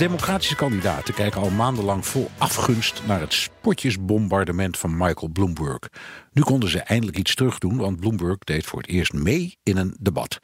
Democratische 0.00 0.54
kandidaten 0.54 1.14
kijken 1.14 1.40
al 1.40 1.50
maandenlang 1.50 2.06
vol 2.06 2.30
afgunst 2.38 3.02
naar 3.06 3.20
het 3.20 3.32
spotjesbombardement 3.32 4.78
van 4.78 4.96
Michael 4.96 5.28
Bloomberg. 5.32 5.78
Nu 6.32 6.42
konden 6.42 6.68
ze 6.68 6.78
eindelijk 6.78 7.18
iets 7.18 7.34
terugdoen, 7.34 7.76
want 7.76 8.00
Bloomberg 8.00 8.38
deed 8.38 8.66
voor 8.66 8.78
het 8.78 8.88
eerst 8.88 9.12
mee 9.12 9.58
in 9.62 9.76
een 9.76 9.96
debat. 10.00 10.38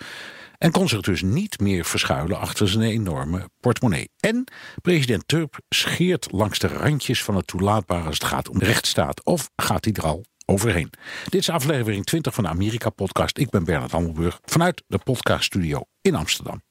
En 0.58 0.70
kon 0.70 0.88
zich 0.88 1.00
dus 1.00 1.22
niet 1.22 1.60
meer 1.60 1.84
verschuilen 1.84 2.38
achter 2.38 2.68
zijn 2.68 2.84
enorme 2.84 3.48
portemonnee. 3.60 4.10
En 4.20 4.44
president 4.82 5.28
Trump 5.28 5.58
scheert 5.68 6.32
langs 6.32 6.58
de 6.58 6.68
randjes 6.68 7.22
van 7.22 7.36
het 7.36 7.46
toelaatbare 7.46 8.06
als 8.06 8.18
het 8.18 8.24
gaat 8.24 8.48
om 8.48 8.58
rechtsstaat. 8.58 9.24
Of 9.24 9.50
gaat 9.56 9.84
hij 9.84 9.94
er 9.94 10.06
al 10.06 10.24
overheen? 10.44 10.90
Dit 11.24 11.40
is 11.40 11.50
aflevering 11.50 12.04
20 12.04 12.34
van 12.34 12.44
de 12.44 12.50
Amerika-podcast. 12.50 13.38
Ik 13.38 13.50
ben 13.50 13.64
Bernard 13.64 13.90
Hammelburg 13.90 14.40
vanuit 14.44 14.82
de 14.86 14.98
podcaststudio 14.98 15.82
in 16.00 16.14
Amsterdam. 16.14 16.65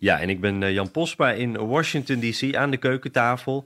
Ja, 0.00 0.20
en 0.20 0.28
ik 0.28 0.40
ben 0.40 0.62
uh, 0.62 0.72
Jan 0.72 0.90
Posma 0.90 1.32
in 1.32 1.66
Washington 1.66 2.20
DC 2.20 2.54
aan 2.54 2.70
de 2.70 2.76
keukentafel. 2.76 3.64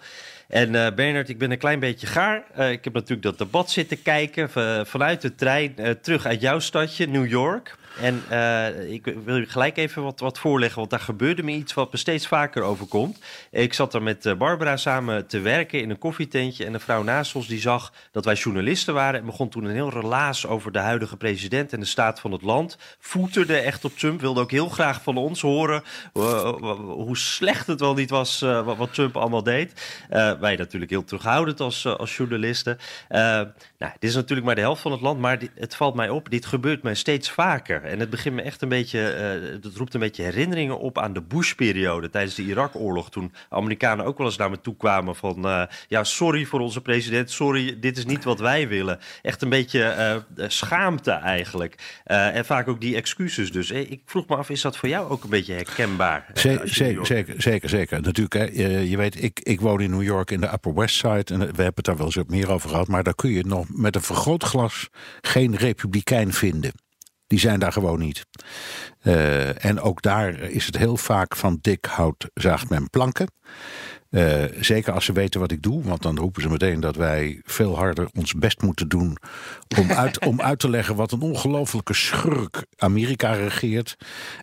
En 0.49 0.75
uh, 0.75 0.87
Bernard, 0.95 1.29
ik 1.29 1.39
ben 1.39 1.51
een 1.51 1.59
klein 1.59 1.79
beetje 1.79 2.07
gaar. 2.07 2.45
Uh, 2.59 2.71
ik 2.71 2.85
heb 2.85 2.93
natuurlijk 2.93 3.23
dat 3.23 3.39
debat 3.39 3.71
zitten 3.71 4.03
kijken 4.03 4.51
vanuit 4.87 5.21
de 5.21 5.35
trein 5.35 5.75
terug 6.03 6.27
uit 6.27 6.41
jouw 6.41 6.59
stadje, 6.59 7.07
New 7.07 7.27
York. 7.27 7.77
En 8.01 8.23
uh, 8.31 8.93
ik 8.93 9.15
wil 9.25 9.37
je 9.37 9.47
gelijk 9.47 9.77
even 9.77 10.03
wat, 10.03 10.21
wat 10.21 10.39
voorleggen, 10.39 10.79
want 10.79 10.91
daar 10.91 11.01
gebeurde 11.01 11.43
me 11.43 11.53
iets 11.53 11.75
wat 11.75 11.93
me 11.93 11.99
steeds 11.99 12.27
vaker 12.27 12.63
overkomt. 12.63 13.19
Ik 13.51 13.75
zat 13.75 13.95
er 13.95 14.03
met 14.03 14.27
uh, 14.27 14.35
Barbara 14.35 14.77
samen 14.77 15.27
te 15.27 15.41
werken 15.41 15.81
in 15.81 15.91
een 15.91 15.99
koffietentje 15.99 16.65
en 16.65 16.75
een 16.75 16.81
vrouw 16.81 17.03
naast 17.03 17.35
ons 17.35 17.47
die 17.47 17.61
zag 17.61 17.93
dat 18.11 18.25
wij 18.25 18.35
journalisten 18.35 18.95
waren 18.95 19.21
en 19.21 19.27
begon 19.27 19.49
toen 19.49 19.65
een 19.65 19.75
heel 19.75 19.91
relaas 19.91 20.47
over 20.47 20.73
de 20.73 20.79
huidige 20.79 21.17
president 21.17 21.73
en 21.73 21.81
de 21.81 21.87
staat 21.87 22.21
van 22.21 22.33
het 22.33 22.43
land. 22.43 22.79
Voeterde 22.99 23.57
echt 23.57 23.85
op 23.85 23.99
Trump, 23.99 24.21
wilde 24.21 24.41
ook 24.41 24.51
heel 24.51 24.69
graag 24.69 25.03
van 25.03 25.17
ons 25.17 25.41
horen 25.41 25.83
uh, 26.15 26.51
hoe 26.81 27.17
slecht 27.17 27.67
het 27.67 27.81
wel 27.81 27.95
niet 27.95 28.11
was 28.11 28.41
wat, 28.65 28.93
Trump 28.95 29.17
allemaal 29.17 29.43
deed. 29.43 29.99
wij 30.41 30.57
natuurlijk 30.57 30.91
heel 30.91 31.05
terughoudend 31.05 31.61
als, 31.61 31.87
als 31.87 32.17
journalisten. 32.17 32.79
nou, 33.09 33.93
dit 33.99 34.11
is 34.11 34.15
natuurlijk 34.15 34.47
maar 34.47 34.55
de 34.55 34.61
helft 34.61 34.83
van 34.83 34.93
het 34.93 35.01
land, 35.01 35.21
maar 35.21 35.39
het 35.55 35.77
valt 35.77 35.95
mij 35.95 36.09
op, 36.09 36.31
dit 36.31 36.47
gebeurt 36.47 36.83
mij 36.83 36.95
steeds 36.95 37.31
vaker. 37.31 37.84
En 37.85 38.01
het 38.01 38.11
begint 38.11 38.35
me 38.35 38.43
echt 38.43 38.63
een 38.63 38.69
beetje, 38.69 38.99
uh, 38.99 39.63
het 39.63 39.77
roept 39.77 39.95
een 39.95 40.01
beetje 40.01 40.23
herinneringen 40.23 40.79
op 40.79 40.99
aan 40.99 41.13
de 41.13 41.23
Bush-periode 41.23 42.11
tijdens 42.11 42.35
de 42.35 42.43
Irak-oorlog. 42.43 43.11
Toen 43.11 43.33
Amerikanen 43.49 44.05
ook 44.05 44.19
wel 44.19 44.27
eens 44.27 44.37
naar 44.37 44.51
me 44.51 44.61
toe 44.61 44.77
kwamen 44.77 45.17
van, 45.17 45.47
uh, 45.47 45.63
ja, 45.89 46.05
sorry 46.05 46.45
voor 46.45 46.61
onze 46.61 46.81
president, 46.81 47.31
sorry, 47.31 47.79
dit 47.81 47.97
is 47.97 48.05
niet 48.05 48.25
wat 48.25 48.41
wij 48.41 48.69
willen. 48.69 48.99
Echt 49.23 49.43
een 49.43 49.49
beetje 49.49 50.23
uh, 50.37 50.45
schaamte 50.49 51.11
eigenlijk. 51.11 52.03
en 52.05 52.45
vaak 52.45 52.69
ook 52.69 52.81
die 52.81 52.97
excuses 52.97 53.53
dus. 53.53 53.71
Ik 53.71 54.03
vroeg 54.05 54.29
me 54.29 54.37
af, 54.37 54.51
is 54.51 54.61
dat 54.61 54.77
voor 54.77 54.89
jou 54.89 55.11
ook 55.11 55.25
een 55.25 55.31
beetje 55.31 55.55
herkenbaar? 55.55 56.27
Zeker, 56.35 56.69
zeker, 56.69 57.07
zeker, 57.07 57.43
zeker, 57.43 57.69
zeker. 57.69 58.01
Natuurlijk, 58.01 58.35
hè, 58.35 58.63
je, 58.63 58.91
je, 58.91 58.97
weet, 58.97 59.23
ik, 59.23 59.41
ik 59.41 59.61
woon 59.61 59.81
in 59.81 59.91
New 59.91 60.03
York 60.03 60.31
in 60.31 60.41
de 60.41 60.53
Upper 60.53 60.75
West 60.75 60.95
Side 60.95 61.25
en 61.25 61.39
we 61.39 61.45
hebben 61.45 61.73
het 61.75 61.85
daar 61.85 61.97
wel 61.97 62.07
eens 62.07 62.19
meer 62.27 62.51
over 62.51 62.69
gehad, 62.69 62.89
maar 62.89 63.03
daar 63.03 63.15
kun 63.15 63.31
je 63.31 63.45
nog 63.47 63.67
met 63.69 63.95
een 63.95 64.03
vergrootglas 64.03 64.89
geen 65.21 65.57
republikein 65.57 66.33
vinden. 66.33 66.84
Die 67.27 67.39
zijn 67.39 67.61
daar 67.61 67.73
gewoon 67.73 67.99
niet. 67.99 68.27
Uh, 69.03 69.65
en 69.65 69.81
ook 69.81 70.03
daar 70.03 70.41
is 70.41 70.67
het 70.67 70.79
heel 70.79 70.97
vaak 70.97 71.37
van 71.37 71.59
dik 71.61 71.85
hout 71.85 72.31
zaagt 72.35 72.69
men 72.69 72.91
planken. 72.91 73.27
Uh, 74.11 74.45
zeker 74.61 74.93
als 74.93 75.05
ze 75.05 75.13
weten 75.13 75.41
wat 75.41 75.51
ik 75.51 75.63
doe, 75.63 75.83
want 75.83 76.03
dan 76.03 76.19
roepen 76.19 76.43
ze 76.43 76.49
meteen 76.49 76.81
dat 76.81 76.97
wij 76.97 77.41
veel 77.45 77.77
harder 77.77 78.09
ons 78.13 78.33
best 78.35 78.63
moeten 78.63 78.89
doen 78.89 79.17
om 79.79 79.93
uit, 79.93 80.25
om 80.25 80.41
uit 80.41 80.59
te 80.59 80.71
leggen 80.71 80.97
wat 80.97 81.13
een 81.13 81.21
ongelofelijke 81.21 81.95
schurk 81.95 82.67
Amerika 82.77 83.33
regeert. 83.33 83.97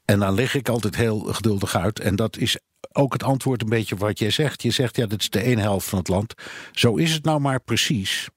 En 0.05 0.19
dan 0.19 0.33
leg 0.33 0.55
ik 0.55 0.69
altijd 0.69 0.95
heel 0.95 1.19
geduldig 1.19 1.75
uit. 1.75 1.99
En 1.99 2.15
dat 2.15 2.37
is 2.37 2.57
ook 2.91 3.13
het 3.13 3.23
antwoord 3.23 3.61
een 3.61 3.69
beetje 3.69 3.95
wat 3.95 4.19
jij 4.19 4.29
zegt. 4.29 4.61
Je 4.61 4.71
zegt 4.71 4.95
ja, 4.95 5.05
dit 5.05 5.21
is 5.21 5.29
de 5.29 5.43
ene 5.43 5.61
helft 5.61 5.87
van 5.87 5.99
het 5.99 6.07
land. 6.07 6.33
Zo 6.71 6.95
is 6.95 7.13
het 7.13 7.23
nou 7.23 7.39
maar 7.39 7.59
precies. 7.59 8.29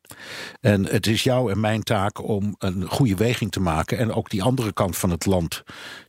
En 0.60 0.86
het 0.86 1.06
is 1.06 1.22
jouw 1.22 1.50
en 1.50 1.60
mijn 1.60 1.82
taak 1.82 2.22
om 2.28 2.54
een 2.58 2.88
goede 2.88 3.14
weging 3.14 3.50
te 3.50 3.60
maken 3.60 3.98
en 3.98 4.12
ook 4.12 4.30
die 4.30 4.42
andere 4.42 4.72
kant 4.72 4.96
van 4.96 5.10
het 5.10 5.26
land 5.26 5.62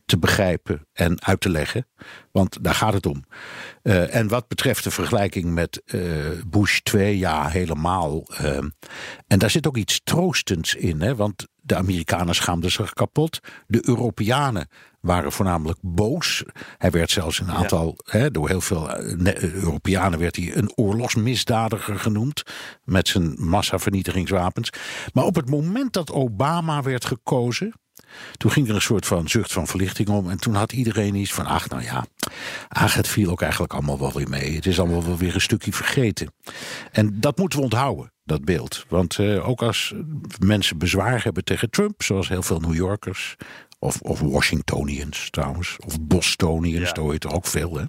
te 0.04 0.18
begrijpen 0.18 0.86
en 0.92 1.24
uit 1.24 1.40
te 1.40 1.50
leggen. 1.50 1.86
Want 2.32 2.64
daar 2.64 2.74
gaat 2.74 2.92
het 2.92 3.06
om. 3.06 3.24
Uh, 3.82 4.14
en 4.14 4.28
wat 4.28 4.48
betreft 4.48 4.84
de 4.84 4.90
vergelijking 4.90 5.54
met 5.54 5.82
uh, 5.86 6.02
Bush 6.46 6.80
2, 6.80 7.18
ja, 7.18 7.48
helemaal. 7.48 8.22
Uh, 8.40 8.58
en 9.26 9.38
daar 9.38 9.50
zit 9.50 9.66
ook 9.66 9.76
iets 9.76 10.00
troostends 10.04 10.74
in, 10.74 11.00
hè? 11.00 11.14
want 11.14 11.46
de 11.60 11.76
Amerikanen 11.76 12.34
schaamden 12.34 12.70
zich 12.70 12.92
kapot. 12.92 13.40
De 13.66 13.88
Europeanen 13.88 14.68
waren 15.06 15.32
voornamelijk 15.32 15.78
boos. 15.82 16.44
Hij 16.78 16.90
werd 16.90 17.10
zelfs 17.10 17.40
een 17.40 17.50
aantal, 17.50 17.94
ja. 17.96 18.18
hè, 18.18 18.30
door 18.30 18.48
heel 18.48 18.60
veel 18.60 18.98
Europeanen 19.40 20.18
werd 20.18 20.36
hij 20.36 20.56
een 20.56 20.72
oorlogsmisdadiger 20.74 21.98
genoemd. 21.98 22.42
Met 22.84 23.08
zijn 23.08 23.34
massavernietigingswapens. 23.38 24.70
Maar 25.12 25.24
op 25.24 25.34
het 25.34 25.50
moment 25.50 25.92
dat 25.92 26.12
Obama 26.12 26.82
werd 26.82 27.04
gekozen. 27.04 27.74
Toen 28.36 28.50
ging 28.50 28.68
er 28.68 28.74
een 28.74 28.80
soort 28.80 29.06
van 29.06 29.28
zucht 29.28 29.52
van 29.52 29.66
verlichting 29.66 30.08
om. 30.08 30.30
En 30.30 30.38
toen 30.38 30.54
had 30.54 30.72
iedereen 30.72 31.14
iets 31.14 31.32
van: 31.32 31.46
ach, 31.46 31.68
nou 31.68 31.82
ja. 31.82 32.06
Ach, 32.68 32.94
het 32.94 33.08
viel 33.08 33.30
ook 33.30 33.42
eigenlijk 33.42 33.72
allemaal 33.72 33.98
wel 33.98 34.12
weer 34.12 34.28
mee. 34.28 34.54
Het 34.54 34.66
is 34.66 34.80
allemaal 34.80 35.04
wel 35.04 35.16
weer 35.16 35.34
een 35.34 35.40
stukje 35.40 35.72
vergeten. 35.72 36.32
En 36.92 37.20
dat 37.20 37.38
moeten 37.38 37.58
we 37.58 37.64
onthouden, 37.64 38.12
dat 38.24 38.44
beeld. 38.44 38.84
Want 38.88 39.18
uh, 39.18 39.48
ook 39.48 39.62
als 39.62 39.94
mensen 40.38 40.78
bezwaar 40.78 41.22
hebben 41.22 41.44
tegen 41.44 41.70
Trump, 41.70 42.02
zoals 42.02 42.28
heel 42.28 42.42
veel 42.42 42.60
New 42.60 42.74
Yorkers. 42.74 43.36
Of, 43.78 44.00
of 44.00 44.20
Washingtonians 44.20 45.30
trouwens. 45.30 45.76
Of 45.86 46.00
Bostonians, 46.00 46.88
ja. 46.88 46.92
daar 46.92 47.04
hoor 47.04 47.12
je 47.18 47.28
ook 47.28 47.46
veel. 47.46 47.76
Hè? 47.76 47.84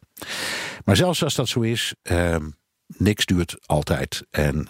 Maar 0.85 0.95
zelfs 0.95 1.23
als 1.23 1.35
dat 1.35 1.47
zo 1.47 1.61
is. 1.61 1.95
Uh, 2.11 2.35
niks 2.87 3.25
duurt 3.25 3.55
altijd. 3.65 4.25
En 4.29 4.67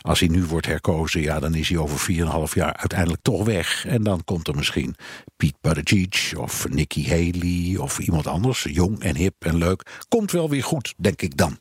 als 0.00 0.20
hij 0.20 0.28
nu 0.28 0.44
wordt 0.44 0.66
herkozen, 0.66 1.20
ja, 1.20 1.40
dan 1.40 1.54
is 1.54 1.68
hij 1.68 1.78
over 1.78 2.14
4,5 2.48 2.52
jaar 2.52 2.76
uiteindelijk 2.76 3.22
toch 3.22 3.44
weg. 3.44 3.86
En 3.86 4.02
dan 4.02 4.24
komt 4.24 4.48
er 4.48 4.56
misschien 4.56 4.94
Pete 5.36 5.58
Buttigieg 5.60 6.36
of 6.36 6.68
Nikki 6.68 7.08
Haley 7.08 7.76
of 7.76 7.98
iemand 7.98 8.26
anders, 8.26 8.66
jong 8.70 9.00
en 9.00 9.16
hip 9.16 9.34
en 9.38 9.56
leuk. 9.56 10.04
Komt 10.08 10.30
wel 10.30 10.50
weer 10.50 10.64
goed, 10.64 10.94
denk 10.96 11.22
ik 11.22 11.36
dan. 11.36 11.58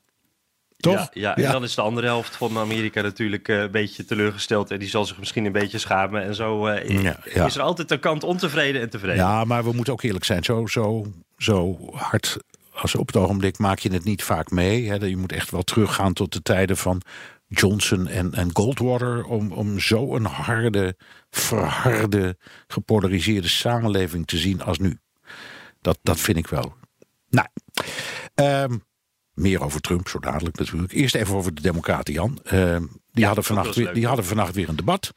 Toch? 0.84 0.94
Ja, 0.96 1.10
ja, 1.14 1.36
en 1.36 1.42
ja. 1.42 1.52
dan 1.52 1.64
is 1.64 1.76
de 1.76 1.82
andere 1.82 2.08
helft 2.08 2.36
van 2.36 2.58
Amerika 2.58 3.02
natuurlijk 3.02 3.48
uh, 3.48 3.62
een 3.62 3.72
beetje 3.72 4.06
teleurgesteld. 4.06 4.72
En 4.72 4.80
die 4.80 4.90
zal 4.90 5.06
zich 5.06 5.20
misschien 5.20 5.46
een 5.46 5.52
beetje 5.52 5.78
schamen. 5.78 6.24
En 6.24 6.36
zo 6.36 6.68
uh, 6.68 7.04
ja, 7.34 7.46
is 7.46 7.56
er 7.56 7.62
altijd 7.62 7.92
een 7.92 8.00
kant 8.00 8.24
ontevreden 8.24 8.82
en 8.82 8.90
tevreden. 8.90 9.16
Ja, 9.16 9.44
maar 9.44 9.64
we 9.64 9.72
moeten 9.72 9.94
ook 9.94 10.02
eerlijk 10.02 10.26
zijn. 10.26 10.44
Zo, 10.44 10.68
zo, 10.68 11.06
zo 11.38 11.78
hard 11.92 12.38
als 12.74 12.96
op 12.96 13.08
het 13.08 13.16
ogenblik 13.16 13.58
maak 13.58 13.80
je 13.80 13.92
het 13.92 14.04
niet 14.04 14.24
vaak 14.24 14.52
mee. 14.52 14.90
Hè. 14.90 14.96
Je 14.96 15.18
moet 15.18 15.32
echt 15.32 15.52
wel 15.52 15.64
teruggaan 15.64 16.14
tot 16.14 16.34
de 16.34 16.42
tijden 16.42 16.78
van 16.78 17.02
Johnson 17.48 18.08
en, 18.08 18.34
en 18.34 18.50
Goldwater. 18.54 19.24
Om, 19.24 19.52
om 19.52 19.80
zo 19.80 20.16
een 20.16 20.26
harde, 20.26 20.96
verharde, 21.30 22.38
gepolariseerde 22.68 23.48
samenleving 23.48 24.28
te 24.28 24.38
zien 24.38 24.62
als 24.62 24.80
nu. 24.80 24.98
Dat, 25.82 26.00
dat 26.02 26.20
vind 26.20 26.38
ik 26.38 26.48
wel. 26.48 26.74
Nou, 27.30 27.48
um, 28.36 28.84
meer 29.34 29.64
over 29.64 29.82
Trump 29.82 30.08
zo 30.08 30.20
dadelijk 30.20 30.58
natuurlijk. 30.58 30.94
Eerst 30.94 31.16
even 31.16 31.36
over 31.36 31.54
de 31.54 31.62
Democraten, 31.62 32.14
Jan. 32.14 32.40
Uh, 32.46 32.52
die, 32.52 32.88
ja, 33.12 33.26
hadden 33.26 33.44
vannacht 33.44 33.76
weer, 33.76 33.94
die 33.94 34.08
hadden 34.08 34.26
vannacht 34.26 34.56
weer 34.56 34.70
een 34.70 34.76
debat. 34.76 35.14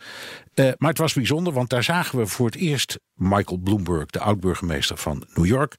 Uh, 0.55 0.71
maar 0.79 0.89
het 0.89 0.99
was 0.99 1.13
bijzonder, 1.13 1.53
want 1.53 1.71
daar 1.71 1.83
zagen 1.83 2.19
we 2.19 2.27
voor 2.27 2.47
het 2.47 2.57
eerst 2.57 2.99
Michael 3.15 3.59
Bloomberg, 3.59 4.07
de 4.07 4.21
oud-burgemeester 4.21 4.97
van 4.97 5.27
New 5.35 5.47
York. 5.47 5.77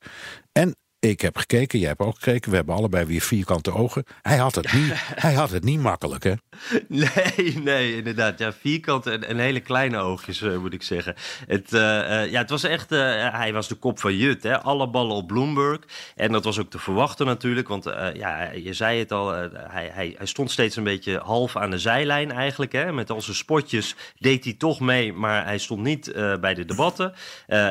En 0.52 0.76
ik 1.00 1.22
heb 1.22 1.38
gekeken, 1.38 1.80
jij 1.80 1.88
hebt 1.88 2.02
ook 2.02 2.16
gekeken. 2.16 2.50
We 2.50 2.56
hebben 2.56 2.76
allebei 2.76 3.06
weer 3.06 3.22
vierkante 3.22 3.74
ogen. 3.74 4.04
Hij 4.22 4.38
had 4.38 4.56
het 4.56 4.74
niet, 4.74 4.92
hij 5.26 5.34
had 5.34 5.50
het 5.50 5.64
niet 5.64 5.80
makkelijk, 5.80 6.24
hè? 6.24 6.34
Nee, 6.88 7.58
nee, 7.64 7.96
inderdaad. 7.96 8.40
Ja, 8.40 8.54
vierkant 8.54 9.06
en, 9.06 9.38
hele 9.38 9.60
kleine 9.60 9.98
oogjes, 9.98 10.42
uh, 10.42 10.58
moet 10.58 10.74
ik 10.74 10.84
zeggen. 10.84 11.16
Het, 11.48 11.74
uh, 11.74 11.82
uh, 11.82 12.32
ja, 12.32 12.40
het 12.42 12.50
was 12.50 12.64
echt... 12.64 12.90
hij 12.90 13.54
was 13.54 13.68
de 13.68 13.76
kop 13.76 14.00
van 14.00 14.16
Jut, 14.16 14.44
hè. 14.44 14.62
Alle 14.62 14.90
ballen 14.90 15.16
op 15.16 15.28
Bloomberg. 15.28 15.80
En 16.16 16.32
dat 16.32 16.44
was 16.44 16.60
ook 16.60 16.70
te 16.70 16.80
verwachten 16.80 17.26
natuurlijk. 17.26 17.68
Want 17.68 17.84
ja, 18.14 18.52
je 18.52 18.74
zei 18.74 19.00
het 19.00 19.12
al, 19.12 19.32
hij, 19.32 19.90
hij, 19.94 20.16
hij, 20.18 20.26
stond 20.26 20.52
steeds 20.52 20.76
een 20.76 20.84
beetje 20.84 21.18
half 21.18 21.56
aan 21.56 21.70
de 21.70 21.80
zijlijn 21.80 22.32
eigenlijk. 22.32 22.72
Hè. 22.72 22.92
Met 22.92 23.10
al 23.10 23.22
zijn 23.22 23.36
spotjes 23.36 23.96
deed 24.20 24.44
hij 24.44 24.54
toch 24.54 24.80
mee, 24.80 25.14
maar 25.14 25.46
hij 25.46 25.58
stond 25.58 25.82
niet 25.82 26.14
bij 26.40 26.54
de 26.54 26.66
debatten. 26.66 27.14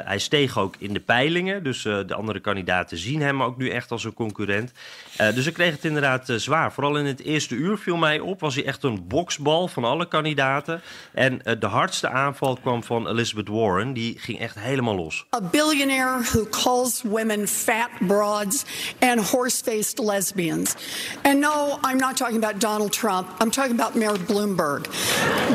hij 0.05 0.19
steeg 0.19 0.59
ook 0.59 0.75
in 0.79 0.93
de 0.93 1.01
peilingen. 1.01 1.63
Dus 1.63 1.83
de 1.83 2.15
andere 2.15 2.41
kandidaten 2.41 2.99
zien 2.99 3.21
hem 3.21 3.43
ook 3.43 3.57
nu 3.57 3.71
echt 3.71 3.91
als 3.91 4.05
een 4.05 4.15
concurrent. 4.15 4.73
dus 5.17 5.45
hij 5.45 5.53
kreeg 5.53 5.73
het 5.73 5.85
inderdaad 5.85 6.33
zwaar. 6.37 6.73
Vooral 6.73 6.99
in 6.99 7.07
het 7.07 7.21
eerste 7.21 7.55
uur 7.55 7.79
viel 7.79 7.97
mij 7.97 8.21
op, 8.21 8.41
was 8.41 8.55
hij 8.55 8.65
echt 8.65 8.76
een 8.83 9.07
boksbal 9.09 9.69
van 9.69 9.85
alle 9.85 10.09
kandidaten. 10.09 10.83
En 11.15 11.41
uh, 11.45 11.55
de 11.59 11.67
hardste 11.67 12.09
aanval 12.09 12.57
kwam 12.57 12.83
van 12.83 13.09
Elizabeth 13.09 13.49
Warren. 13.49 13.93
Die 13.93 14.19
ging 14.19 14.39
echt 14.39 14.59
helemaal 14.59 14.95
los. 14.95 15.27
A 15.35 15.41
billionaire 15.41 16.23
who 16.33 16.47
calls 16.51 17.03
women 17.03 17.49
fat 17.49 17.91
broads 18.01 18.65
and 18.99 19.21
horse-faced 19.21 19.99
lesbians. 19.99 20.75
And 21.23 21.41
no, 21.41 21.79
I'm 21.83 21.99
not 21.99 22.17
talking 22.17 22.45
about 22.45 22.61
Donald 22.61 22.93
Trump. 22.93 23.29
I'm 23.41 23.51
talking 23.51 23.81
about 23.81 23.95
Mayor 23.95 24.19
Bloomberg. 24.19 24.87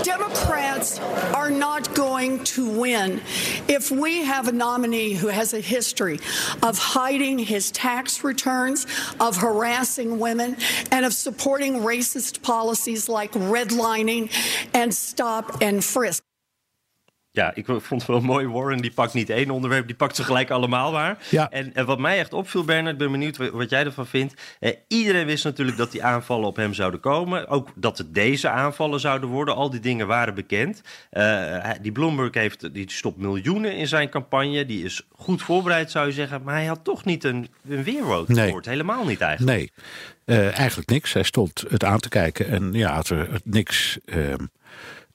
Democrats 0.03 1.00
are 1.33 1.51
not 1.51 1.95
going 1.95 2.44
to 2.44 2.79
win 2.79 3.21
if 3.67 3.91
we 3.91 4.25
have 4.25 4.47
a 4.47 4.51
nominee 4.51 5.13
who 5.13 5.27
has 5.27 5.53
a 5.53 5.59
history 5.59 6.19
of 6.62 6.77
hiding 6.77 7.39
his 7.39 7.71
tax 7.71 8.24
returns, 8.24 8.85
of 9.19 9.38
harassing 9.38 10.19
women, 10.19 10.57
and 10.91 11.06
of 11.06 11.13
supporting 11.13 11.81
racist 11.81 12.41
policies 12.41 13.09
like 13.19 13.52
redlining 13.52 14.30
and 14.72 14.94
stop 14.94 15.62
and 15.62 15.84
frisk. 15.84 16.24
Ja, 17.34 17.56
ik 17.56 17.66
vond 17.66 17.90
het 17.90 18.06
wel 18.06 18.22
mooi. 18.22 18.48
Warren 18.48 18.81
die 18.81 18.92
pakt 18.92 19.13
niet 19.13 19.30
één 19.30 19.50
onderwerp, 19.50 19.88
die 19.88 19.96
pakt 19.96 20.16
ze 20.16 20.24
gelijk 20.24 20.50
allemaal 20.50 20.92
waar. 20.92 21.18
Ja. 21.30 21.50
En, 21.50 21.74
en 21.74 21.86
wat 21.86 22.00
mij 22.00 22.19
echt 22.19 22.34
opviel, 22.34 22.63
Bernard, 22.63 22.98
ben 22.98 23.12
benieuwd 23.12 23.38
wat 23.38 23.69
jij 23.69 23.86
ervan 23.86 24.08
vindt. 24.08 24.34
Eh, 24.60 24.72
iedereen 24.88 25.25
wist 25.25 25.44
natuurlijk 25.44 25.78
dat 25.78 25.92
die 25.92 26.04
aanvallen 26.04 26.48
op 26.48 26.56
hem 26.56 26.74
zouden 26.74 27.00
komen. 27.00 27.48
Ook 27.48 27.69
dat 27.75 27.98
het 27.98 28.13
deze 28.13 28.50
aanvallen 28.50 29.00
zouden 29.00 29.30
worden. 29.30 29.56
Al 29.56 29.69
die 29.69 29.80
dingen 29.80 30.08
waren 30.08 30.34
bekend. 30.34 30.81
Uh, 31.12 31.69
die 31.81 31.92
Bloomberg 31.92 32.34
heeft, 32.34 32.74
die 32.74 32.92
stopt 32.92 33.18
miljoenen 33.18 33.75
in 33.75 33.88
zijn 33.88 34.10
campagne. 34.10 34.66
Die 34.66 34.84
is 34.84 35.08
goed 35.12 35.42
voorbereid, 35.42 35.92
zou 35.92 36.08
je 36.08 36.13
zeggen. 36.13 36.42
Maar 36.44 36.56
hij 36.56 36.66
had 36.66 36.84
toch 36.84 37.06
niet 37.06 37.24
een, 37.24 37.48
een 37.68 37.84
weerwoord 37.84 38.28
nee. 38.28 38.56
Helemaal 38.62 39.06
niet 39.06 39.22
eigenlijk. 39.22 39.58
Nee, 39.58 39.72
uh, 40.31 40.57
eigenlijk 40.57 40.89
niks. 40.89 41.13
Hij 41.13 41.24
stond 41.24 41.63
het 41.69 41.83
aan 41.83 42.00
te 42.00 42.10
kijken 42.10 42.48
en 42.48 42.74
ja, 42.74 42.94
had 42.94 43.10
er 43.10 43.42
niks... 43.44 43.98
Ehm, 44.06 44.45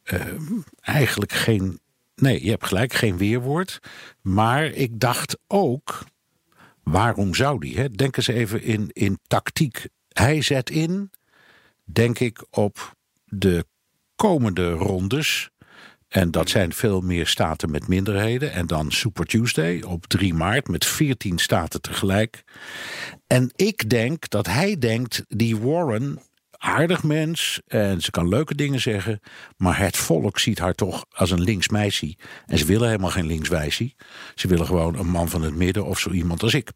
ehm, 0.03 0.61
eigenlijk 0.81 1.33
geen 1.33 1.81
Nee, 2.17 2.45
je 2.45 2.51
hebt 2.51 2.67
gelijk, 2.67 2.93
geen 2.93 3.17
weerwoord. 3.17 3.81
Maar 4.21 4.65
ik 4.65 5.01
dacht 5.01 5.39
ook, 5.47 6.05
waarom 6.83 7.35
zou 7.35 7.61
die? 7.61 7.77
Hè? 7.77 7.91
Denk 7.91 8.17
eens 8.17 8.27
even 8.27 8.63
in, 8.63 8.91
in 8.93 9.19
tactiek. 9.27 9.87
Hij 10.09 10.43
zet 10.43 10.71
in, 10.71 11.11
denk 11.85 12.19
ik, 12.19 12.47
op 12.51 12.97
de 13.25 13.67
komende 14.15 14.71
rondes. 14.71 15.51
En 16.17 16.31
dat 16.31 16.49
zijn 16.49 16.73
veel 16.73 17.01
meer 17.01 17.27
staten 17.27 17.71
met 17.71 17.89
minderheden. 17.89 18.53
En 18.53 18.67
dan 18.67 18.93
Super 18.93 19.27
Tuesday 19.27 19.83
op 19.83 20.07
3 20.07 20.35
maart 20.35 20.69
met 20.69 20.87
14 20.87 21.39
staten 21.39 21.81
tegelijk. 21.81 22.45
En 23.27 23.53
ik 23.57 23.91
denk 23.91 24.29
dat 24.29 24.47
hij 24.47 24.79
denkt, 24.79 25.25
die 25.29 25.57
Warren 25.57 26.19
aardig 26.51 27.03
mens 27.03 27.61
en 27.67 28.01
ze 28.01 28.11
kan 28.11 28.29
leuke 28.29 28.55
dingen 28.55 28.81
zeggen. 28.81 29.21
Maar 29.57 29.79
het 29.79 29.97
volk 29.97 30.39
ziet 30.39 30.59
haar 30.59 30.75
toch 30.75 31.05
als 31.11 31.31
een 31.31 31.43
linksmeisje. 31.43 32.17
En 32.47 32.59
ze 32.59 32.65
willen 32.65 32.89
helemaal 32.89 33.11
geen 33.11 33.27
linkswijsie. 33.27 33.97
Ze 34.35 34.49
willen 34.49 34.67
gewoon 34.67 34.99
een 34.99 35.11
man 35.11 35.29
van 35.29 35.43
het 35.43 35.55
midden 35.55 35.85
of 35.85 35.99
zo 35.99 36.11
iemand 36.11 36.43
als 36.43 36.55
ik. 36.55 36.73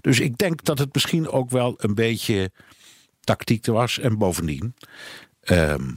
Dus 0.00 0.20
ik 0.20 0.38
denk 0.38 0.64
dat 0.64 0.78
het 0.78 0.94
misschien 0.94 1.28
ook 1.28 1.50
wel 1.50 1.74
een 1.76 1.94
beetje 1.94 2.50
tactiek 3.20 3.66
was. 3.66 3.98
En 3.98 4.18
bovendien, 4.18 4.74
ehm, 5.40 5.90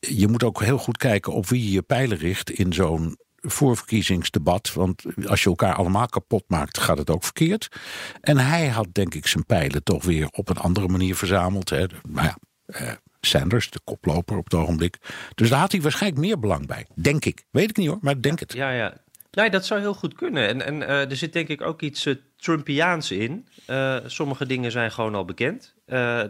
je 0.00 0.28
moet 0.28 0.42
ook 0.42 0.62
heel 0.62 0.78
goed 0.78 0.96
kijken 0.96 1.32
op 1.32 1.48
wie 1.48 1.64
je 1.64 1.70
je 1.70 1.82
pijlen 1.82 2.18
richt 2.18 2.50
in 2.50 2.72
zo'n 2.72 3.18
voorverkiezingsdebat. 3.36 4.72
Want 4.72 5.04
als 5.26 5.42
je 5.42 5.48
elkaar 5.48 5.74
allemaal 5.74 6.06
kapot 6.06 6.44
maakt, 6.46 6.78
gaat 6.78 6.98
het 6.98 7.10
ook 7.10 7.24
verkeerd. 7.24 7.68
En 8.20 8.38
hij 8.38 8.68
had, 8.68 8.88
denk 8.92 9.14
ik, 9.14 9.26
zijn 9.26 9.46
pijlen 9.46 9.82
toch 9.82 10.04
weer 10.04 10.28
op 10.30 10.48
een 10.48 10.56
andere 10.56 10.88
manier 10.88 11.16
verzameld. 11.16 11.70
Hè. 11.70 11.86
Maar 12.08 12.24
ja, 12.24 12.38
eh, 12.66 12.92
Sanders, 13.20 13.70
de 13.70 13.80
koploper 13.84 14.36
op 14.36 14.44
het 14.44 14.54
ogenblik. 14.54 14.98
Dus 15.34 15.48
daar 15.48 15.60
had 15.60 15.72
hij 15.72 15.80
waarschijnlijk 15.80 16.22
meer 16.22 16.38
belang 16.38 16.66
bij. 16.66 16.86
Denk 16.94 17.24
ik. 17.24 17.44
Weet 17.50 17.70
ik 17.70 17.76
niet 17.76 17.88
hoor, 17.88 17.98
maar 18.00 18.22
denk 18.22 18.40
het. 18.40 18.52
Ja, 18.52 18.70
ja. 18.70 18.96
Nee, 19.30 19.50
dat 19.50 19.66
zou 19.66 19.80
heel 19.80 19.94
goed 19.94 20.14
kunnen. 20.14 20.48
En, 20.48 20.66
en 20.66 20.80
uh, 20.80 21.10
er 21.10 21.16
zit 21.16 21.32
denk 21.32 21.48
ik 21.48 21.60
ook 21.60 21.82
iets 21.82 22.06
uh, 22.06 22.14
Trumpiaans 22.36 23.10
in. 23.10 23.48
Uh, 23.66 23.96
sommige 24.06 24.46
dingen 24.46 24.70
zijn 24.70 24.92
gewoon 24.92 25.14
al 25.14 25.24
bekend. 25.24 25.74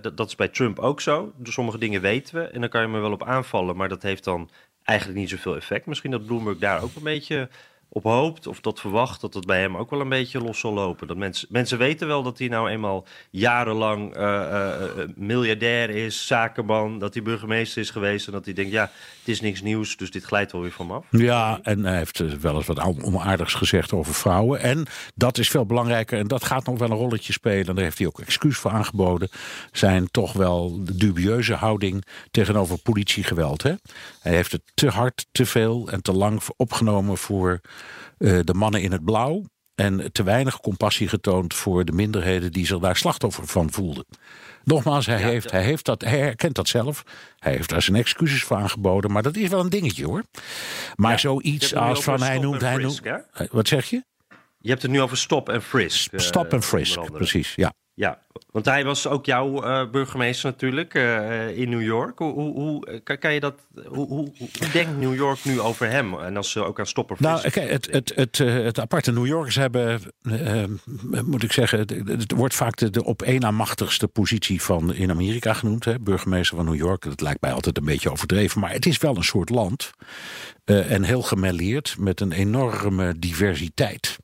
Dat, 0.01 0.17
dat 0.17 0.27
is 0.27 0.35
bij 0.35 0.49
Trump 0.49 0.79
ook 0.79 1.01
zo. 1.01 1.33
Sommige 1.43 1.79
dingen 1.79 2.01
weten 2.01 2.35
we 2.35 2.43
en 2.43 2.61
dan 2.61 2.71
kan 2.71 2.81
je 2.81 2.89
me 2.89 2.99
wel 2.99 3.13
op 3.13 3.25
aanvallen. 3.25 3.77
Maar 3.77 3.89
dat 3.89 4.03
heeft 4.03 4.25
dan 4.25 4.51
eigenlijk 4.83 5.19
niet 5.19 5.31
zoveel 5.31 5.57
effect. 5.57 5.87
Misschien 5.87 6.11
dat 6.11 6.27
Bloomberg 6.27 6.59
daar 6.59 6.83
ook 6.83 6.97
een 6.97 7.03
beetje 7.03 7.49
op 7.93 8.03
hoopt 8.03 8.47
of 8.47 8.61
dat 8.61 8.81
verwacht 8.81 9.21
dat 9.21 9.35
het 9.35 9.47
bij 9.47 9.61
hem 9.61 9.77
ook 9.77 9.91
wel 9.91 10.01
een 10.01 10.09
beetje 10.09 10.43
los 10.43 10.59
zal 10.59 10.73
lopen. 10.73 11.07
Dat 11.07 11.17
mensen, 11.17 11.49
mensen 11.51 11.79
weten 11.79 12.07
wel 12.07 12.23
dat 12.23 12.39
hij 12.39 12.49
nou 12.49 12.71
eenmaal 12.71 13.07
jarenlang 13.31 14.17
uh, 14.17 14.23
uh, 14.23 15.05
miljardair 15.15 15.91
is, 15.91 16.27
zakenman, 16.27 16.99
dat 16.99 17.15
hij 17.15 17.23
burgemeester 17.23 17.83
is 17.83 17.91
geweest 17.91 18.27
en 18.27 18.33
dat 18.33 18.45
hij 18.45 18.55
denkt, 18.55 18.73
ja, 18.73 18.91
het 19.19 19.29
is 19.29 19.41
niks 19.41 19.63
nieuws, 19.63 19.97
dus 19.97 20.11
dit 20.11 20.25
glijdt 20.25 20.53
wel 20.53 20.61
weer 20.61 20.73
van 20.73 20.91
af. 20.91 21.05
Ja, 21.11 21.61
en 21.63 21.85
hij 21.85 21.97
heeft 21.97 22.41
wel 22.41 22.55
eens 22.55 22.67
wat 22.67 23.03
onaardigs 23.03 23.55
gezegd 23.55 23.93
over 23.93 24.15
vrouwen. 24.15 24.61
En 24.61 24.87
dat 25.15 25.39
is 25.39 25.51
veel 25.51 25.67
belangrijker 25.67 26.19
en 26.19 26.29
dat 26.29 26.45
gaat 26.45 26.67
nog 26.67 26.79
wel 26.79 26.91
een 26.91 26.97
rolletje 26.97 27.33
spelen. 27.33 27.67
En 27.67 27.75
daar 27.75 27.85
heeft 27.85 27.99
hij 27.99 28.07
ook 28.07 28.21
excuus 28.21 28.59
voor 28.59 28.71
aangeboden. 28.71 29.29
Zijn 29.73 30.11
toch 30.11 30.33
wel 30.33 30.85
de 30.85 30.97
dubieuze 30.97 31.55
houding 31.55 32.05
tegenover 32.31 32.79
politiegeweld. 32.79 33.63
Hè? 33.63 33.75
Hij 34.21 34.35
heeft 34.35 34.53
het 34.53 34.63
te 34.75 34.89
hard, 34.89 35.27
te 35.33 35.47
veel 35.47 35.89
en 35.89 36.03
te 36.03 36.13
lang 36.13 36.41
opgenomen 36.57 37.17
voor 37.17 37.61
de 38.19 38.55
mannen 38.55 38.83
in 38.83 38.93
het 38.93 39.05
blauw. 39.05 39.45
En 39.75 40.13
te 40.13 40.23
weinig 40.23 40.61
compassie 40.61 41.09
getoond 41.09 41.55
voor 41.55 41.85
de 41.85 41.93
minderheden 41.93 42.53
die 42.53 42.67
zich 42.67 42.79
daar 42.79 42.97
slachtoffer 42.97 43.47
van 43.47 43.73
voelden. 43.73 44.05
Nogmaals, 44.65 45.07
hij, 45.07 45.23
heeft, 45.23 45.51
hij, 45.51 45.63
heeft 45.63 45.85
dat, 45.85 46.03
hij 46.03 46.19
herkent 46.19 46.55
dat 46.55 46.69
zelf. 46.69 47.03
Hij 47.39 47.53
heeft 47.53 47.69
daar 47.69 47.83
zijn 47.83 47.97
excuses 47.97 48.43
voor 48.43 48.57
aangeboden. 48.57 49.13
Maar 49.13 49.23
dat 49.23 49.37
is 49.37 49.49
wel 49.49 49.61
een 49.61 49.69
dingetje 49.69 50.05
hoor. 50.05 50.23
Maar 50.97 51.11
ja, 51.11 51.19
zoiets 51.19 51.75
als 51.75 52.05
van 52.05 52.23
hij 52.23 52.39
noemt. 52.39 52.61
Hij 52.61 52.77
noemt 52.77 53.03
wat 53.51 53.69
zeg 53.69 53.91
je? 53.91 54.05
Je 54.63 54.71
hebt 54.71 54.83
het 54.83 54.91
nu 54.91 55.01
over 55.01 55.17
stop 55.17 55.49
en 55.49 55.63
frisk. 55.63 56.21
Stop 56.21 56.53
en 56.53 56.59
eh, 56.59 56.65
frisk, 56.65 57.13
precies. 57.13 57.53
Ja. 57.55 57.73
Ja, 57.95 58.23
want 58.51 58.65
hij 58.65 58.85
was 58.85 59.07
ook 59.07 59.27
jouw 59.27 59.65
uh, 59.65 59.91
burgemeester 59.91 60.51
natuurlijk 60.51 60.95
uh, 60.95 61.59
in 61.59 61.69
New 61.69 61.83
York. 61.83 62.19
Hoe, 62.19 62.33
hoe, 62.33 62.55
hoe, 62.55 63.01
kan 63.19 63.35
je 63.35 63.41
dat, 63.41 63.55
hoe, 63.87 64.07
hoe, 64.07 64.33
denkt 64.73 64.99
New 64.99 65.15
York 65.15 65.45
nu 65.45 65.61
over 65.61 65.91
hem? 65.91 66.15
En 66.15 66.37
als 66.37 66.51
ze 66.51 66.65
ook 66.65 66.79
aan 66.79 66.87
stoppen. 66.87 67.17
Nou, 67.19 67.51
kijk, 67.51 67.71
het, 67.71 67.89
het, 67.91 68.13
het, 68.15 68.39
het 68.39 68.81
aparte 68.81 69.13
New 69.13 69.27
Yorkers 69.27 69.55
hebben, 69.55 70.01
uh, 70.23 70.65
moet 71.25 71.43
ik 71.43 71.53
zeggen, 71.53 71.79
het, 71.79 71.91
het 72.07 72.33
wordt 72.33 72.55
vaak 72.55 72.77
de, 72.77 72.91
de 72.91 73.05
op 73.05 73.23
één 73.23 73.41
na 73.41 73.51
machtigste 73.51 74.09
positie 74.09 74.63
van 74.63 74.95
in 74.95 75.11
Amerika 75.11 75.53
genoemd. 75.53 75.85
Hè, 75.85 75.99
burgemeester 75.99 76.57
van 76.57 76.67
New 76.67 76.77
York. 76.77 77.03
Dat 77.03 77.21
lijkt 77.21 77.41
mij 77.41 77.53
altijd 77.53 77.79
een 77.79 77.85
beetje 77.85 78.11
overdreven, 78.11 78.61
maar 78.61 78.73
het 78.73 78.87
is 78.87 78.99
wel 78.99 79.17
een 79.17 79.25
soort 79.25 79.51
land. 79.51 79.91
en 80.65 81.03
heel 81.03 81.23
gemêleerd 81.23 81.99
met 81.99 82.21
een 82.21 82.33
enorme 82.33 83.19
diversiteit. 83.19 84.19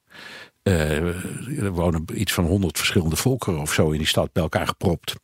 Uh, 0.63 1.63
er 1.63 1.73
wonen 1.73 2.05
iets 2.15 2.33
van 2.33 2.45
honderd 2.45 2.79
verschillende 2.79 3.17
volkeren 3.17 3.61
of 3.61 3.73
zo 3.73 3.91
in 3.91 3.99
die 3.99 4.07
stad 4.07 4.33
bij 4.33 4.43
elkaar 4.43 4.67
gepropt. 4.67 5.15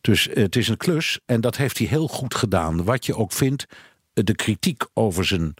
Dus 0.00 0.28
het 0.32 0.56
is 0.56 0.68
een 0.68 0.76
klus 0.76 1.20
en 1.26 1.40
dat 1.40 1.56
heeft 1.56 1.78
hij 1.78 1.86
heel 1.86 2.08
goed 2.08 2.34
gedaan. 2.34 2.84
Wat 2.84 3.06
je 3.06 3.16
ook 3.16 3.32
vindt, 3.32 3.66
de 4.12 4.34
kritiek 4.34 4.84
over 4.94 5.24
zijn 5.24 5.54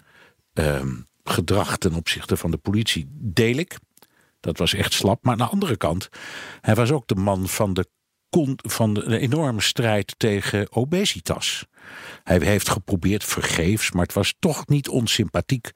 uh, 0.54 0.82
gedrag 1.24 1.76
ten 1.76 1.94
opzichte 1.94 2.36
van 2.36 2.50
de 2.50 2.56
politie 2.56 3.06
deel 3.10 3.56
ik. 3.56 3.78
Dat 4.40 4.58
was 4.58 4.74
echt 4.74 4.92
slap. 4.92 5.24
Maar 5.24 5.32
aan 5.32 5.38
de 5.38 5.52
andere 5.52 5.76
kant, 5.76 6.08
hij 6.60 6.74
was 6.74 6.90
ook 6.90 7.06
de 7.08 7.14
man 7.14 7.48
van 7.48 7.74
de, 7.74 7.86
van 8.56 8.94
de 8.94 9.18
enorme 9.18 9.60
strijd 9.60 10.14
tegen 10.16 10.66
obesitas. 10.72 11.66
Hij 12.24 12.38
heeft 12.38 12.68
geprobeerd 12.68 13.24
vergeefs, 13.24 13.92
maar 13.92 14.02
het 14.02 14.12
was 14.12 14.34
toch 14.38 14.66
niet 14.66 14.88
onsympathiek 14.88 15.70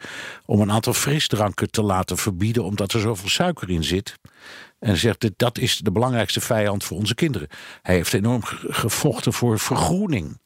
om 0.47 0.61
een 0.61 0.71
aantal 0.71 0.93
frisdranken 0.93 1.71
te 1.71 1.83
laten 1.83 2.19
verbieden 2.19 2.65
omdat 2.65 2.93
er 2.93 3.01
zoveel 3.01 3.29
suiker 3.29 3.71
in 3.71 3.85
zit. 3.85 4.19
En 4.79 4.97
zegt 4.97 5.31
dat 5.37 5.59
is 5.59 5.77
de 5.77 5.93
belangrijkste 5.93 6.41
vijand 6.41 6.85
voor 6.85 6.97
onze 6.97 7.15
kinderen. 7.15 7.49
Hij 7.83 7.95
heeft 7.95 8.15
enorm 8.15 8.41
gevochten 8.45 9.33
voor 9.33 9.59
vergroening. 9.59 10.41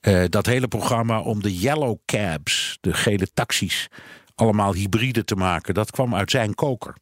Uh, 0.00 0.24
dat 0.28 0.46
hele 0.46 0.68
programma 0.68 1.20
om 1.20 1.42
de 1.42 1.58
yellow 1.58 1.96
cabs, 2.06 2.78
de 2.80 2.92
gele 2.92 3.28
taxis, 3.34 3.88
allemaal 4.34 4.74
hybride 4.74 5.24
te 5.24 5.34
maken, 5.34 5.74
dat 5.74 5.90
kwam 5.90 6.14
uit 6.14 6.30
zijn 6.30 6.54
koker. 6.54 6.94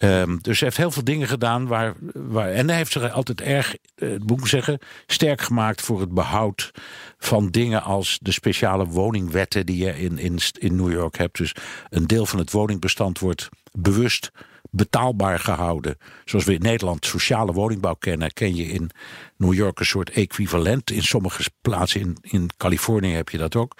Ehm, 0.00 0.36
dus 0.40 0.58
hij 0.58 0.68
heeft 0.68 0.76
heel 0.76 0.90
veel 0.90 1.04
dingen 1.04 1.28
gedaan 1.28 1.66
waar. 1.66 1.94
waar 2.14 2.50
en 2.50 2.68
hij 2.68 2.76
heeft 2.76 2.92
zich 2.92 3.12
altijd 3.12 3.40
erg, 3.40 3.76
uh, 3.96 4.18
moet 4.26 4.40
ik 4.40 4.46
zeggen, 4.46 4.78
sterk 5.06 5.40
gemaakt 5.40 5.80
voor 5.80 6.00
het 6.00 6.12
behoud 6.14 6.70
van 7.18 7.50
dingen 7.50 7.82
als 7.82 8.18
de 8.22 8.32
speciale 8.32 8.86
woningwetten 8.86 9.66
die 9.66 9.84
je 9.84 9.98
in, 9.98 10.18
in, 10.18 10.38
in 10.58 10.76
New 10.76 10.92
York 10.92 11.18
hebt. 11.18 11.38
Dus 11.38 11.54
een 11.88 12.06
deel 12.06 12.26
van 12.26 12.38
het 12.38 12.50
woningbestand 12.50 13.18
wordt 13.18 13.48
bewust 13.72 14.30
betaalbaar 14.70 15.38
gehouden. 15.38 15.96
Zoals 16.24 16.44
we 16.44 16.54
in 16.54 16.60
Nederland 16.60 17.06
sociale 17.06 17.52
woningbouw 17.52 17.94
kennen, 17.94 18.32
ken 18.32 18.56
je 18.56 18.64
in 18.64 18.90
New 19.36 19.54
York 19.54 19.78
een 19.78 19.86
soort 19.86 20.10
equivalent. 20.10 20.90
In 20.90 21.02
sommige 21.02 21.50
plaatsen 21.60 22.00
in, 22.00 22.16
in 22.20 22.50
Californië 22.56 23.12
heb 23.12 23.28
je 23.28 23.38
dat 23.38 23.56
ook. 23.56 23.76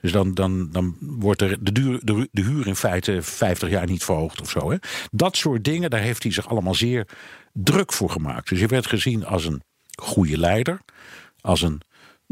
Dus 0.00 0.12
dan, 0.12 0.34
dan, 0.34 0.70
dan 0.70 0.96
wordt 1.00 1.42
er 1.42 1.64
de, 1.64 1.72
de, 1.72 2.28
de 2.32 2.42
huur 2.42 2.66
in 2.66 2.76
feite 2.76 3.22
50 3.22 3.68
jaar 3.68 3.86
niet 3.86 4.04
verhoogd 4.04 4.40
of 4.40 4.50
zo. 4.50 4.70
Hè? 4.70 4.76
Dat 5.10 5.36
soort 5.36 5.64
dingen, 5.64 5.90
daar 5.90 6.00
heeft 6.00 6.22
hij 6.22 6.32
zich 6.32 6.48
allemaal 6.48 6.74
zeer 6.74 7.08
druk 7.52 7.92
voor 7.92 8.10
gemaakt. 8.10 8.48
Dus 8.48 8.60
je 8.60 8.66
werd 8.66 8.86
gezien 8.86 9.26
als 9.26 9.44
een 9.44 9.62
goede 9.94 10.38
leider, 10.38 10.80
als 11.40 11.62
een 11.62 11.80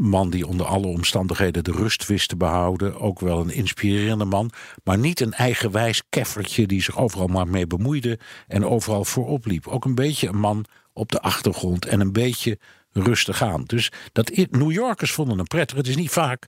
man 0.01 0.29
die 0.29 0.47
onder 0.47 0.65
alle 0.65 0.87
omstandigheden 0.87 1.63
de 1.63 1.71
rust 1.71 2.07
wist 2.07 2.29
te 2.29 2.35
behouden. 2.35 2.99
Ook 2.99 3.19
wel 3.19 3.39
een 3.39 3.53
inspirerende 3.53 4.25
man. 4.25 4.51
Maar 4.83 4.97
niet 4.97 5.19
een 5.19 5.33
eigenwijs 5.33 6.01
keffertje 6.09 6.67
die 6.67 6.81
zich 6.81 6.97
overal 6.97 7.27
maar 7.27 7.47
mee 7.47 7.67
bemoeide 7.67 8.19
en 8.47 8.65
overal 8.65 9.05
voorop 9.05 9.45
liep. 9.45 9.67
Ook 9.67 9.85
een 9.85 9.95
beetje 9.95 10.27
een 10.27 10.39
man 10.39 10.65
op 10.93 11.11
de 11.11 11.21
achtergrond 11.21 11.85
en 11.85 11.99
een 11.99 12.11
beetje 12.11 12.59
rustig 12.91 13.41
aan. 13.41 13.63
Dus 13.63 13.91
dat 14.11 14.31
New 14.49 14.71
Yorkers 14.71 15.11
vonden 15.11 15.37
hem 15.37 15.47
prettig. 15.47 15.77
Het 15.77 15.87
is 15.87 15.95
niet 15.95 16.11
vaak 16.11 16.47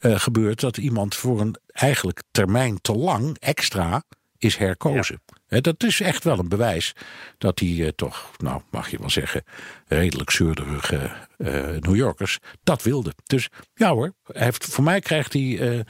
uh, 0.00 0.18
gebeurd 0.18 0.60
dat 0.60 0.76
iemand 0.76 1.14
voor 1.14 1.40
een 1.40 1.56
eigenlijk 1.66 2.22
termijn 2.30 2.80
te 2.80 2.92
lang 2.94 3.36
extra 3.38 4.02
is 4.42 4.56
herkozen. 4.56 5.22
dat 5.46 5.82
is 5.82 6.00
echt 6.00 6.24
wel 6.24 6.38
een 6.38 6.48
bewijs 6.48 6.92
dat 7.38 7.58
die 7.58 7.82
uh, 7.82 7.88
toch, 7.88 8.30
nou 8.38 8.62
mag 8.70 8.90
je 8.90 8.98
wel 8.98 9.10
zeggen, 9.10 9.44
redelijk 9.86 10.30
zeurderige 10.30 11.10
uh, 11.38 11.48
New 11.78 11.96
Yorkers 11.96 12.38
dat 12.62 12.82
wilde. 12.82 13.12
Dus 13.24 13.48
ja 13.74 13.90
hoor, 13.90 14.14
heeft, 14.32 14.64
voor 14.64 14.84
mij 14.84 15.00
krijgt 15.00 15.32
hij 15.32 15.42
uh, 15.42 15.80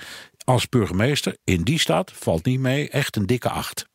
als 0.45 0.69
burgemeester 0.69 1.37
in 1.45 1.63
die 1.63 1.79
stad, 1.79 2.13
valt 2.15 2.45
niet 2.45 2.61
mee, 2.61 2.89
echt 2.89 3.17
een 3.17 3.27
dikke 3.27 3.49
acht. 3.49 3.91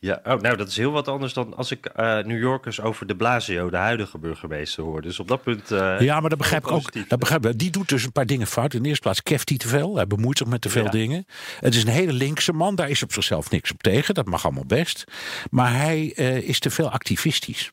Ja, 0.00 0.20
oh, 0.24 0.40
nou 0.40 0.56
dat 0.56 0.68
is 0.68 0.76
heel 0.76 0.90
wat 0.92 1.08
anders 1.08 1.32
dan 1.32 1.56
als 1.56 1.70
ik 1.70 1.90
uh, 1.96 2.18
New 2.18 2.38
Yorkers 2.38 2.80
over 2.80 3.06
de 3.06 3.16
Blasio, 3.16 3.70
de 3.70 3.76
huidige 3.76 4.18
burgemeester, 4.18 4.84
hoor. 4.84 5.02
Dus 5.02 5.20
op 5.20 5.28
dat 5.28 5.42
punt. 5.42 5.70
Uh, 5.70 6.00
ja, 6.00 6.20
maar 6.20 6.30
dat 6.30 6.38
begrijp 6.38 6.64
ik 6.64 6.70
ook. 6.70 7.08
Dat 7.08 7.18
begrijp 7.18 7.46
ik. 7.46 7.58
Die 7.58 7.70
doet 7.70 7.88
dus 7.88 8.04
een 8.04 8.12
paar 8.12 8.26
dingen 8.26 8.46
fout. 8.46 8.74
In 8.74 8.82
de 8.82 8.88
eerste 8.88 9.02
plaats 9.02 9.22
keft 9.22 9.48
hij 9.48 9.58
te 9.58 9.68
veel. 9.68 9.96
Hij 9.96 10.06
bemoeit 10.06 10.38
zich 10.38 10.46
met 10.46 10.60
te 10.60 10.68
veel 10.68 10.84
ja. 10.84 10.90
dingen. 10.90 11.24
Het 11.60 11.74
is 11.74 11.82
een 11.82 11.88
hele 11.88 12.12
linkse 12.12 12.52
man. 12.52 12.74
Daar 12.74 12.90
is 12.90 13.02
op 13.02 13.12
zichzelf 13.12 13.50
niks 13.50 13.72
op 13.72 13.82
tegen. 13.82 14.14
Dat 14.14 14.26
mag 14.26 14.44
allemaal 14.44 14.66
best. 14.66 15.04
Maar 15.50 15.76
hij 15.76 16.12
uh, 16.16 16.36
is 16.36 16.58
te 16.58 16.70
veel 16.70 16.90
activistisch. 16.90 17.72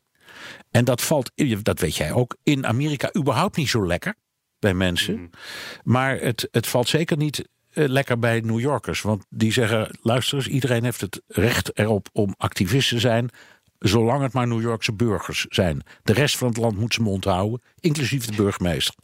En 0.72 0.86
dat 0.86 1.02
valt, 1.02 1.32
dat 1.62 1.80
weet 1.80 1.96
jij 1.96 2.12
ook, 2.12 2.38
in 2.44 2.66
Amerika 2.66 3.10
überhaupt 3.18 3.58
niet 3.58 3.70
zo 3.70 3.88
lekker 3.88 4.16
bij 4.60 4.74
mensen. 4.74 5.20
Mm. 5.20 5.30
Maar 5.84 6.20
het, 6.20 6.48
het 6.52 6.68
valt 6.68 6.88
zeker 6.88 7.18
niet 7.18 7.50
lekker 7.76 8.20
bij 8.20 8.40
New 8.40 8.60
Yorkers. 8.60 9.02
Want 9.02 9.26
die 9.30 9.52
zeggen: 9.52 9.98
luister 10.02 10.38
eens, 10.38 10.48
iedereen 10.48 10.84
heeft 10.84 11.02
het 11.02 11.22
recht 11.28 11.78
erop 11.78 12.10
om 12.12 12.34
activist 12.38 12.90
te 12.90 13.00
zijn. 13.00 13.30
Zolang 13.80 14.22
het 14.22 14.34
maar 14.34 14.48
New 14.48 14.62
Yorkse 14.62 14.94
burgers 14.94 15.46
zijn. 15.50 15.82
De 16.04 16.14
rest 16.14 16.38
van 16.38 16.48
het 16.48 16.58
land 16.58 16.78
moet 16.78 16.94
ze 16.94 17.02
mond 17.02 17.24
houden, 17.24 17.62
inclusief 17.80 18.26
de 18.26 18.36
burgemeester. 18.36 18.96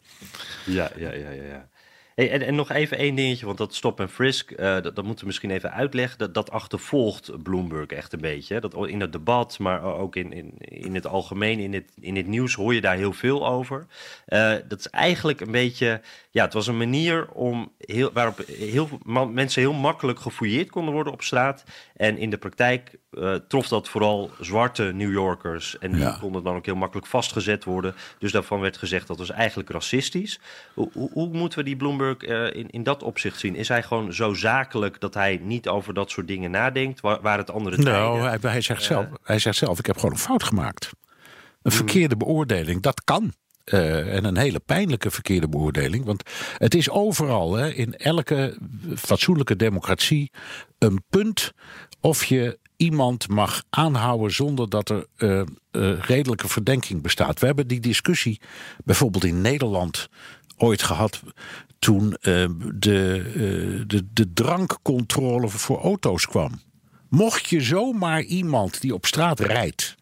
Ja, 0.66 0.92
ja, 0.96 1.13
ja, 1.13 1.30
ja. 1.30 1.44
ja. 1.44 1.70
Hey, 2.16 2.42
en, 2.42 2.56
nog 2.56 2.70
even 2.72 2.98
één 2.98 3.16
dingetje, 3.16 3.46
want 3.46 3.58
dat 3.58 3.75
stop 3.75 4.00
en 4.00 4.10
frisk, 4.10 4.51
uh, 4.51 4.58
dat, 4.82 5.04
moeten 5.04 5.20
we 5.20 5.25
misschien 5.25 5.51
even 5.51 5.72
uitleggen. 5.72 6.18
Dat, 6.18 6.34
dat 6.34 6.51
achtervolgt 6.51 7.44
Bloomberg 7.44 7.88
echt 7.88 8.13
een 8.13 8.22
beetje. 8.22 8.60
Dat 8.60 8.88
in 8.88 9.01
het 9.01 9.12
debat, 9.12 9.60
maar 9.60 9.84
ook 9.84 10.16
in, 10.16 10.34
in, 10.34 10.54
in 10.58 10.96
het 10.96 11.08
algemeen, 11.08 11.60
in 11.60 11.74
het, 11.74 11.92
in 12.00 12.16
het 12.16 12.28
nieuws 12.28 12.54
hoor 12.54 12.74
je 12.74 12.82
daar 12.82 12.96
heel 12.96 13.13
veel 13.13 13.48
over. 13.48 13.86
Uh, 14.28 14.56
dat 14.68 14.80
is 14.80 14.88
eigenlijk 14.88 15.42
een 15.42 15.51
beetje, 15.51 16.01
ja, 16.34 16.44
het 16.44 16.54
was 16.54 16.68
een 16.68 16.78
manier 16.78 17.30
om 17.30 17.72
heel, 17.78 18.12
waarop 18.14 18.38
heel, 18.48 18.90
mensen 19.32 19.62
heel 19.62 19.74
makkelijk 19.74 20.20
gefouilleerd 20.20 20.70
konden 20.70 20.94
worden 20.94 21.14
op 21.14 21.22
straat. 21.22 21.64
En 21.96 22.18
in 22.18 22.30
de 22.30 22.38
praktijk 22.38 23.00
uh, 23.12 23.36
trof 23.48 23.68
dat 23.68 23.90
vooral 23.90 24.32
zwarte 24.40 24.84
New 24.84 25.12
Yorkers. 25.12 25.78
En 25.78 25.92
die 25.92 26.02
ja. 26.02 26.18
konden 26.20 26.44
dan 26.44 26.56
ook 26.56 26.66
heel 26.66 26.76
makkelijk 26.76 27.08
vastgezet 27.08 27.64
worden. 27.64 27.96
Dus 28.20 28.32
daarvan 28.32 28.60
werd 28.60 28.78
gezegd 28.78 29.08
dat 29.08 29.18
was 29.18 29.30
eigenlijk 29.30 29.70
racistisch. 29.70 30.40
Hoe, 30.74 30.90
hoe, 30.94 31.10
hoe 31.12 31.30
moeten 31.30 31.60
we 31.60 31.66
die 31.66 31.76
Bloomberg 31.76 32.22
uh, 32.22 32.54
in, 32.54 32.70
in 32.70 32.84
dat 32.84 33.04
opzicht 33.04 33.40
zien? 33.40 33.56
Is 33.56 33.68
hij 33.68 33.84
gewoon 33.84 34.14
zo 34.14 34.34
zakelijk 34.34 35.00
dat 35.00 35.14
hij 35.14 35.40
niet 35.44 35.68
over 35.68 35.94
dat 35.94 36.10
soort 36.10 36.28
dingen 36.28 36.52
nadenkt? 36.52 37.02
Waar, 37.02 37.22
waar 37.22 37.38
het 37.38 37.52
andere 37.52 37.78
Nou, 37.78 38.22
hij, 38.22 38.38
hij, 38.42 38.62
zegt 38.62 38.84
zelf, 38.84 39.06
hij 39.24 39.40
zegt 39.40 39.58
zelf, 39.58 39.80
ik 39.80 39.86
heb 39.86 39.96
gewoon 39.96 40.12
een 40.12 40.18
fout 40.18 40.44
gemaakt. 40.44 40.90
Een 41.62 41.72
verkeerde 41.72 42.18
beoordeling, 42.18 42.82
dat 42.82 43.04
kan. 43.04 43.34
Uh, 43.74 44.16
en 44.16 44.25
een 44.25 44.38
hele 44.38 44.60
pijnlijke 44.60 45.12
verkeerde 45.12 45.50
beoordeling. 45.50 46.06
Want 46.06 46.24
het 46.58 46.75
is 46.75 46.90
overal, 46.90 47.54
hè, 47.54 47.74
in 47.74 47.96
elke 47.96 48.58
fatsoenlijke 48.96 49.56
democratie, 49.56 50.32
een 50.78 51.04
punt 51.10 51.54
of 52.00 52.25
je 52.25 52.60
iemand 52.78 53.28
mag 53.28 53.63
aanhouden 53.70 54.34
zonder 54.34 54.70
dat 54.70 54.90
er 54.90 55.06
uh, 55.18 55.42
uh, 55.72 56.00
redelijke 56.00 56.48
verdenking 56.48 57.01
bestaat. 57.01 57.40
We 57.40 57.46
hebben 57.46 57.68
die 57.68 57.80
discussie 57.80 58.42
bijvoorbeeld 58.84 59.24
in 59.24 59.42
Nederland 59.42 60.10
ooit 60.58 60.84
gehad 60.84 61.22
toen 61.80 62.10
de, 62.20 63.84
de, 63.88 64.08
de 64.13 64.34
drankcontrole 64.34 65.50
voor 65.50 65.82
auto's 65.82 66.28
kwam. 66.28 66.60
Mocht 67.12 67.50
je 67.50 67.62
zomaar 67.62 68.22
iemand 68.22 68.82
die 68.82 68.94
op 68.94 69.06
straat 69.06 69.39
rijdt, 69.39 69.96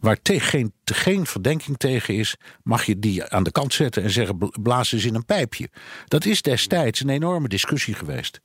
waar 0.00 0.18
geen, 0.22 0.72
geen 0.84 1.26
verdenking 1.26 1.76
tegen 1.76 2.14
is, 2.14 2.36
mag 2.62 2.84
je 2.84 2.98
die 2.98 3.24
aan 3.24 3.42
de 3.42 3.50
kant 3.50 3.74
zetten 3.74 4.02
en 4.02 4.10
zeggen: 4.10 4.50
blaas 4.62 4.92
eens 4.92 5.04
in 5.04 5.14
een 5.14 5.24
pijpje. 5.24 5.68
Dat 6.06 6.24
is 6.24 6.42
destijds 6.42 7.00
een 7.00 7.08
enorme 7.08 7.48
discussie 7.48 7.94
geweest. 7.94 8.40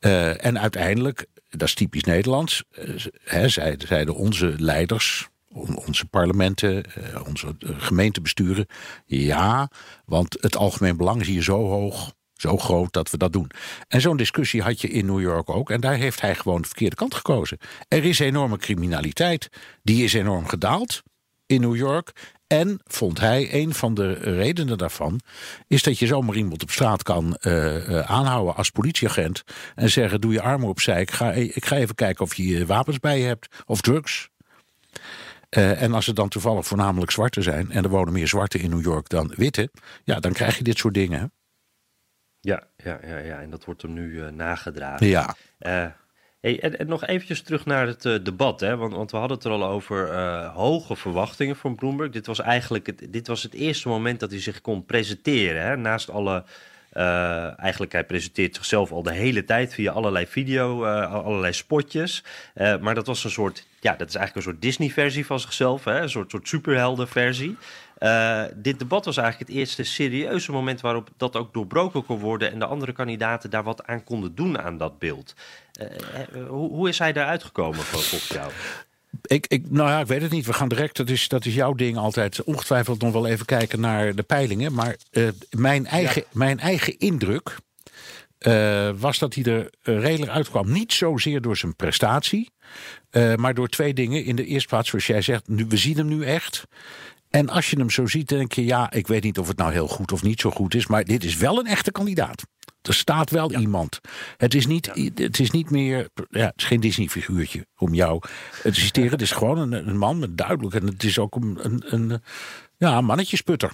Uh, 0.00 0.44
en 0.44 0.60
uiteindelijk, 0.60 1.26
dat 1.48 1.68
is 1.68 1.74
typisch 1.74 2.04
Nederlands, 2.04 2.64
hè, 3.24 3.48
zeiden, 3.48 4.14
onze 4.14 4.54
leiders, 4.58 5.28
onze 5.74 6.06
parlementen, 6.06 6.84
uh, 6.98 7.26
onze 7.26 7.54
gemeentebesturen. 7.58 8.66
Ja, 9.06 9.70
want 10.04 10.36
het 10.40 10.56
algemeen 10.56 10.96
belang 10.96 11.20
is 11.20 11.26
hier 11.26 11.42
zo 11.42 11.68
hoog 11.68 12.12
zo 12.40 12.56
groot 12.56 12.92
dat 12.92 13.10
we 13.10 13.16
dat 13.16 13.32
doen. 13.32 13.50
En 13.88 14.00
zo'n 14.00 14.16
discussie 14.16 14.62
had 14.62 14.80
je 14.80 14.88
in 14.88 15.06
New 15.06 15.20
York 15.20 15.50
ook. 15.50 15.70
En 15.70 15.80
daar 15.80 15.96
heeft 15.96 16.20
hij 16.20 16.34
gewoon 16.34 16.60
de 16.60 16.66
verkeerde 16.66 16.96
kant 16.96 17.14
gekozen. 17.14 17.58
Er 17.88 18.04
is 18.04 18.18
enorme 18.18 18.56
criminaliteit. 18.56 19.48
Die 19.82 20.04
is 20.04 20.12
enorm 20.12 20.46
gedaald 20.46 21.02
in 21.46 21.60
New 21.60 21.76
York. 21.76 22.12
En 22.46 22.80
vond 22.84 23.20
hij, 23.20 23.54
een 23.54 23.74
van 23.74 23.94
de 23.94 24.12
redenen 24.12 24.78
daarvan, 24.78 25.20
is 25.66 25.82
dat 25.82 25.98
je 25.98 26.06
zomaar 26.06 26.36
iemand 26.36 26.62
op 26.62 26.70
straat 26.70 27.02
kan 27.02 27.38
uh, 27.40 27.88
uh, 27.88 27.98
aanhouden 27.98 28.56
als 28.56 28.70
politieagent. 28.70 29.42
En 29.74 29.90
zeggen: 29.90 30.20
Doe 30.20 30.32
je 30.32 30.42
armen 30.42 30.68
opzij. 30.68 31.00
Ik 31.00 31.10
ga, 31.10 31.32
ik 31.32 31.64
ga 31.64 31.76
even 31.76 31.94
kijken 31.94 32.24
of 32.24 32.34
je 32.34 32.66
wapens 32.66 32.98
bij 32.98 33.18
je 33.18 33.26
hebt 33.26 33.48
of 33.66 33.80
drugs. 33.80 34.28
Uh, 35.56 35.82
en 35.82 35.94
als 35.94 36.06
het 36.06 36.16
dan 36.16 36.28
toevallig 36.28 36.66
voornamelijk 36.66 37.10
zwarte 37.10 37.42
zijn. 37.42 37.70
en 37.70 37.84
er 37.84 37.90
wonen 37.90 38.12
meer 38.12 38.28
zwarte 38.28 38.58
in 38.58 38.70
New 38.70 38.82
York 38.82 39.08
dan 39.08 39.32
witte. 39.36 39.70
ja, 40.04 40.20
dan 40.20 40.32
krijg 40.32 40.56
je 40.56 40.64
dit 40.64 40.78
soort 40.78 40.94
dingen. 40.94 41.32
Ja, 42.40 42.62
ja, 42.76 42.98
ja, 43.06 43.18
ja, 43.18 43.40
en 43.40 43.50
dat 43.50 43.64
wordt 43.64 43.82
hem 43.82 43.92
nu 43.92 44.10
uh, 44.10 44.28
nagedragen. 44.28 45.06
Ja. 45.06 45.34
Uh, 45.60 45.86
hey, 46.40 46.60
en, 46.60 46.78
en, 46.78 46.86
nog 46.86 47.06
eventjes 47.06 47.42
terug 47.42 47.64
naar 47.64 47.86
het 47.86 48.04
uh, 48.04 48.24
debat, 48.24 48.60
hè? 48.60 48.76
Want, 48.76 48.92
want, 48.92 49.10
we 49.10 49.16
hadden 49.16 49.36
het 49.36 49.46
er 49.46 49.52
al 49.52 49.64
over 49.64 50.14
hoge 50.44 50.96
verwachtingen 50.96 51.56
van 51.56 51.74
Bloomberg. 51.74 52.10
Dit 52.10 52.26
was 52.26 52.40
eigenlijk 52.40 52.86
het, 52.86 53.06
dit 53.08 53.26
was 53.26 53.42
het 53.42 53.54
eerste 53.54 53.88
moment 53.88 54.20
dat 54.20 54.30
hij 54.30 54.40
zich 54.40 54.60
kon 54.60 54.84
presenteren. 54.84 55.62
Hè? 55.62 55.76
Naast 55.76 56.10
alle 56.10 56.44
uh, 56.92 57.60
eigenlijk, 57.60 57.92
hij 57.92 58.04
presenteert 58.04 58.54
zichzelf 58.54 58.92
al 58.92 59.02
de 59.02 59.12
hele 59.12 59.44
tijd 59.44 59.74
via 59.74 59.92
allerlei 59.92 60.26
video, 60.26 60.84
uh, 60.84 61.12
allerlei 61.12 61.52
spotjes. 61.52 62.24
Uh, 62.54 62.78
maar 62.78 62.94
dat 62.94 63.06
was 63.06 63.24
een 63.24 63.30
soort, 63.30 63.66
ja, 63.80 63.94
dat 63.94 64.08
is 64.08 64.14
eigenlijk 64.14 64.46
een 64.46 64.52
soort 64.52 64.62
Disney-versie 64.62 65.26
van 65.26 65.40
zichzelf, 65.40 65.84
hè? 65.84 66.00
een 66.00 66.10
soort, 66.10 66.30
soort 66.30 66.48
superhelden-versie. 66.48 67.56
Dit 68.54 68.78
debat 68.78 69.04
was 69.04 69.16
eigenlijk 69.16 69.48
het 69.48 69.58
eerste 69.58 69.84
serieuze 69.84 70.52
moment 70.52 70.80
waarop 70.80 71.08
dat 71.16 71.36
ook 71.36 71.52
doorbroken 71.52 72.04
kon 72.04 72.18
worden 72.18 72.52
en 72.52 72.58
de 72.58 72.66
andere 72.66 72.92
kandidaten 72.92 73.50
daar 73.50 73.62
wat 73.62 73.86
aan 73.86 74.04
konden 74.04 74.34
doen 74.34 74.58
aan 74.58 74.76
dat 74.76 74.98
beeld. 74.98 75.34
hoe, 76.48 76.70
hoe 76.70 76.88
is 76.88 76.98
hij 76.98 77.12
daar 77.12 77.26
uitgekomen 77.26 77.80
volgens 77.80 78.28
jou? 78.28 78.50
Ik, 79.22 79.46
ik, 79.46 79.70
nou 79.70 79.88
ja, 79.88 80.00
ik 80.00 80.06
weet 80.06 80.22
het 80.22 80.30
niet. 80.30 80.46
We 80.46 80.52
gaan 80.52 80.68
direct, 80.68 80.96
dat 80.96 81.08
is, 81.08 81.28
dat 81.28 81.44
is 81.44 81.54
jouw 81.54 81.74
ding 81.74 81.96
altijd, 81.96 82.42
ongetwijfeld 82.44 83.02
nog 83.02 83.12
wel 83.12 83.26
even 83.26 83.46
kijken 83.46 83.80
naar 83.80 84.14
de 84.14 84.22
peilingen. 84.22 84.74
Maar 84.74 84.96
uh, 85.10 85.28
mijn, 85.50 85.86
eigen, 85.86 86.22
ja. 86.22 86.28
mijn 86.38 86.58
eigen 86.60 86.98
indruk 86.98 87.56
was 88.98 89.18
dat 89.18 89.34
hij 89.34 89.44
er 89.44 89.70
redelijk 89.82 90.32
uitkwam. 90.32 90.72
Niet 90.72 90.92
zozeer 90.92 91.40
door 91.40 91.56
zijn 91.56 91.76
prestatie, 91.76 92.50
maar 93.36 93.54
door 93.54 93.68
twee 93.68 93.94
dingen. 93.94 94.24
In 94.24 94.36
de 94.36 94.44
eerste 94.44 94.68
plaats, 94.68 94.88
zoals 94.88 95.06
jij 95.06 95.22
zegt, 95.22 95.48
nu, 95.48 95.66
we 95.68 95.76
zien 95.76 95.96
hem 95.96 96.06
nu 96.06 96.24
echt. 96.24 96.66
En 97.30 97.48
als 97.48 97.70
je 97.70 97.78
hem 97.78 97.90
zo 97.90 98.06
ziet, 98.06 98.28
denk 98.28 98.52
je, 98.52 98.64
ja, 98.64 98.92
ik 98.92 99.06
weet 99.06 99.22
niet 99.22 99.38
of 99.38 99.48
het 99.48 99.56
nou 99.56 99.72
heel 99.72 99.88
goed 99.88 100.12
of 100.12 100.22
niet 100.22 100.40
zo 100.40 100.50
goed 100.50 100.74
is, 100.74 100.86
maar 100.86 101.04
dit 101.04 101.24
is 101.24 101.36
wel 101.36 101.58
een 101.58 101.66
echte 101.66 101.92
kandidaat. 101.92 102.42
Er 102.82 102.94
staat 102.94 103.30
wel 103.30 103.52
iemand. 103.52 104.00
Het 104.36 104.54
is 104.54 104.66
niet, 104.66 105.12
het 105.14 105.40
is 105.40 105.50
niet 105.50 105.70
meer. 105.70 106.08
Ja, 106.30 106.44
het 106.46 106.54
is 106.56 106.64
geen 106.64 106.80
Disney-figuurtje 106.80 107.66
om 107.76 107.94
jou 107.94 108.22
te 108.62 108.72
citeren. 108.72 109.10
Het 109.10 109.22
is 109.22 109.30
gewoon 109.30 109.58
een, 109.58 109.88
een 109.88 109.98
man 109.98 110.18
met 110.18 110.36
duidelijk. 110.36 110.74
En 110.74 110.86
het 110.86 111.04
is 111.04 111.18
ook 111.18 111.34
een, 111.34 111.58
een, 111.62 111.82
een 111.86 112.22
ja, 112.76 113.00
mannetjesputter. 113.00 113.72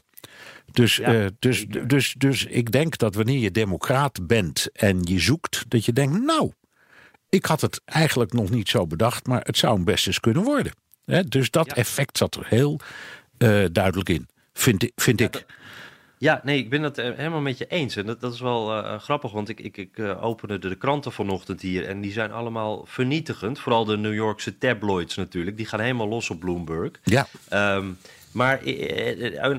Dus, 0.73 1.01
eh, 1.01 1.27
dus, 1.39 1.67
dus, 1.87 2.15
dus 2.19 2.45
ik 2.45 2.73
denk 2.73 2.99
dat 2.99 3.15
wanneer 3.15 3.39
je 3.39 3.51
democraat 3.51 4.27
bent 4.27 4.69
en 4.73 5.03
je 5.03 5.21
zoekt, 5.21 5.65
dat 5.69 5.85
je 5.85 5.93
denkt, 5.93 6.25
nou, 6.25 6.53
ik 7.29 7.47
had 7.47 7.61
het 7.61 7.81
eigenlijk 7.85 8.33
nog 8.33 8.51
niet 8.51 8.69
zo 8.69 8.87
bedacht, 8.87 9.27
maar 9.27 9.41
het 9.45 9.57
zou 9.57 9.77
een 9.79 9.85
best 9.85 10.07
eens 10.07 10.21
kunnen 10.21 10.43
worden. 10.43 10.73
dus 11.29 11.51
dat 11.51 11.73
effect 11.73 12.19
zat 12.19 12.35
er 12.35 12.47
heel 12.47 12.81
uh, 13.39 13.65
duidelijk 13.73 14.09
in, 14.09 14.29
vind, 14.53 14.91
vind 14.95 15.21
ik. 15.21 15.47
Ja, 16.19 16.41
nee, 16.45 16.59
ik 16.59 16.71
ben 16.71 16.83
het 16.83 16.99
eh, 16.99 17.15
helemaal 17.17 17.41
met 17.41 17.59
je 17.59 17.67
eens. 17.67 17.97
En 17.97 18.07
dat, 18.07 18.21
dat 18.21 18.33
is 18.33 18.41
wel 18.41 18.79
uh, 18.79 18.99
grappig, 18.99 19.33
want 19.33 19.49
ik, 19.49 19.61
ik, 19.61 19.77
ik 19.77 19.99
uh, 19.99 20.25
opende 20.25 20.59
de, 20.59 20.75
kranten 20.75 21.13
vanochtend 21.13 21.61
hier 21.61 21.87
en 21.87 22.01
die 22.01 22.13
zijn 22.13 22.33
allemaal 22.33 22.85
vernietigend. 22.87 23.59
Vooral 23.59 23.85
de 23.85 23.97
New 23.97 24.15
Yorkse 24.15 24.59
tabloids 24.59 25.17
natuurlijk. 25.17 25.57
Die 25.57 25.67
gaan 25.67 25.81
helemaal 25.81 26.09
los 26.09 26.31
op 26.31 26.41
Bloomberg. 26.41 26.91
Ja. 27.03 27.27
Um, 27.53 27.99
maar 28.33 28.61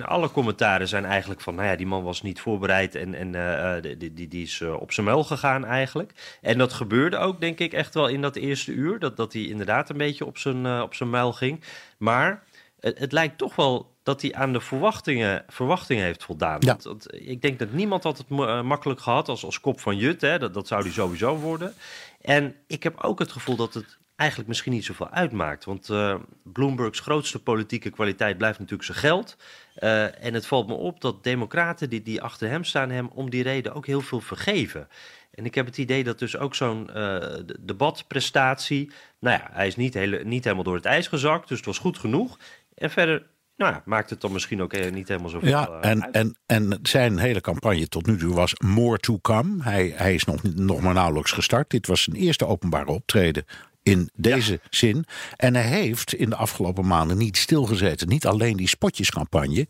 alle 0.02 0.32
commentaren 0.32 0.88
zijn 0.88 1.06
eigenlijk 1.06 1.42
van, 1.42 1.56
nou 1.56 1.68
ja, 1.68 1.76
die 1.76 1.86
man 1.86 2.04
was 2.04 2.22
niet 2.22 2.40
voorbereid 2.40 2.96
en, 2.96 3.14
en 3.14 3.34
uh, 3.34 3.96
die, 3.98 4.14
die, 4.14 4.28
die 4.28 4.44
is 4.44 4.62
op 4.62 4.92
zijn 4.92 5.06
muil 5.06 5.24
gegaan 5.24 5.66
eigenlijk. 5.66 6.38
En 6.42 6.58
dat 6.58 6.74
gebeurde 6.74 7.18
ook, 7.18 7.40
denk 7.40 7.60
ik, 7.60 7.74
echt 7.74 7.94
wel 7.94 8.08
in 8.08 8.22
dat 8.22 8.36
eerste 8.36 8.72
uur. 8.72 9.00
Dat, 9.00 9.18
dat 9.18 9.34
hij 9.34 9.42
inderdaad 9.42 9.90
een 9.90 9.98
beetje 9.98 10.26
op 10.26 10.38
zijn, 10.38 10.66
uh, 10.66 10.82
op 10.84 10.94
zijn 10.94 11.10
muil 11.10 11.34
ging. 11.34 11.64
Maar 11.98 12.44
het, 12.80 13.00
het 13.00 13.12
lijkt 13.12 13.38
toch 13.38 13.56
wel 13.56 13.96
dat 14.04 14.22
hij 14.22 14.34
aan 14.34 14.54
de 14.54 14.62
verwachtingen, 14.62 15.44
verwachtingen 15.48 16.04
heeft 16.04 16.24
voldaan. 16.24 16.58
Ja. 16.60 16.78
Want, 16.84 17.14
ik 17.14 17.42
denk 17.42 17.60
dat 17.60 17.72
niemand 17.72 18.04
had 18.04 18.18
het 18.18 18.30
makkelijk 18.64 19.00
gehad 19.00 19.30
als, 19.30 19.46
als 19.46 19.60
kop 19.60 19.80
van 19.80 19.98
Jut. 19.98 20.22
Hè. 20.22 20.40
Dat, 20.40 20.54
dat 20.54 20.68
zou 20.68 20.82
hij 20.82 20.92
sowieso 20.92 21.36
worden. 21.36 21.74
En 22.22 22.56
ik 22.68 22.84
heb 22.84 23.04
ook 23.04 23.20
het 23.20 23.32
gevoel 23.32 23.56
dat 23.56 23.74
het 23.74 23.98
eigenlijk 24.16 24.50
misschien 24.50 24.72
niet 24.72 24.86
zoveel 24.86 25.10
uitmaakt. 25.10 25.66
Want 25.66 25.90
uh, 25.90 26.16
Bloombergs 26.44 27.00
grootste 27.00 27.44
politieke 27.44 27.90
kwaliteit 27.90 28.38
blijft 28.38 28.60
natuurlijk 28.60 28.88
zijn 28.88 28.98
geld. 28.98 29.38
Uh, 29.80 30.24
en 30.26 30.34
het 30.34 30.46
valt 30.46 30.68
me 30.68 30.74
op 30.74 31.02
dat 31.02 31.24
democraten 31.24 31.90
die, 31.90 32.02
die 32.02 32.22
achter 32.22 32.50
hem 32.50 32.64
staan, 32.64 32.90
hem 32.90 33.10
om 33.14 33.30
die 33.30 33.44
reden 33.44 33.74
ook 33.74 33.86
heel 33.86 34.02
veel 34.02 34.22
vergeven. 34.22 34.88
En 35.32 35.46
ik 35.46 35.56
heb 35.56 35.66
het 35.66 35.78
idee 35.78 36.04
dat 36.04 36.20
dus 36.20 36.38
ook 36.38 36.56
zo'n 36.56 36.90
uh, 36.96 37.18
debatprestatie. 37.60 38.92
Nou 39.20 39.40
ja, 39.40 39.50
hij 39.52 39.68
is 39.68 39.76
niet, 39.76 39.94
hele, 39.94 40.24
niet 40.24 40.44
helemaal 40.44 40.64
door 40.64 40.76
het 40.76 40.86
ijs 40.86 41.08
gezakt, 41.08 41.48
dus 41.48 41.58
het 41.58 41.66
was 41.66 41.78
goed 41.78 41.98
genoeg. 41.98 42.38
En 42.78 42.90
verder 42.90 43.26
nou 43.58 43.74
ja, 43.74 43.82
maakt 43.86 44.10
het 44.10 44.22
dan 44.22 44.32
misschien 44.32 44.62
ook 44.62 44.92
niet 44.92 45.08
helemaal 45.08 45.30
zoveel 45.30 45.50
ja, 45.50 45.80
en, 45.82 46.04
uit. 46.04 46.14
En, 46.14 46.38
en 46.46 46.80
zijn 46.82 47.18
hele 47.18 47.42
campagne 47.42 47.88
tot 47.88 48.06
nu 48.06 48.18
toe 48.18 48.34
was 48.34 48.54
more 48.54 48.98
to 48.98 49.20
come. 49.22 49.64
Hij, 49.64 49.94
hij 49.96 50.14
is 50.14 50.24
nog, 50.24 50.44
nog 50.44 50.82
maar 50.82 50.94
nauwelijks 50.94 51.32
gestart. 51.32 51.70
Dit 51.70 51.88
was 51.88 52.04
zijn 52.04 52.16
eerste 52.16 52.46
openbare 52.46 52.92
optreden 52.92 53.46
in 53.88 54.10
deze 54.14 54.60
zin. 54.70 55.06
En 55.36 55.56
hij 55.56 55.68
heeft 55.68 56.14
in 56.14 56.30
de 56.30 56.36
afgelopen 56.36 56.88
maanden 56.88 57.18
niet 57.18 57.38
stilgezeten. 57.38 58.08
Niet 58.08 58.26
alleen 58.26 58.58
die 58.58 58.68
spotjescampagne, 58.68 59.68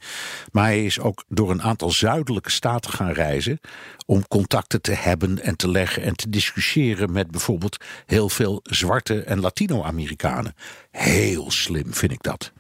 maar 0.52 0.64
hij 0.64 0.86
is 0.86 1.00
ook 1.00 1.24
door 1.28 1.52
een 1.52 1.62
aantal 1.62 1.92
zuidelijke 1.92 2.52
staten 2.52 2.92
gaan 2.92 3.12
reizen 3.12 3.60
om 4.06 4.28
contacten 4.28 4.82
te 4.82 4.94
hebben 4.94 5.42
en 5.42 5.56
te 5.56 5.70
leggen 5.70 6.04
en 6.04 6.16
te 6.16 6.30
discussiëren 6.30 7.12
met 7.12 7.32
bijvoorbeeld 7.32 7.78
heel 8.06 8.30
veel 8.30 8.60
zwarte 8.64 9.22
en 9.22 9.40
Latino-Amerikanen. 9.40 10.54
Heel 10.92 11.52
slim 11.52 11.94
vind 11.94 12.12
ik 12.12 12.24
dat. 12.24 12.52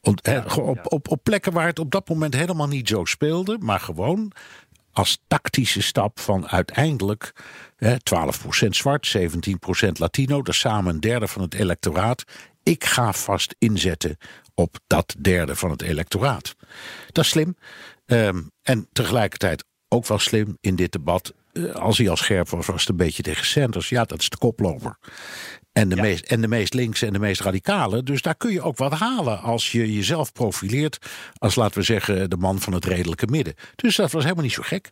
Op, 0.00 0.28
op, 0.56 0.92
op, 0.92 1.10
op 1.10 1.20
plekken 1.22 1.52
waar 1.52 1.66
het 1.66 1.78
op 1.78 1.90
dat 1.90 2.08
moment 2.08 2.34
helemaal 2.34 2.68
niet 2.68 2.88
zo 2.88 3.04
speelde, 3.04 3.56
maar 3.60 3.80
gewoon 3.80 4.32
als 4.92 5.22
tactische 5.26 5.82
stap 5.82 6.20
van 6.20 6.48
uiteindelijk 6.48 7.32
hè, 7.76 7.94
12% 8.64 8.68
zwart, 8.68 9.16
17% 9.18 9.90
Latino, 9.92 10.36
dat 10.36 10.54
is 10.54 10.60
samen 10.60 10.94
een 10.94 11.00
derde 11.00 11.28
van 11.28 11.42
het 11.42 11.54
electoraat. 11.54 12.24
Ik 12.62 12.84
ga 12.84 13.12
vast 13.12 13.54
inzetten 13.58 14.16
op 14.54 14.78
dat 14.86 15.14
derde 15.18 15.56
van 15.56 15.70
het 15.70 15.82
electoraat. 15.82 16.56
Dat 17.12 17.24
is 17.24 17.30
slim. 17.30 17.56
Um, 18.06 18.50
en 18.62 18.88
tegelijkertijd 18.92 19.64
ook 19.88 20.06
wel 20.06 20.18
slim 20.18 20.56
in 20.60 20.76
dit 20.76 20.92
debat. 20.92 21.34
Uh, 21.52 21.74
als 21.74 21.98
hij 21.98 22.08
al 22.08 22.16
scherp 22.16 22.48
was, 22.48 22.66
was 22.66 22.80
het 22.80 22.90
een 22.90 22.96
beetje 22.96 23.22
tegen 23.22 23.46
Sanders. 23.46 23.88
Ja, 23.88 24.04
dat 24.04 24.20
is 24.20 24.28
de 24.28 24.38
koploper. 24.38 24.98
En 25.72 25.88
de, 25.88 25.96
Ja. 25.96 26.02
meest, 26.02 26.24
en 26.24 26.40
de 26.40 26.48
meest 26.48 26.74
linkse 26.74 27.06
en 27.06 27.12
de 27.12 27.18
meest 27.18 27.40
radicale. 27.40 28.02
Dus 28.02 28.22
daar 28.22 28.34
kun 28.34 28.52
je 28.52 28.62
ook 28.62 28.76
wat 28.76 28.92
halen 28.92 29.40
als 29.40 29.72
je 29.72 29.94
jezelf 29.94 30.32
profileert. 30.32 30.98
Als 31.38 31.54
laten 31.54 31.78
we 31.78 31.84
zeggen 31.84 32.30
de 32.30 32.36
man 32.36 32.58
van 32.58 32.72
het 32.72 32.84
redelijke 32.84 33.26
midden. 33.26 33.54
Dus 33.76 33.96
dat 33.96 34.10
was 34.12 34.22
helemaal 34.22 34.44
niet 34.44 34.52
zo 34.52 34.62
gek. 34.64 34.88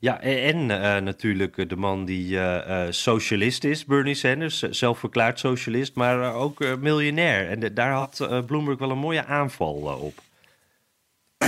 Ja, 0.00 0.20
en 0.20 0.70
eh, 0.82 1.02
natuurlijk 1.02 1.68
de 1.68 1.76
man 1.76 2.04
die 2.04 2.38
eh, 2.38 2.84
eh, 2.86 2.92
socialist 2.92 3.64
is, 3.64 3.84
Bernie 3.84 4.14
Sanders, 4.14 4.62
eh, 4.62 4.72
zelfverklaard 4.72 5.38
socialist, 5.38 5.94
maar 5.94 6.22
eh, 6.22 6.36
ook 6.36 6.60
eh, 6.60 6.74
miljonair. 6.80 7.48
En 7.48 7.60
de- 7.60 7.72
daar 7.72 7.92
had 7.92 8.20
eh, 8.20 8.44
Bloomberg 8.44 8.78
wel 8.78 8.90
een 8.90 8.98
mooie 8.98 9.24
aanval 9.24 9.88
eh, 9.90 10.02
op. 10.02 10.18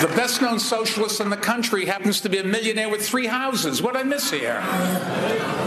The 0.00 0.06
best 0.06 0.40
known 0.40 0.58
socialist 0.58 1.20
in 1.20 1.28
the 1.28 1.36
country 1.36 1.84
happens 1.84 2.22
to 2.22 2.30
be 2.30 2.38
a 2.38 2.44
millionaire 2.44 2.88
with 2.88 3.06
three 3.06 3.26
houses. 3.26 3.82
What 3.82 3.96
I 3.96 4.02
miss 4.02 4.30
here? 4.30 4.58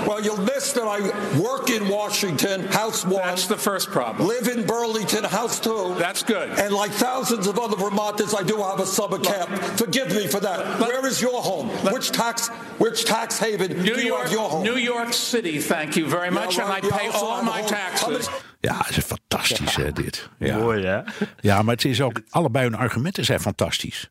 Well, 0.08 0.24
you'll 0.24 0.42
miss 0.42 0.74
that 0.74 0.88
I 0.88 1.02
work 1.40 1.70
in 1.70 1.88
Washington, 1.88 2.62
House 2.66 3.06
One. 3.06 3.22
That's 3.22 3.46
the 3.46 3.58
first 3.58 3.90
problem. 3.92 4.28
Live 4.28 4.48
in 4.48 4.66
Burlington, 4.66 5.24
House 5.24 5.60
Two. 5.60 5.94
That's 6.00 6.24
good. 6.24 6.50
And 6.58 6.74
like 6.74 6.90
thousands 6.90 7.46
of 7.46 7.60
other 7.60 7.78
Vermonters, 7.78 8.34
I 8.34 8.42
do 8.42 8.58
have 8.58 8.80
a 8.80 8.88
summer 8.88 9.20
camp. 9.20 9.52
Forgive 9.78 10.10
me 10.16 10.26
for 10.26 10.40
that. 10.40 10.80
Where 10.80 11.06
is 11.06 11.22
your 11.22 11.44
home? 11.44 11.70
which 11.94 12.12
tax 12.12 12.48
which 12.80 13.06
tax 13.06 13.38
haven 13.38 13.72
do 13.72 13.84
New 13.84 14.02
you 14.02 14.08
York, 14.08 14.24
have 14.24 14.32
your 14.32 14.50
home? 14.50 14.64
New 14.64 14.78
York 14.78 15.14
City, 15.14 15.60
thank 15.60 15.96
you 15.96 16.08
very 16.08 16.32
much, 16.32 16.58
well, 16.58 16.72
and 16.72 16.86
I 16.86 16.90
pay 16.90 17.10
all 17.10 17.44
my 17.44 17.62
taxes. 17.62 18.28
Ja, 18.66 18.78
het 18.86 18.98
is 18.98 19.04
fantastisch 19.04 19.76
hè, 19.76 19.92
dit. 19.92 20.30
Ja. 20.38 20.58
Mooi, 20.58 20.86
hè? 20.86 21.02
ja, 21.40 21.62
maar 21.62 21.74
het 21.74 21.86
is 21.86 22.02
ook, 22.02 22.22
allebei 22.30 22.66
hun 22.66 22.76
argumenten 22.76 23.26
zijn 23.26 23.40
fantastisch. 23.40 24.10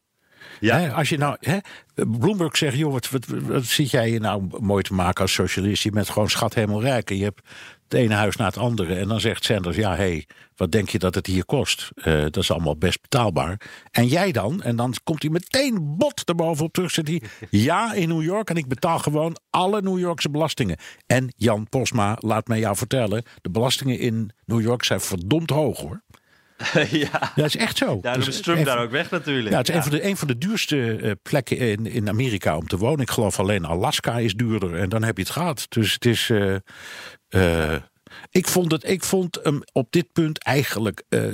Ja. 0.60 0.78
Hè, 0.78 0.92
als 0.92 1.08
je 1.08 1.18
nou, 1.18 1.36
hè, 1.40 1.58
Bloomberg 1.94 2.56
zegt, 2.56 2.76
joh, 2.76 2.92
wat, 2.92 3.10
wat, 3.10 3.26
wat 3.26 3.64
zit 3.64 3.90
jij 3.90 4.10
je 4.10 4.20
nou 4.20 4.48
mooi 4.60 4.82
te 4.82 4.94
maken 4.94 5.22
als 5.22 5.32
socialist? 5.32 5.82
Je 5.82 5.90
bent 5.90 6.10
gewoon 6.10 6.30
schat 6.30 6.54
helemaal 6.54 6.82
rijk 6.82 7.10
en 7.10 7.16
je 7.16 7.24
hebt 7.24 7.40
het 7.92 8.00
ene 8.00 8.14
huis 8.14 8.36
na 8.36 8.44
het 8.44 8.56
andere. 8.58 8.94
En 8.94 9.08
dan 9.08 9.20
zegt 9.20 9.44
Sanders, 9.44 9.76
ja, 9.76 9.90
hé, 9.90 9.96
hey, 9.96 10.26
wat 10.56 10.72
denk 10.72 10.88
je 10.88 10.98
dat 10.98 11.14
het 11.14 11.26
hier 11.26 11.44
kost? 11.44 11.90
Eh, 11.94 12.20
dat 12.20 12.36
is 12.36 12.50
allemaal 12.50 12.76
best 12.76 13.00
betaalbaar. 13.00 13.60
En 13.90 14.06
jij 14.06 14.32
dan? 14.32 14.62
En 14.62 14.76
dan 14.76 14.94
komt 15.04 15.22
hij 15.22 15.30
meteen 15.30 15.96
bot 15.96 16.22
erbovenop 16.24 16.72
terug. 16.72 16.90
Zegt 16.90 17.08
hij, 17.08 17.22
ja, 17.50 17.92
in 17.94 18.08
New 18.08 18.22
York 18.22 18.50
en 18.50 18.56
ik 18.56 18.68
betaal 18.68 18.98
gewoon 18.98 19.36
alle 19.50 19.82
New 19.82 19.98
Yorkse 19.98 20.30
belastingen. 20.30 20.76
En 21.06 21.32
Jan 21.36 21.68
Posma, 21.68 22.16
laat 22.20 22.46
mij 22.46 22.58
jou 22.58 22.76
vertellen, 22.76 23.24
de 23.40 23.50
belastingen 23.50 23.98
in 23.98 24.30
New 24.44 24.60
York 24.60 24.84
zijn 24.84 25.00
verdomd 25.00 25.50
hoog 25.50 25.80
hoor. 25.80 26.02
ja. 26.90 27.32
Dat 27.34 27.46
is 27.46 27.56
echt 27.56 27.76
zo. 27.76 27.98
Daarom 28.00 28.24
Dus 28.24 28.34
is 28.34 28.40
Trump 28.40 28.64
daar 28.64 28.82
ook 28.82 28.90
weg 28.90 29.10
natuurlijk. 29.10 29.50
ja, 29.50 29.58
het 29.58 29.68
is 29.68 29.74
een 29.74 29.82
van 29.82 29.90
de, 29.90 30.04
een 30.04 30.16
van 30.16 30.28
de 30.28 30.38
duurste 30.38 30.96
eh, 30.96 31.10
plekken 31.22 31.58
in, 31.58 31.86
in 31.86 32.08
Amerika 32.08 32.56
om 32.56 32.66
te 32.66 32.76
wonen. 32.76 33.00
Ik 33.00 33.10
geloof 33.10 33.38
alleen 33.38 33.64
Alaska 33.64 34.18
is 34.18 34.34
duurder 34.34 34.74
en 34.74 34.88
dan 34.88 35.02
heb 35.02 35.16
je 35.16 35.22
het 35.22 35.32
gehad. 35.32 35.66
Dus 35.68 35.92
het 35.92 36.04
is. 36.04 36.30
eh, 36.30 36.54
eh, 37.32 37.76
ik 38.30 38.48
vond, 38.48 38.72
het, 38.72 38.88
ik 38.88 39.04
vond 39.04 39.38
hem 39.42 39.62
op 39.72 39.92
dit 39.92 40.12
punt 40.12 40.38
eigenlijk. 40.38 41.02
eh, 41.08 41.24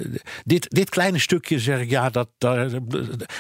dit, 0.45 0.71
dit 0.71 0.89
kleine 0.89 1.19
stukje 1.19 1.59
zeg 1.59 1.81
ik 1.81 1.91
ja, 1.91 2.11
dat, 2.11 2.29
dat, 2.39 2.73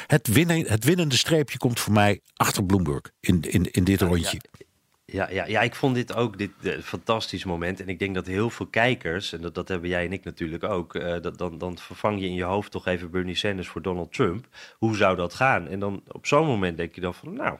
het, 0.06 0.26
winnen, 0.26 0.66
het 0.66 0.84
winnende 0.84 1.16
streepje 1.16 1.58
komt 1.58 1.80
voor 1.80 1.92
mij 1.92 2.20
achter 2.34 2.64
Bloomberg 2.64 3.02
in, 3.20 3.40
in, 3.40 3.70
in 3.70 3.84
dit 3.84 4.00
rondje. 4.00 4.40
Ja, 5.04 5.30
ja, 5.30 5.46
ja, 5.46 5.60
ik 5.60 5.74
vond 5.74 5.94
dit 5.94 6.14
ook 6.14 6.38
dit, 6.38 6.50
eh, 6.62 6.78
fantastisch 6.78 7.44
moment. 7.44 7.80
En 7.80 7.88
ik 7.88 7.98
denk 7.98 8.14
dat 8.14 8.26
heel 8.26 8.50
veel 8.50 8.66
kijkers, 8.66 9.32
en 9.32 9.40
dat, 9.40 9.54
dat 9.54 9.68
hebben 9.68 9.88
jij 9.88 10.04
en 10.04 10.12
ik 10.12 10.24
natuurlijk 10.24 10.64
ook, 10.64 10.92
dat, 11.22 11.38
dan, 11.38 11.58
dan 11.58 11.78
vervang 11.78 12.20
je 12.20 12.26
in 12.26 12.34
je 12.34 12.44
hoofd 12.44 12.70
toch 12.70 12.86
even 12.86 13.10
Bernie 13.10 13.34
Sanders 13.34 13.68
voor 13.68 13.82
Donald 13.82 14.12
Trump. 14.12 14.46
Hoe 14.78 14.96
zou 14.96 15.16
dat 15.16 15.34
gaan? 15.34 15.68
En 15.68 15.80
dan 15.80 16.02
op 16.08 16.26
zo'n 16.26 16.46
moment 16.46 16.76
denk 16.76 16.94
je 16.94 17.00
dan 17.00 17.14
van, 17.14 17.34
nou, 17.34 17.58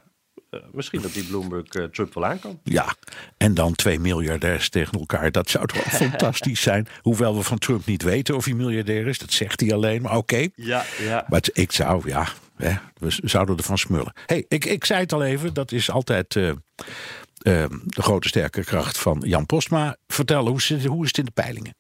misschien 0.73 1.03
dat 1.03 1.13
die 1.13 1.25
Bloomberg 1.25 1.67
eh, 1.67 1.85
Trump 1.85 2.15
wel 2.15 2.27
aan 2.27 2.39
kan. 2.39 2.61
Ja, 2.63 2.95
en 3.37 3.55
dan 3.55 3.75
twee 3.75 3.99
miljardairs 3.99 4.69
tegen 4.69 4.99
elkaar. 4.99 5.33
Dat 5.33 5.51
zou 5.51 5.67
toch 5.67 5.83
fantastisch 6.03 6.61
zijn. 6.61 6.87
Hoewel 7.01 7.37
we 7.37 7.43
van 7.43 7.59
Trump 7.59 7.87
niet 7.87 8.03
weten 8.03 8.37
of 8.37 8.45
hij 8.45 8.55
miljardair 8.55 9.07
is. 9.07 9.19
Dat 9.19 9.33
zegt 9.33 9.61
hij 9.61 9.73
alleen, 9.73 10.03
maar 10.03 10.17
oké. 10.17 10.49
Ja, 10.55 10.85
ja. 10.99 11.27
Maar 11.29 11.43
ik 11.53 11.73
zou, 11.73 12.09
ja, 12.09 12.29
hè, 12.57 12.75
we 12.99 13.09
zouden 13.23 13.57
ervan 13.57 13.79
smullen. 13.79 14.13
hey, 14.27 14.45
ik, 14.49 14.65
ik 14.65 14.85
zei 14.85 15.01
het 15.01 15.13
al 15.13 15.25
even, 15.25 15.55
dat 15.55 15.73
is 15.73 15.91
altijd 15.91 16.37
eh, 16.37 16.49
eh, 16.49 16.57
de 17.85 18.03
grote 18.03 18.29
sterke 18.29 18.65
kracht 18.65 18.99
van 18.99 19.23
Jan 19.27 19.47
Postma. 19.47 19.97
Vertel, 20.07 20.47
hoe 20.47 20.61
hoe 20.87 21.03
is 21.03 21.09
het 21.09 21.19
in 21.19 21.25
de 21.25 21.31
peilingen? 21.31 21.75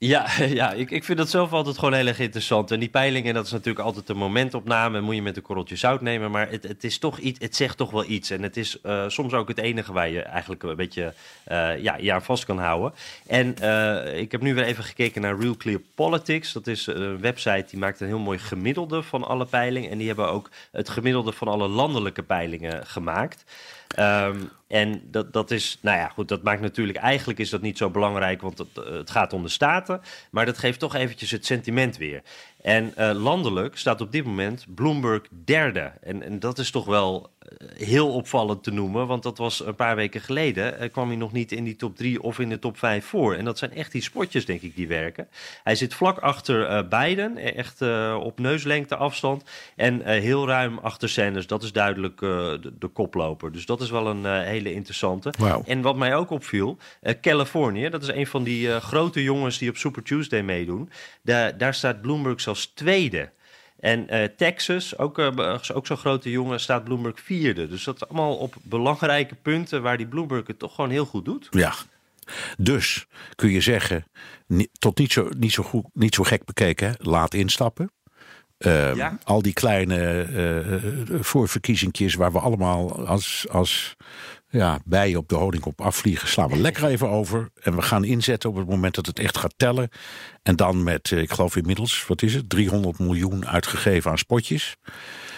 Ja, 0.00 0.26
ja 0.60 0.72
ik, 0.72 0.90
ik 0.90 1.04
vind 1.04 1.18
dat 1.18 1.30
zelf 1.30 1.52
altijd 1.52 1.78
gewoon 1.78 1.94
heel 1.94 2.06
erg 2.06 2.18
interessant. 2.18 2.70
En 2.70 2.80
die 2.80 2.88
peilingen, 2.88 3.34
dat 3.34 3.46
is 3.46 3.52
natuurlijk 3.52 3.84
altijd 3.84 4.08
een 4.08 4.16
momentopname. 4.16 5.00
Moet 5.00 5.14
je 5.14 5.22
met 5.22 5.36
een 5.36 5.42
korreltje 5.42 5.76
zout 5.76 6.00
nemen. 6.00 6.30
Maar 6.30 6.50
het, 6.50 6.62
het, 6.62 6.84
is 6.84 6.98
toch 6.98 7.18
iets, 7.18 7.38
het 7.40 7.56
zegt 7.56 7.76
toch 7.76 7.90
wel 7.90 8.04
iets. 8.04 8.30
En 8.30 8.42
het 8.42 8.56
is 8.56 8.80
eh, 8.80 9.08
soms 9.08 9.32
ook 9.32 9.48
het 9.48 9.58
enige 9.58 9.92
waar 9.92 10.08
je 10.08 10.22
eigenlijk 10.22 10.62
een 10.62 10.76
beetje 10.76 11.14
eh, 11.44 11.82
ja, 11.82 11.96
je 11.96 12.12
aan 12.12 12.22
vast 12.22 12.44
kan 12.44 12.58
houden. 12.58 12.92
En 13.26 13.58
eh, 13.58 14.18
ik 14.18 14.32
heb 14.32 14.40
nu 14.40 14.54
weer 14.54 14.64
even 14.64 14.84
gekeken 14.84 15.22
naar 15.22 15.38
Real 15.38 15.56
Clear 15.56 15.80
Politics. 15.94 16.52
Dat 16.52 16.66
is 16.66 16.86
een 16.86 17.20
website 17.20 17.66
die 17.70 17.78
maakt 17.78 18.00
een 18.00 18.06
heel 18.06 18.18
mooi 18.18 18.38
gemiddelde 18.38 19.02
van 19.02 19.24
alle 19.24 19.46
peilingen. 19.46 19.90
En 19.90 19.98
die 19.98 20.06
hebben 20.06 20.28
ook 20.28 20.50
het 20.72 20.88
gemiddelde 20.88 21.32
van 21.32 21.48
alle 21.48 21.68
landelijke 21.68 22.22
peilingen 22.22 22.86
gemaakt. 22.86 23.44
Ehm, 23.88 24.36
en 24.68 25.02
dat, 25.10 25.32
dat 25.32 25.50
is, 25.50 25.78
nou 25.82 25.98
ja, 25.98 26.08
goed, 26.08 26.28
dat 26.28 26.42
maakt 26.42 26.60
natuurlijk, 26.60 26.98
eigenlijk 26.98 27.38
is 27.38 27.50
dat 27.50 27.60
niet 27.60 27.78
zo 27.78 27.90
belangrijk, 27.90 28.42
want 28.42 28.58
het, 28.58 28.68
het 28.74 29.10
gaat 29.10 29.32
om 29.32 29.42
de 29.42 29.48
staten. 29.48 30.00
Maar 30.30 30.46
dat 30.46 30.58
geeft 30.58 30.78
toch 30.78 30.94
eventjes 30.94 31.30
het 31.30 31.46
sentiment 31.46 31.96
weer. 31.96 32.22
En 32.62 32.94
uh, 32.98 33.10
landelijk 33.14 33.76
staat 33.76 34.00
op 34.00 34.12
dit 34.12 34.24
moment 34.24 34.66
Bloomberg 34.74 35.22
derde. 35.44 35.92
En, 36.02 36.22
en 36.22 36.38
dat 36.38 36.58
is 36.58 36.70
toch 36.70 36.84
wel 36.84 37.30
heel 37.76 38.12
opvallend 38.12 38.62
te 38.62 38.70
noemen, 38.70 39.06
want 39.06 39.22
dat 39.22 39.38
was 39.38 39.66
een 39.66 39.74
paar 39.74 39.96
weken 39.96 40.20
geleden. 40.20 40.82
Uh, 40.82 40.90
kwam 40.92 41.08
hij 41.08 41.16
nog 41.16 41.32
niet 41.32 41.52
in 41.52 41.64
die 41.64 41.76
top 41.76 41.96
3 41.96 42.22
of 42.22 42.38
in 42.38 42.48
de 42.48 42.58
top 42.58 42.78
5 42.78 43.04
voor. 43.04 43.34
En 43.34 43.44
dat 43.44 43.58
zijn 43.58 43.72
echt 43.72 43.92
die 43.92 44.02
spotjes, 44.02 44.44
denk 44.44 44.60
ik, 44.60 44.76
die 44.76 44.88
werken. 44.88 45.28
Hij 45.64 45.74
zit 45.74 45.94
vlak 45.94 46.18
achter 46.18 46.88
Biden, 46.88 47.36
echt 47.36 47.82
op 48.20 48.38
neuslengte 48.38 48.96
afstand. 48.96 49.42
En 49.76 50.06
heel 50.06 50.46
ruim 50.46 50.78
achter 50.78 51.08
Sanders. 51.08 51.46
Dat 51.46 51.62
is 51.62 51.72
duidelijk 51.72 52.18
de, 52.20 52.72
de, 52.78 52.86
koploper. 52.86 53.52
Dus 53.52 53.66
dat 53.66 53.80
is 53.80 53.90
wel 53.90 54.06
een 54.06 54.24
hele 54.44 54.72
interessante. 54.72 55.32
Wow. 55.38 55.62
En 55.66 55.82
wat 55.82 55.96
mij 55.96 56.16
ook 56.16 56.30
opviel, 56.30 56.76
Californië, 57.20 57.88
dat 57.88 58.02
is 58.02 58.08
een 58.08 58.26
van 58.26 58.42
die 58.42 58.80
grote 58.80 59.22
jongens 59.22 59.58
die 59.58 59.70
op 59.70 59.76
Super 59.76 60.02
Tuesday 60.02 60.42
meedoen. 60.42 60.90
Da 61.22 61.52
daar 61.52 61.74
staat 61.74 62.00
Bloomberg 62.00 62.40
zelfs 62.40 62.66
tweede. 62.74 63.30
En 63.80 64.14
uh, 64.14 64.24
Texas, 64.36 64.98
ook, 64.98 65.18
uh, 65.18 65.58
ook 65.74 65.86
zo'n 65.86 65.96
grote 65.96 66.30
jongen, 66.30 66.60
staat 66.60 66.84
Bloomberg 66.84 67.20
vierde. 67.20 67.68
Dus 67.68 67.84
dat 67.84 67.94
is 67.94 68.08
allemaal 68.08 68.36
op 68.36 68.54
belangrijke 68.62 69.34
punten 69.34 69.82
waar 69.82 69.96
die 69.96 70.06
Bloomberg 70.06 70.46
het 70.46 70.58
toch 70.58 70.74
gewoon 70.74 70.90
heel 70.90 71.06
goed 71.06 71.24
doet. 71.24 71.46
Ja. 71.50 71.74
Dus 72.58 73.06
kun 73.34 73.50
je 73.50 73.60
zeggen, 73.60 74.04
tot 74.78 74.98
niet 74.98 75.12
zo, 75.12 75.28
niet 75.36 75.52
zo, 75.52 75.62
goed, 75.62 75.84
niet 75.92 76.14
zo 76.14 76.22
gek 76.22 76.44
bekeken, 76.44 76.94
laat 76.98 77.34
instappen. 77.34 77.90
Uh, 78.58 78.94
ja. 78.94 79.18
Al 79.24 79.42
die 79.42 79.52
kleine 79.52 80.26
uh, 81.12 81.20
voorverkiezingjes 81.20 82.14
waar 82.14 82.32
we 82.32 82.38
allemaal 82.38 83.06
als, 83.06 83.46
als 83.50 83.96
ja, 84.48 84.80
bijen 84.84 85.18
op 85.18 85.28
de 85.28 85.34
honingkop 85.34 85.80
afvliegen, 85.80 86.28
slaan 86.28 86.48
we 86.48 86.56
lekker 86.68 86.84
even 86.84 87.08
over. 87.08 87.50
En 87.54 87.76
we 87.76 87.82
gaan 87.82 88.04
inzetten 88.04 88.50
op 88.50 88.56
het 88.56 88.68
moment 88.68 88.94
dat 88.94 89.06
het 89.06 89.18
echt 89.18 89.38
gaat 89.38 89.54
tellen. 89.56 89.88
En 90.42 90.56
dan 90.56 90.82
met, 90.82 91.10
ik 91.10 91.30
geloof 91.30 91.56
inmiddels, 91.56 92.06
wat 92.06 92.22
is 92.22 92.34
het, 92.34 92.48
300 92.48 92.98
miljoen 92.98 93.46
uitgegeven 93.46 94.10
aan 94.10 94.18
spotjes. 94.18 94.76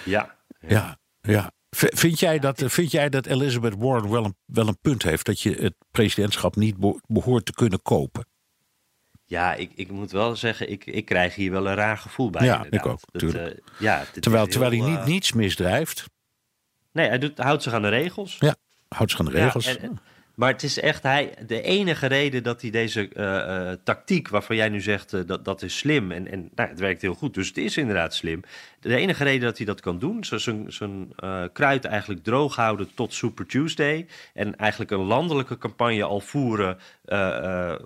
Ja. 0.05 0.37
Ja, 0.69 0.99
ja. 1.21 1.53
Vind 1.71 2.19
jij, 2.19 2.39
dat, 2.39 2.63
vind 2.67 2.91
jij 2.91 3.09
dat 3.09 3.27
Elizabeth 3.27 3.75
Warren 3.79 4.11
wel 4.11 4.25
een, 4.25 4.37
wel 4.45 4.69
een 4.69 4.79
punt 4.81 5.03
heeft 5.03 5.27
dat 5.27 5.41
je 5.41 5.55
het 5.55 5.75
presidentschap 5.91 6.57
niet 6.57 6.77
behoort 7.07 7.45
te 7.45 7.53
kunnen 7.53 7.83
kopen? 7.83 8.27
Ja, 9.25 9.55
ik, 9.55 9.73
ik 9.75 9.91
moet 9.91 10.11
wel 10.11 10.37
zeggen, 10.37 10.71
ik, 10.71 10.87
ik 10.87 11.05
krijg 11.05 11.35
hier 11.35 11.51
wel 11.51 11.69
een 11.69 11.75
raar 11.75 11.99
gevoel 11.99 12.31
bij. 12.31 12.47
Ja, 12.47 12.65
inderdaad. 12.65 12.85
ik 12.85 12.93
ook. 12.93 13.01
Dat, 13.13 13.23
uh, 13.23 13.47
ja, 13.79 14.05
terwijl, 14.21 14.43
heel, 14.43 14.53
terwijl 14.53 14.83
hij 14.83 14.91
niet, 14.91 15.05
niets 15.05 15.33
misdrijft. 15.33 16.05
Nee, 16.93 17.09
hij 17.09 17.19
doet, 17.19 17.39
houdt 17.39 17.63
zich 17.63 17.73
aan 17.73 17.83
de 17.83 17.89
regels. 17.89 18.37
Ja, 18.39 18.55
houdt 18.97 19.11
zich 19.11 19.21
aan 19.21 19.27
de 19.27 19.33
regels. 19.33 19.65
Ja, 19.65 19.77
en, 19.77 19.83
en, 19.83 19.99
maar 20.35 20.53
het 20.53 20.63
is 20.63 20.81
echt 20.81 21.03
hij, 21.03 21.35
de 21.47 21.63
enige 21.63 22.07
reden 22.07 22.43
dat 22.43 22.61
hij 22.61 22.71
deze 22.71 23.11
uh, 23.17 23.73
tactiek, 23.85 24.29
waarvan 24.29 24.57
jij 24.57 24.69
nu 24.69 24.81
zegt 24.81 25.27
dat 25.29 25.45
dat 25.45 25.63
is 25.63 25.79
slim 25.79 26.13
en, 26.13 26.31
en 26.31 26.51
nou, 26.55 26.69
het 26.69 26.79
werkt 26.79 27.03
heel 27.03 27.15
goed, 27.15 27.35
dus 27.35 27.49
het 27.49 27.57
is 27.57 27.77
inderdaad 27.77 28.15
slim. 28.15 28.43
De 28.81 28.97
enige 28.97 29.25
reden 29.25 29.41
dat 29.41 29.57
hij 29.57 29.67
dat 29.67 29.81
kan 29.81 29.99
doen, 29.99 30.25
zijn 30.69 31.13
uh, 31.25 31.45
kruid 31.53 31.85
eigenlijk 31.85 32.25
droog 32.25 32.57
houden 32.57 32.89
tot 32.95 33.15
Super 33.15 33.47
Tuesday 33.47 34.07
en 34.35 34.57
eigenlijk 34.57 34.91
een 34.91 35.05
landelijke 35.05 35.59
campagne 35.59 36.05
al 36.05 36.21
voeren 36.21 36.79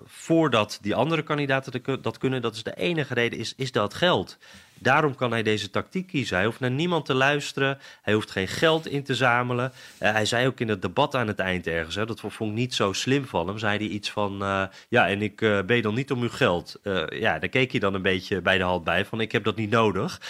voordat 0.05 0.79
die 0.81 0.95
andere 0.95 1.23
kandidaten 1.23 2.01
dat 2.01 2.17
kunnen, 2.17 2.41
dat 2.41 2.55
is 2.55 2.63
de 2.63 2.75
enige 2.75 3.13
reden, 3.13 3.39
is, 3.39 3.53
is 3.55 3.71
dat 3.71 3.93
geld. 3.93 4.37
Daarom 4.79 5.15
kan 5.15 5.31
hij 5.31 5.43
deze 5.43 5.69
tactiek 5.69 6.07
kiezen. 6.07 6.35
Hij 6.35 6.45
hoeft 6.45 6.59
naar 6.59 6.71
niemand 6.71 7.05
te 7.05 7.13
luisteren. 7.13 7.77
Hij 8.01 8.13
hoeft 8.13 8.31
geen 8.31 8.47
geld 8.47 8.87
in 8.87 9.03
te 9.03 9.15
zamelen. 9.15 9.71
Uh, 10.01 10.11
hij 10.11 10.25
zei 10.25 10.47
ook 10.47 10.59
in 10.59 10.69
het 10.69 10.81
debat 10.81 11.15
aan 11.15 11.27
het 11.27 11.39
eind 11.39 11.67
ergens, 11.67 11.95
hè, 11.95 12.05
dat 12.05 12.19
vond 12.19 12.51
ik 12.51 12.57
niet 12.57 12.73
zo 12.73 12.93
slim 12.93 13.25
van 13.25 13.47
hem, 13.47 13.57
zei 13.57 13.77
hij 13.77 13.87
iets 13.87 14.09
van, 14.09 14.41
uh, 14.41 14.63
ja, 14.89 15.07
en 15.07 15.21
ik 15.21 15.41
uh, 15.41 15.61
ben 15.61 15.81
dan 15.81 15.93
niet 15.93 16.11
om 16.11 16.21
uw 16.21 16.29
geld. 16.29 16.79
ja, 17.09 17.39
daar 17.39 17.49
keek 17.49 17.71
hij 17.71 17.79
dan 17.79 17.93
een 17.93 18.01
beetje 18.01 18.41
bij 18.41 18.57
de 18.57 18.63
hand 18.63 18.83
bij, 18.83 19.05
van 19.05 19.21
ik 19.21 19.31
heb 19.31 19.43
dat 19.43 19.55
niet 19.55 19.69
nodig. 19.69 20.21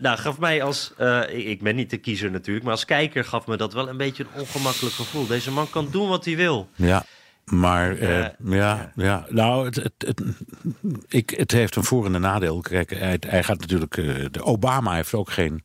nou, 0.00 0.18
gaf 0.18 0.38
mij 0.38 0.62
als, 0.62 0.92
ik 1.28 1.62
ben 1.62 1.76
niet 1.76 1.90
de 1.90 1.96
kiezer 1.96 2.30
natuurlijk, 2.30 2.64
maar 2.64 2.74
als 2.74 2.84
kijker 2.84 3.24
gaf 3.24 3.46
me 3.46 3.56
dat 3.56 3.72
wel 3.72 3.88
een 3.88 3.96
beetje 3.96 4.24
een 4.24 4.40
ongemakkelijk 4.40 4.94
gevoel. 4.94 5.26
Deze 5.26 5.50
man 5.50 5.70
kan 5.70 5.88
doen 5.90 6.08
wat 6.08 6.24
hij 6.24 6.36
wil. 6.36 6.68
Ja. 6.74 7.04
Maar 7.50 7.98
uh, 7.98 8.08
ja, 8.18 8.34
ja, 8.44 8.92
ja, 8.96 9.26
nou, 9.28 9.64
het, 9.64 9.74
het, 9.74 9.92
het, 9.98 10.22
ik, 11.08 11.30
het 11.30 11.50
heeft 11.50 11.76
een 11.76 11.84
voor- 11.84 12.06
en 12.06 12.14
een 12.14 12.20
nadeel. 12.20 12.60
Kijk, 12.60 12.90
hij, 12.90 13.16
hij 13.26 13.42
gaat 13.42 13.60
natuurlijk. 13.60 13.96
Uh, 13.96 14.24
de 14.30 14.42
Obama 14.42 14.94
heeft 14.94 15.14
ook 15.14 15.30
geen 15.30 15.64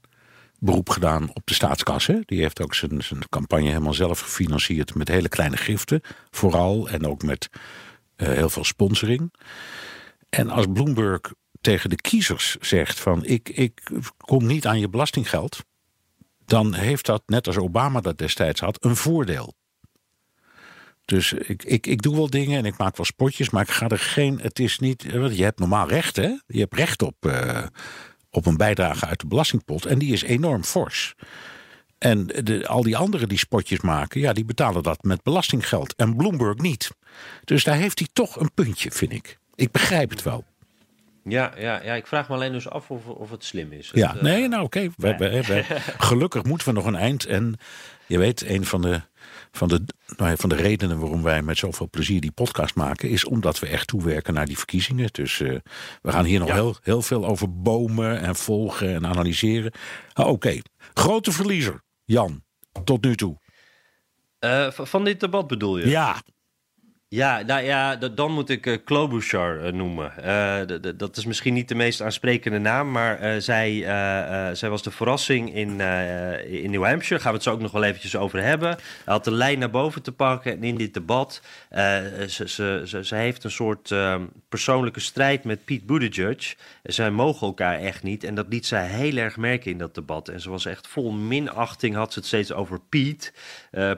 beroep 0.59 0.89
gedaan 0.89 1.29
op 1.33 1.41
de 1.45 1.53
staatskas. 1.53 2.07
Hè? 2.07 2.19
Die 2.25 2.41
heeft 2.41 2.61
ook 2.61 2.75
zijn, 2.75 3.03
zijn 3.03 3.29
campagne 3.29 3.67
helemaal 3.67 3.93
zelf 3.93 4.19
gefinancierd 4.19 4.95
met 4.95 5.07
hele 5.07 5.29
kleine 5.29 5.57
giften. 5.57 6.01
Vooral 6.31 6.89
en 6.89 7.07
ook 7.07 7.23
met 7.23 7.49
uh, 8.17 8.27
heel 8.27 8.49
veel 8.49 8.63
sponsoring. 8.63 9.33
En 10.29 10.49
als 10.49 10.65
Bloomberg 10.73 11.21
tegen 11.61 11.89
de 11.89 11.95
kiezers 11.95 12.55
zegt 12.59 12.99
van 12.99 13.25
ik, 13.25 13.49
ik 13.49 13.91
kom 14.17 14.45
niet 14.45 14.67
aan 14.67 14.79
je 14.79 14.89
belastinggeld. 14.89 15.63
Dan 16.45 16.73
heeft 16.73 17.05
dat, 17.05 17.23
net 17.25 17.47
als 17.47 17.57
Obama 17.57 18.01
dat 18.01 18.17
destijds 18.17 18.59
had, 18.59 18.85
een 18.85 18.95
voordeel. 18.95 19.53
Dus 21.05 21.33
ik, 21.33 21.63
ik, 21.63 21.87
ik 21.87 22.01
doe 22.01 22.15
wel 22.15 22.29
dingen 22.29 22.57
en 22.57 22.65
ik 22.65 22.77
maak 22.77 22.97
wel 22.97 23.05
spotjes, 23.05 23.49
maar 23.49 23.61
ik 23.61 23.71
ga 23.71 23.87
er 23.87 23.99
geen. 23.99 24.39
Het 24.41 24.59
is 24.59 24.79
niet. 24.79 25.01
Je 25.11 25.43
hebt 25.43 25.59
normaal 25.59 25.87
recht, 25.87 26.15
hè? 26.15 26.37
Je 26.47 26.59
hebt 26.59 26.75
recht 26.75 27.01
op, 27.01 27.25
uh, 27.25 27.63
op 28.29 28.45
een 28.45 28.57
bijdrage 28.57 29.05
uit 29.05 29.19
de 29.19 29.27
belastingpot. 29.27 29.85
En 29.85 29.99
die 29.99 30.13
is 30.13 30.23
enorm 30.23 30.63
fors. 30.63 31.15
En 31.97 32.27
de, 32.27 32.67
al 32.67 32.83
die 32.83 32.97
anderen 32.97 33.27
die 33.27 33.37
spotjes 33.37 33.81
maken, 33.81 34.21
ja, 34.21 34.33
die 34.33 34.45
betalen 34.45 34.83
dat 34.83 35.03
met 35.03 35.23
belastinggeld. 35.23 35.95
En 35.95 36.15
Bloomberg 36.15 36.57
niet. 36.57 36.89
Dus 37.43 37.63
daar 37.63 37.75
heeft 37.75 37.99
hij 37.99 38.07
toch 38.13 38.39
een 38.39 38.53
puntje, 38.53 38.91
vind 38.91 39.11
ik. 39.11 39.37
Ik 39.55 39.71
begrijp 39.71 40.09
het 40.09 40.23
wel. 40.23 40.45
Ja, 41.23 41.53
ja, 41.57 41.83
ja, 41.83 41.93
ik 41.93 42.07
vraag 42.07 42.29
me 42.29 42.35
alleen 42.35 42.51
dus 42.51 42.69
af 42.69 42.91
of, 42.91 43.05
of 43.05 43.29
het 43.29 43.43
slim 43.43 43.71
is. 43.71 43.91
Ja, 43.93 44.11
het, 44.11 44.21
nee, 44.21 44.47
nou 44.47 44.63
oké. 44.63 44.89
Okay. 44.97 45.63
Gelukkig 45.97 46.43
moeten 46.43 46.67
we 46.67 46.73
nog 46.73 46.85
een 46.85 46.95
eind. 46.95 47.25
En 47.25 47.59
je 48.05 48.17
weet, 48.17 48.45
een 48.45 48.65
van 48.65 48.81
de, 48.81 49.01
van, 49.55 49.67
de, 49.67 49.83
nou, 50.17 50.37
van 50.37 50.49
de 50.49 50.55
redenen 50.55 50.99
waarom 50.99 51.23
wij 51.23 51.41
met 51.41 51.57
zoveel 51.57 51.89
plezier 51.89 52.21
die 52.21 52.31
podcast 52.31 52.75
maken, 52.75 53.09
is 53.09 53.25
omdat 53.25 53.59
we 53.59 53.67
echt 53.67 53.87
toewerken 53.87 54.33
naar 54.33 54.45
die 54.45 54.57
verkiezingen. 54.57 55.09
Dus 55.11 55.39
uh, 55.39 55.59
we 56.01 56.11
gaan 56.11 56.25
hier 56.25 56.39
nog 56.39 56.47
ja. 56.47 56.53
heel, 56.53 56.75
heel 56.81 57.01
veel 57.01 57.25
over 57.25 57.61
bomen 57.61 58.19
en 58.19 58.35
volgen 58.35 58.93
en 58.93 59.07
analyseren. 59.07 59.71
Ah, 60.13 60.25
oké, 60.25 60.33
okay. 60.33 60.63
grote 60.93 61.31
verliezer, 61.31 61.83
Jan, 62.03 62.43
tot 62.83 63.03
nu 63.03 63.15
toe. 63.15 63.41
Uh, 64.39 64.71
van 64.71 65.03
dit 65.03 65.19
debat 65.19 65.47
bedoel 65.47 65.77
je? 65.77 65.87
Ja. 65.87 66.21
Ja, 67.13 67.41
nou 67.41 67.63
ja, 67.63 67.95
dan 67.95 68.31
moet 68.31 68.49
ik 68.49 68.65
uh, 68.65 68.77
Klobuchar 68.83 69.65
uh, 69.65 69.71
noemen. 69.71 70.13
Uh, 70.25 70.91
dat 70.95 71.17
is 71.17 71.25
misschien 71.25 71.53
niet 71.53 71.67
de 71.67 71.75
meest 71.75 72.01
aansprekende 72.01 72.57
naam, 72.57 72.91
maar 72.91 73.41
zij, 73.41 73.81
zij 74.55 74.69
was 74.69 74.83
de 74.83 74.91
verrassing 74.91 75.55
in, 75.55 75.79
in 76.47 76.71
New 76.71 76.85
Hampshire. 76.85 77.21
Gaan 77.21 77.31
we 77.31 77.37
het 77.37 77.43
zo 77.43 77.51
ook 77.51 77.61
nog 77.61 77.71
wel 77.71 77.83
eventjes 77.83 78.15
over 78.15 78.43
hebben. 78.43 78.69
Hij 78.69 79.13
had 79.13 79.23
de 79.23 79.31
lijn 79.31 79.59
naar 79.59 79.69
boven 79.69 80.01
te 80.01 80.11
pakken 80.11 80.51
en 80.51 80.63
in 80.63 80.77
dit 80.77 80.93
debat. 80.93 81.41
ze, 81.71 82.27
ze, 82.27 82.81
ze, 82.85 83.05
ze, 83.05 83.15
heeft 83.15 83.43
een 83.43 83.51
soort 83.51 83.91
ehm, 83.91 84.21
persoonlijke 84.49 84.99
strijd 84.99 85.43
met 85.43 85.65
Pete 85.65 85.85
Buttigieg. 85.85 86.55
Zij 86.83 87.11
mogen 87.11 87.47
elkaar 87.47 87.79
echt 87.79 88.03
niet 88.03 88.23
en 88.23 88.35
dat 88.35 88.45
liet 88.49 88.65
zij 88.65 88.87
heel 88.87 89.17
erg 89.17 89.37
merken 89.37 89.71
in 89.71 89.77
dat 89.77 89.95
debat. 89.95 90.29
En 90.29 90.41
ze 90.41 90.49
was 90.49 90.65
echt 90.65 90.87
vol 90.87 91.11
minachting, 91.11 91.95
had 91.95 92.13
ze 92.13 92.19
het 92.19 92.27
steeds 92.27 92.53
over 92.53 92.79
Pete. 92.89 93.31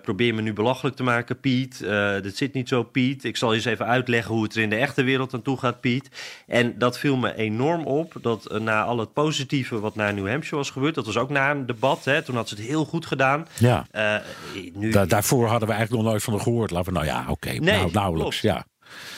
Probeer 0.01 0.35
me 0.35 0.41
nu 0.41 0.53
belachelijk 0.53 0.95
te 0.95 1.03
maken, 1.03 1.39
Pete. 1.39 2.19
dit 2.23 2.37
zit 2.37 2.53
niet 2.53 2.67
zo, 2.67 2.83
Pete. 2.83 3.27
Ik 3.27 3.37
zal 3.37 3.49
je 3.49 3.55
eens 3.55 3.65
even 3.65 3.85
uitleggen 3.85 4.33
hoe 4.33 4.43
het 4.43 4.55
er 4.55 4.61
in 4.61 4.69
de 4.69 4.75
echte 4.75 5.03
wereld 5.03 5.33
aan 5.33 5.41
toe 5.41 5.57
gaat, 5.57 5.79
Piet. 5.79 6.09
En 6.47 6.77
dat 6.77 6.99
viel 6.99 7.17
me 7.17 7.35
enorm 7.35 7.85
op, 7.85 8.13
dat 8.21 8.51
uh, 8.51 8.59
na 8.59 8.83
al 8.83 8.97
het 8.97 9.13
positieve 9.13 9.79
wat 9.79 9.95
naar 9.95 10.13
New 10.13 10.27
Hampshire 10.27 10.55
was 10.55 10.69
gebeurd, 10.69 10.95
dat 10.95 11.05
was 11.05 11.17
ook 11.17 11.29
na 11.29 11.51
een 11.51 11.65
debat, 11.65 12.05
hè, 12.05 12.21
toen 12.21 12.35
had 12.35 12.49
ze 12.49 12.55
het 12.55 12.63
heel 12.63 12.85
goed 12.85 13.05
gedaan. 13.05 13.47
Ja. 13.57 13.87
Uh, 13.95 14.15
nu... 14.73 14.91
Da 14.91 15.05
daarvoor 15.05 15.47
hadden 15.47 15.67
we 15.67 15.73
eigenlijk 15.73 16.03
nog 16.03 16.11
nooit 16.11 16.23
van 16.23 16.33
haar 16.33 16.41
gehoord. 16.41 16.71
Laten 16.71 16.93
we, 16.93 16.99
nou 16.99 17.11
ja, 17.11 17.21
oké, 17.21 17.31
okay, 17.31 17.57
nee, 17.57 17.77
nou, 17.77 17.91
nauwelijks, 17.91 18.39
klopt. 18.39 18.55
ja. 18.57 18.65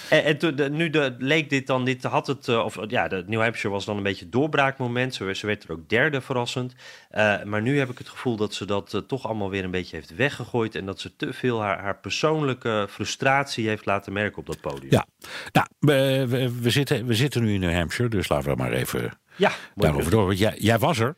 En, 0.09 0.23
en 0.23 0.37
toen, 0.37 0.55
de, 0.55 0.69
nu 0.69 0.89
de, 0.89 1.15
leek 1.19 1.49
dit 1.49 1.67
dan, 1.67 1.85
dit 1.85 2.03
had 2.03 2.27
het, 2.27 2.47
uh, 2.47 2.63
of 2.63 2.77
ja, 2.87 3.07
de 3.07 3.23
New 3.27 3.41
Hampshire 3.41 3.69
was 3.69 3.85
dan 3.85 3.97
een 3.97 4.03
beetje 4.03 4.29
doorbraakmoment. 4.29 5.15
Ze, 5.15 5.33
ze 5.35 5.45
werd 5.45 5.63
er 5.63 5.71
ook 5.71 5.89
derde 5.89 6.21
verrassend. 6.21 6.73
Uh, 7.11 7.43
maar 7.43 7.61
nu 7.61 7.79
heb 7.79 7.89
ik 7.89 7.97
het 7.97 8.09
gevoel 8.09 8.35
dat 8.35 8.53
ze 8.53 8.65
dat 8.65 8.93
uh, 8.93 9.01
toch 9.01 9.25
allemaal 9.25 9.49
weer 9.49 9.63
een 9.63 9.71
beetje 9.71 9.95
heeft 9.95 10.15
weggegooid. 10.15 10.75
En 10.75 10.85
dat 10.85 10.99
ze 10.99 11.15
te 11.15 11.33
veel 11.33 11.61
haar, 11.61 11.79
haar 11.79 11.97
persoonlijke 11.97 12.87
frustratie 12.89 13.67
heeft 13.67 13.85
laten 13.85 14.13
merken 14.13 14.37
op 14.37 14.45
dat 14.45 14.61
podium. 14.61 14.91
Ja, 14.91 15.05
nou, 15.51 15.67
we, 15.79 16.25
we, 16.27 16.61
we, 16.61 16.69
zitten, 16.69 17.05
we 17.05 17.13
zitten 17.13 17.43
nu 17.43 17.53
in 17.53 17.59
New 17.59 17.73
Hampshire, 17.73 18.09
dus 18.09 18.29
laten 18.29 18.49
we 18.49 18.55
maar 18.55 18.71
even 18.71 19.19
ja, 19.35 19.51
daarover 19.75 20.11
door. 20.11 20.33
Jij, 20.33 20.55
jij 20.57 20.79
was 20.79 20.99
er. 20.99 21.17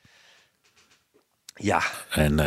Ja. 1.53 1.81
En 2.09 2.39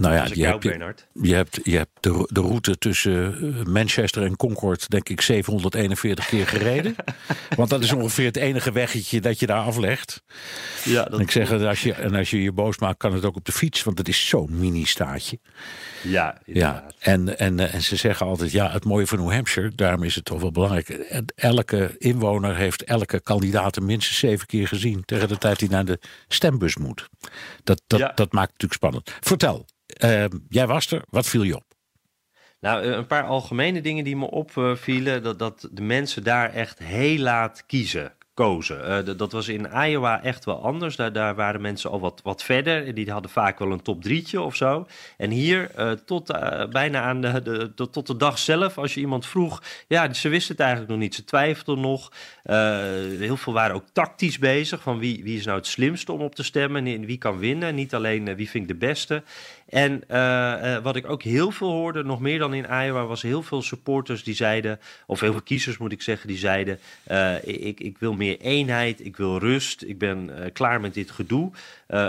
Nou 0.00 0.14
ja, 0.14 0.22
Dat 0.24 0.36
je 0.36 0.46
hebt, 0.46 0.64
je, 1.12 1.34
hebt, 1.34 1.60
je 1.62 1.76
hebt 1.76 1.90
de, 2.00 2.28
de 2.32 2.40
route 2.40 2.78
tussen 2.78 3.34
eh, 3.34 3.64
Manchester 3.64 4.22
en 4.22 4.36
Concord, 4.36 4.88
denk 4.90 5.08
ik, 5.08 5.20
741 5.20 6.26
keer 6.26 6.46
gereden. 6.46 6.94
Want 7.56 7.70
dat 7.70 7.82
is 7.82 7.92
ongeveer 7.92 8.26
het 8.26 8.36
enige 8.36 8.72
weggetje 8.72 9.20
dat 9.20 9.38
je 9.40 9.46
daar 9.46 9.62
aflegt. 9.62 10.22
Ja, 10.84 11.06
En 11.06 11.18
ik 11.18 11.30
zeg, 11.30 11.52
als 11.52 11.82
je, 11.82 11.92
en 11.92 12.14
als 12.14 12.30
je 12.30 12.42
je 12.42 12.52
boos 12.52 12.78
maakt, 12.78 12.98
kan 12.98 13.12
het 13.12 13.24
ook 13.24 13.36
op 13.36 13.44
de 13.44 13.52
fiets, 13.52 13.82
want 13.82 13.98
het 13.98 14.08
is 14.08 14.28
zo'n 14.28 14.58
mini-staatje. 14.58 15.38
Ja, 16.02 16.40
Ja, 16.44 16.84
en, 16.98 17.38
en, 17.38 17.60
eh, 17.60 17.74
en 17.74 17.82
ze 17.82 17.96
zeggen 17.96 18.26
altijd, 18.26 18.50
ja, 18.50 18.70
het 18.70 18.84
mooie 18.84 19.06
van 19.06 19.18
New 19.18 19.32
Hampshire, 19.32 19.72
daarom 19.74 20.02
is 20.02 20.14
het 20.14 20.24
toch 20.24 20.40
wel 20.40 20.52
belangrijk. 20.52 20.88
Elke 21.34 21.94
inwoner 21.98 22.56
heeft 22.56 22.84
elke 22.84 23.20
kandidaat 23.20 23.80
minstens 23.80 24.18
zeven 24.18 24.46
keer 24.46 24.68
gezien 24.68 25.02
tegen 25.04 25.28
de 25.28 25.38
tijd 25.38 25.60
hij 25.60 25.68
naar 25.68 25.84
de 25.84 25.98
stembus 26.28 26.76
moet. 26.76 27.08
Dat, 27.64 27.82
dat, 27.86 27.98
Ja. 27.98 28.12
dat 28.14 28.32
maakt 28.32 28.52
het 28.52 28.62
natuurlijk 28.62 28.72
spannend. 28.72 29.12
Vertel, 29.20 29.66
eh, 29.92 30.24
jij 30.48 30.66
was 30.66 30.90
er, 30.90 31.02
wat 31.08 31.26
viel 31.26 31.42
je 31.42 31.56
op? 31.56 31.64
Nou, 32.60 32.82
eh, 32.82 32.90
een 32.90 33.06
paar 33.06 33.24
algemene 33.24 33.80
dingen 33.80 34.04
die 34.04 34.16
me 34.16 34.30
opvielen. 34.30 35.22
Dat, 35.22 35.38
dat 35.38 35.68
de 35.72 35.82
mensen 35.82 36.22
daar 36.24 36.52
echt 36.52 36.78
heel 36.78 37.18
laat 37.18 37.66
kiezen. 37.66 38.12
Kozen. 38.34 38.84
Eh, 38.86 39.16
dat- 39.16 39.32
was 39.32 39.48
in 39.48 39.68
Iowa 39.74 40.22
echt 40.22 40.44
wel 40.44 40.62
anders. 40.64 40.96
Daar, 40.96 41.12
daar 41.12 41.34
waren 41.34 41.60
mensen 41.60 41.90
al 41.90 42.00
wat, 42.00 42.20
wat 42.22 42.42
verder. 42.42 42.94
Die 42.94 43.10
hadden 43.10 43.30
vaak 43.30 43.58
wel 43.58 43.72
een 43.72 43.82
top 43.82 44.02
drietje 44.02 44.40
of 44.40 44.56
zo. 44.56 44.86
En 45.16 45.30
hier, 45.30 45.70
eh, 45.70 45.90
tot, 45.90 46.26
bijna 46.70 47.00
aan 47.00 47.20
de, 47.20 47.42
de, 47.74 47.90
tot 47.90 48.06
de 48.06 48.16
dag 48.16 48.38
zelf, 48.38 48.78
als 48.78 48.94
je 48.94 49.00
iemand 49.00 49.26
vroeg. 49.26 49.62
Ja, 49.88 50.12
ze 50.12 50.28
wisten 50.28 50.52
het 50.52 50.60
eigenlijk 50.60 50.90
nog 50.90 51.00
niet. 51.00 51.14
Ze 51.14 51.24
twijfelden 51.24 51.82
nog. 51.82 52.12
Heel 53.18 53.36
veel 53.36 53.52
waren 53.52 53.74
ook 53.74 53.84
tactisch 53.92 54.38
bezig. 54.38 54.82
Van 54.82 54.98
wie, 54.98 55.22
wie 55.24 55.38
is 55.38 55.44
nou 55.44 55.56
het 55.58 55.66
slimste 55.66 56.12
om 56.12 56.20
op 56.20 56.34
te 56.34 56.42
stemmen? 56.42 56.86
En 56.86 57.06
wie 57.06 57.18
kan 57.18 57.38
winnen? 57.38 57.74
Niet 57.74 57.94
alleen 57.94 58.36
wie 58.36 58.50
vind 58.50 58.70
ik 58.70 58.80
de 58.80 58.86
beste. 58.86 59.22
En 59.70 60.02
eh, 60.08 60.74
eh, 60.76 60.82
wat 60.82 60.96
ik 60.96 61.10
ook 61.10 61.22
heel 61.22 61.50
veel 61.50 61.70
hoorde, 61.70 62.04
nog 62.04 62.20
meer 62.20 62.38
dan 62.38 62.54
in 62.54 62.66
Iowa, 62.70 63.04
was 63.06 63.22
heel 63.22 63.42
veel 63.42 63.62
supporters 63.62 64.24
die 64.24 64.34
zeiden, 64.34 64.80
of 65.06 65.20
heel 65.20 65.32
veel 65.32 65.42
kiezers 65.42 65.78
moet 65.78 65.92
ik 65.92 66.02
zeggen, 66.02 66.28
die 66.28 66.38
zeiden: 66.38 66.78
eh, 67.02 67.34
ik, 67.44 67.80
ik 67.80 67.98
wil 67.98 68.12
meer 68.14 68.40
eenheid, 68.40 69.04
ik 69.04 69.16
wil 69.16 69.38
rust, 69.38 69.82
ik 69.82 69.98
ben 69.98 70.30
klaar 70.52 70.80
met 70.80 70.94
dit 70.94 71.10
gedoe. 71.10 71.50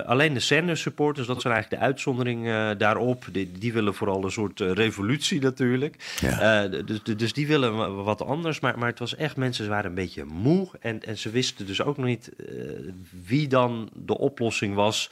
Alleen 0.05 0.33
de 0.33 0.39
Sanders 0.39 0.81
supporters, 0.81 1.27
dat 1.27 1.41
zijn 1.41 1.53
eigenlijk 1.53 1.81
de 1.81 1.87
uitzondering 1.87 2.47
eh, 2.47 2.69
daarop, 2.77 3.25
die, 3.31 3.51
die 3.51 3.73
willen 3.73 3.93
vooral 3.93 4.23
een 4.23 4.31
soort 4.31 4.59
revolutie 4.59 5.41
natuurlijk. 5.41 6.17
Ja. 6.21 6.67
Dus, 6.67 7.03
dus 7.03 7.33
die 7.33 7.47
willen 7.47 7.75
wa- 7.75 7.89
wat 7.91 8.21
anders, 8.21 8.59
maar, 8.59 8.77
maar 8.77 8.89
het 8.89 8.99
was 8.99 9.15
echt, 9.15 9.35
mensen 9.35 9.69
waren 9.69 9.89
een 9.89 9.95
beetje 9.95 10.25
moe 10.25 10.67
en, 10.79 11.03
en 11.03 11.17
ze 11.17 11.29
wisten 11.29 11.65
dus 11.65 11.81
ook 11.81 11.97
nog 11.97 12.05
niet 12.05 12.31
wie 13.25 13.47
dan 13.47 13.89
de 13.93 14.17
oplossing 14.17 14.75
was 14.75 15.09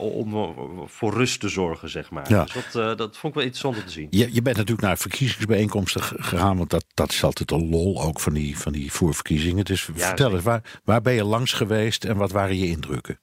om 0.00 0.54
voor 0.86 1.12
rust 1.14 1.40
te 1.40 1.48
zorgen, 1.48 1.79
zeg 1.88 2.10
maar. 2.10 2.30
Ja. 2.30 2.44
Dus 2.44 2.52
dat, 2.52 2.82
eh, 2.82 2.96
dat 2.96 3.16
vond 3.16 3.34
ik 3.34 3.34
wel 3.34 3.42
interessant 3.42 3.76
om 3.76 3.84
te 3.84 3.90
zien. 3.90 4.06
Je, 4.10 4.34
je 4.34 4.42
bent 4.42 4.56
natuurlijk 4.56 4.86
naar 4.86 4.98
verkiezingsbijeenkomsten 4.98 6.02
gegaan, 6.02 6.56
want 6.56 6.70
dat, 6.70 6.84
dat 6.94 7.10
is 7.10 7.24
altijd 7.24 7.50
een 7.50 7.68
lol 7.68 8.02
ook 8.02 8.20
van 8.20 8.32
die, 8.32 8.58
van 8.58 8.72
die 8.72 8.92
voorverkiezingen. 8.92 9.64
Dus 9.64 9.88
vertel 9.94 10.34
eens, 10.34 10.42
waar, 10.42 10.80
waar 10.84 11.02
ben 11.02 11.12
je 11.12 11.24
langs 11.24 11.52
geweest 11.52 12.04
en 12.04 12.16
wat 12.16 12.32
waren 12.32 12.58
je 12.58 12.66
indrukken? 12.66 13.20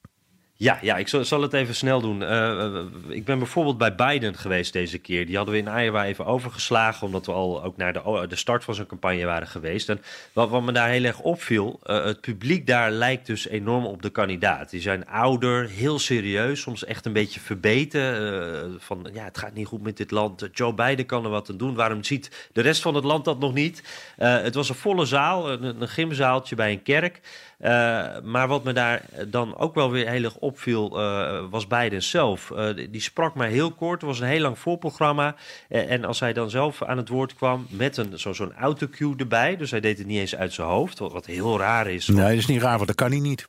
Ja, 0.60 0.78
ja 0.82 0.96
ik 0.96 1.08
zal, 1.08 1.24
zal 1.24 1.42
het 1.42 1.52
even 1.52 1.74
snel 1.74 2.00
doen. 2.00 2.22
Eh, 2.22 2.64
eh, 2.64 2.84
ik 3.08 3.24
ben 3.24 3.38
bijvoorbeeld 3.38 3.78
bij 3.78 3.94
Biden 3.94 4.34
geweest 4.34 4.72
deze 4.72 4.98
keer. 4.98 5.26
Die 5.26 5.36
hadden 5.36 5.54
we 5.54 5.60
in 5.60 5.78
Iowa 5.82 6.04
even 6.04 6.26
overgeslagen, 6.26 7.06
omdat 7.06 7.26
we 7.26 7.32
al 7.32 7.64
ook 7.64 7.76
naar 7.76 7.92
de, 7.92 8.24
de 8.28 8.36
start 8.36 8.64
van 8.64 8.74
zijn 8.74 8.86
campagne 8.86 9.24
waren 9.24 9.48
geweest. 9.48 9.88
En 9.88 10.00
wat, 10.32 10.48
wat 10.48 10.62
me 10.62 10.72
daar 10.72 10.88
heel 10.88 11.04
erg 11.04 11.20
opviel, 11.20 11.80
eh, 11.82 12.04
het 12.04 12.20
publiek 12.20 12.66
daar 12.66 12.90
lijkt 12.90 13.26
dus 13.26 13.48
enorm 13.48 13.86
op 13.86 14.02
de 14.02 14.10
kandidaat. 14.10 14.70
Die 14.70 14.80
zijn 14.80 15.06
ouder, 15.06 15.68
heel 15.68 15.98
serieus, 15.98 16.60
soms 16.60 16.84
echt 16.84 17.06
een 17.06 17.12
beetje 17.12 17.40
verbeten. 17.40 18.76
van 18.80 19.08
ja, 19.12 19.24
het 19.24 19.38
gaat 19.38 19.54
niet 19.54 19.66
goed 19.66 19.82
met 19.82 19.96
dit 19.96 20.10
land. 20.10 20.48
Joe 20.52 20.74
Biden 20.74 21.06
kan 21.06 21.24
er 21.24 21.30
wat 21.30 21.50
aan 21.50 21.56
doen. 21.56 21.74
Waarom 21.74 22.04
ziet 22.04 22.48
de 22.52 22.60
rest 22.60 22.82
van 22.82 22.94
het 22.94 23.04
land 23.04 23.24
dat 23.24 23.38
nog 23.38 23.54
niet? 23.54 23.82
Het 24.16 24.54
was 24.54 24.68
een 24.68 24.74
volle 24.74 25.04
zaal, 25.04 25.50
een, 25.50 25.80
een 25.80 25.88
gymzaaltje 25.88 26.56
bij 26.56 26.72
een 26.72 26.82
kerk. 26.82 27.20
Eh, 27.58 28.06
maar 28.22 28.48
wat 28.48 28.64
me 28.64 28.72
daar 28.72 29.02
dan 29.26 29.56
ook 29.56 29.74
wel 29.74 29.90
weer 29.90 30.08
heel 30.08 30.24
erg 30.24 30.36
opviel, 30.36 30.98
eh, 31.00 31.44
was 31.50 31.66
Biden 31.66 32.02
zelf. 32.02 32.50
Eh, 32.50 32.68
die, 32.90 33.00
sprak 33.00 33.34
maar 33.34 33.48
heel 33.48 33.70
kort, 33.70 34.00
het 34.00 34.10
was 34.10 34.20
een 34.20 34.26
heel 34.26 34.40
lang 34.40 34.58
voorprogramma. 34.58 35.34
En 35.68 36.04
als 36.04 36.20
hij 36.20 36.32
dan 36.32 36.50
zelf 36.50 36.82
aan 36.82 36.96
het 36.96 37.08
woord 37.08 37.34
kwam 37.34 37.66
met 37.70 37.96
een, 37.96 38.18
zo, 38.18 38.32
zo'n 38.32 38.54
autocue 38.54 39.14
erbij, 39.16 39.56
dus 39.56 39.70
hij 39.70 39.80
deed 39.80 39.98
het 39.98 40.06
niet 40.06 40.18
eens 40.18 40.36
uit 40.36 40.52
zijn 40.52 40.68
hoofd, 40.68 40.98
wat, 40.98 41.12
wat 41.12 41.26
heel 41.26 41.58
raar 41.58 41.90
is. 41.90 42.06
Nee, 42.06 42.16
dat 42.28 42.32
is 42.32 42.46
niet 42.46 42.62
raar, 42.62 42.74
want 42.76 42.86
dat 42.86 42.96
kan 42.96 43.10
hij 43.10 43.20
niet. 43.20 43.48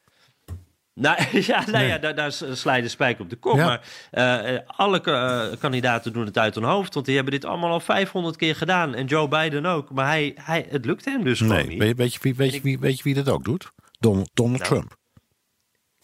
Nou 0.94 1.18
ja, 1.52 1.64
nou 1.72 1.86
ja 1.86 1.98
daar, 1.98 2.16
daar 2.16 2.32
sla 2.32 2.74
je 2.74 2.82
de 2.82 2.88
spijker 2.88 3.24
op 3.24 3.30
de 3.30 3.36
kop. 3.36 3.56
Ja. 3.56 3.66
Maar 4.12 4.64
alle 4.66 5.02
kandidaten 5.60 6.14
doen 6.14 6.26
het 6.26 6.38
uit 6.38 6.56
hun 6.56 6.64
hoofd. 6.64 6.94
Want 6.94 7.06
die 7.06 7.16
hebben 7.16 7.34
dit 7.34 7.46
allemaal 7.46 7.72
al 7.72 7.80
500 7.80 8.36
keer 8.36 8.56
gedaan. 8.56 8.96
En 8.96 9.06
Joe 9.06 9.28
Biden 9.28 9.66
ook. 9.66 9.92
Maar 9.92 10.06
hij, 10.08 10.34
hij, 10.42 10.66
het 10.70 10.86
lukt 10.86 11.06
hem 11.06 11.24
dus 11.24 11.40
gewoon 11.40 11.56
Nee, 11.56 11.68
niet. 11.68 11.80
weet, 11.80 11.90
je- 11.90 11.96
weet, 11.98 12.14
je, 12.14 12.34
weet, 12.36 12.54
je, 12.64 12.80
weet 12.80 12.98
je 12.98 13.04
wie 13.04 13.14
dat 13.14 13.30
ook 13.30 13.44
doet? 13.44 13.72
Donald, 14.00 14.30
Donald 14.34 14.60
Nou, 14.60 14.72
Trump. 14.74 14.98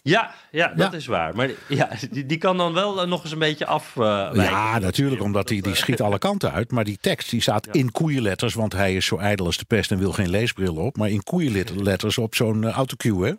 Ja, 0.02 0.34
ja, 0.52 0.68
dat 0.68 0.92
Ja. 0.92 0.98
is 0.98 1.06
waar. 1.06 1.36
Maar 1.36 1.50
ja, 1.68 1.90
die, 2.12 2.26
die 2.26 2.38
kan 2.38 2.58
dan 2.58 2.74
wel 2.74 3.02
eh, 3.02 3.08
nog 3.08 3.24
eens 3.24 3.32
een 3.32 3.40
beetje 3.40 3.66
af. 3.66 3.98
eh. 3.98 4.30
Ja, 4.34 4.80
natuurlijk, 4.80 5.22
omdat 5.22 5.50
hij 5.50 5.62
die 5.62 5.76
schiet 5.76 6.02
alle 6.02 6.18
kanten 6.18 6.52
uit. 6.52 6.72
Maar 6.72 6.84
die 6.84 6.98
tekst 7.02 7.30
die 7.30 7.42
staat 7.42 7.68
in 7.68 7.92
koeienletters, 7.92 8.54
want 8.54 8.74
hij 8.74 8.96
is 8.96 9.06
zo 9.06 9.18
ijdel 9.18 9.46
als 9.46 9.58
de 9.58 9.66
pest 9.66 9.92
en 9.92 9.98
wil 9.98 10.12
geen 10.12 10.30
leesbril 10.30 10.76
op. 10.76 10.98
Maar 10.98 11.10
in 11.10 11.24
koeienletters 11.24 12.18
op 12.18 12.36
zo'n 12.36 12.64
eh, 12.64 12.72
autocue, 12.72 13.26
hè? 13.26 13.34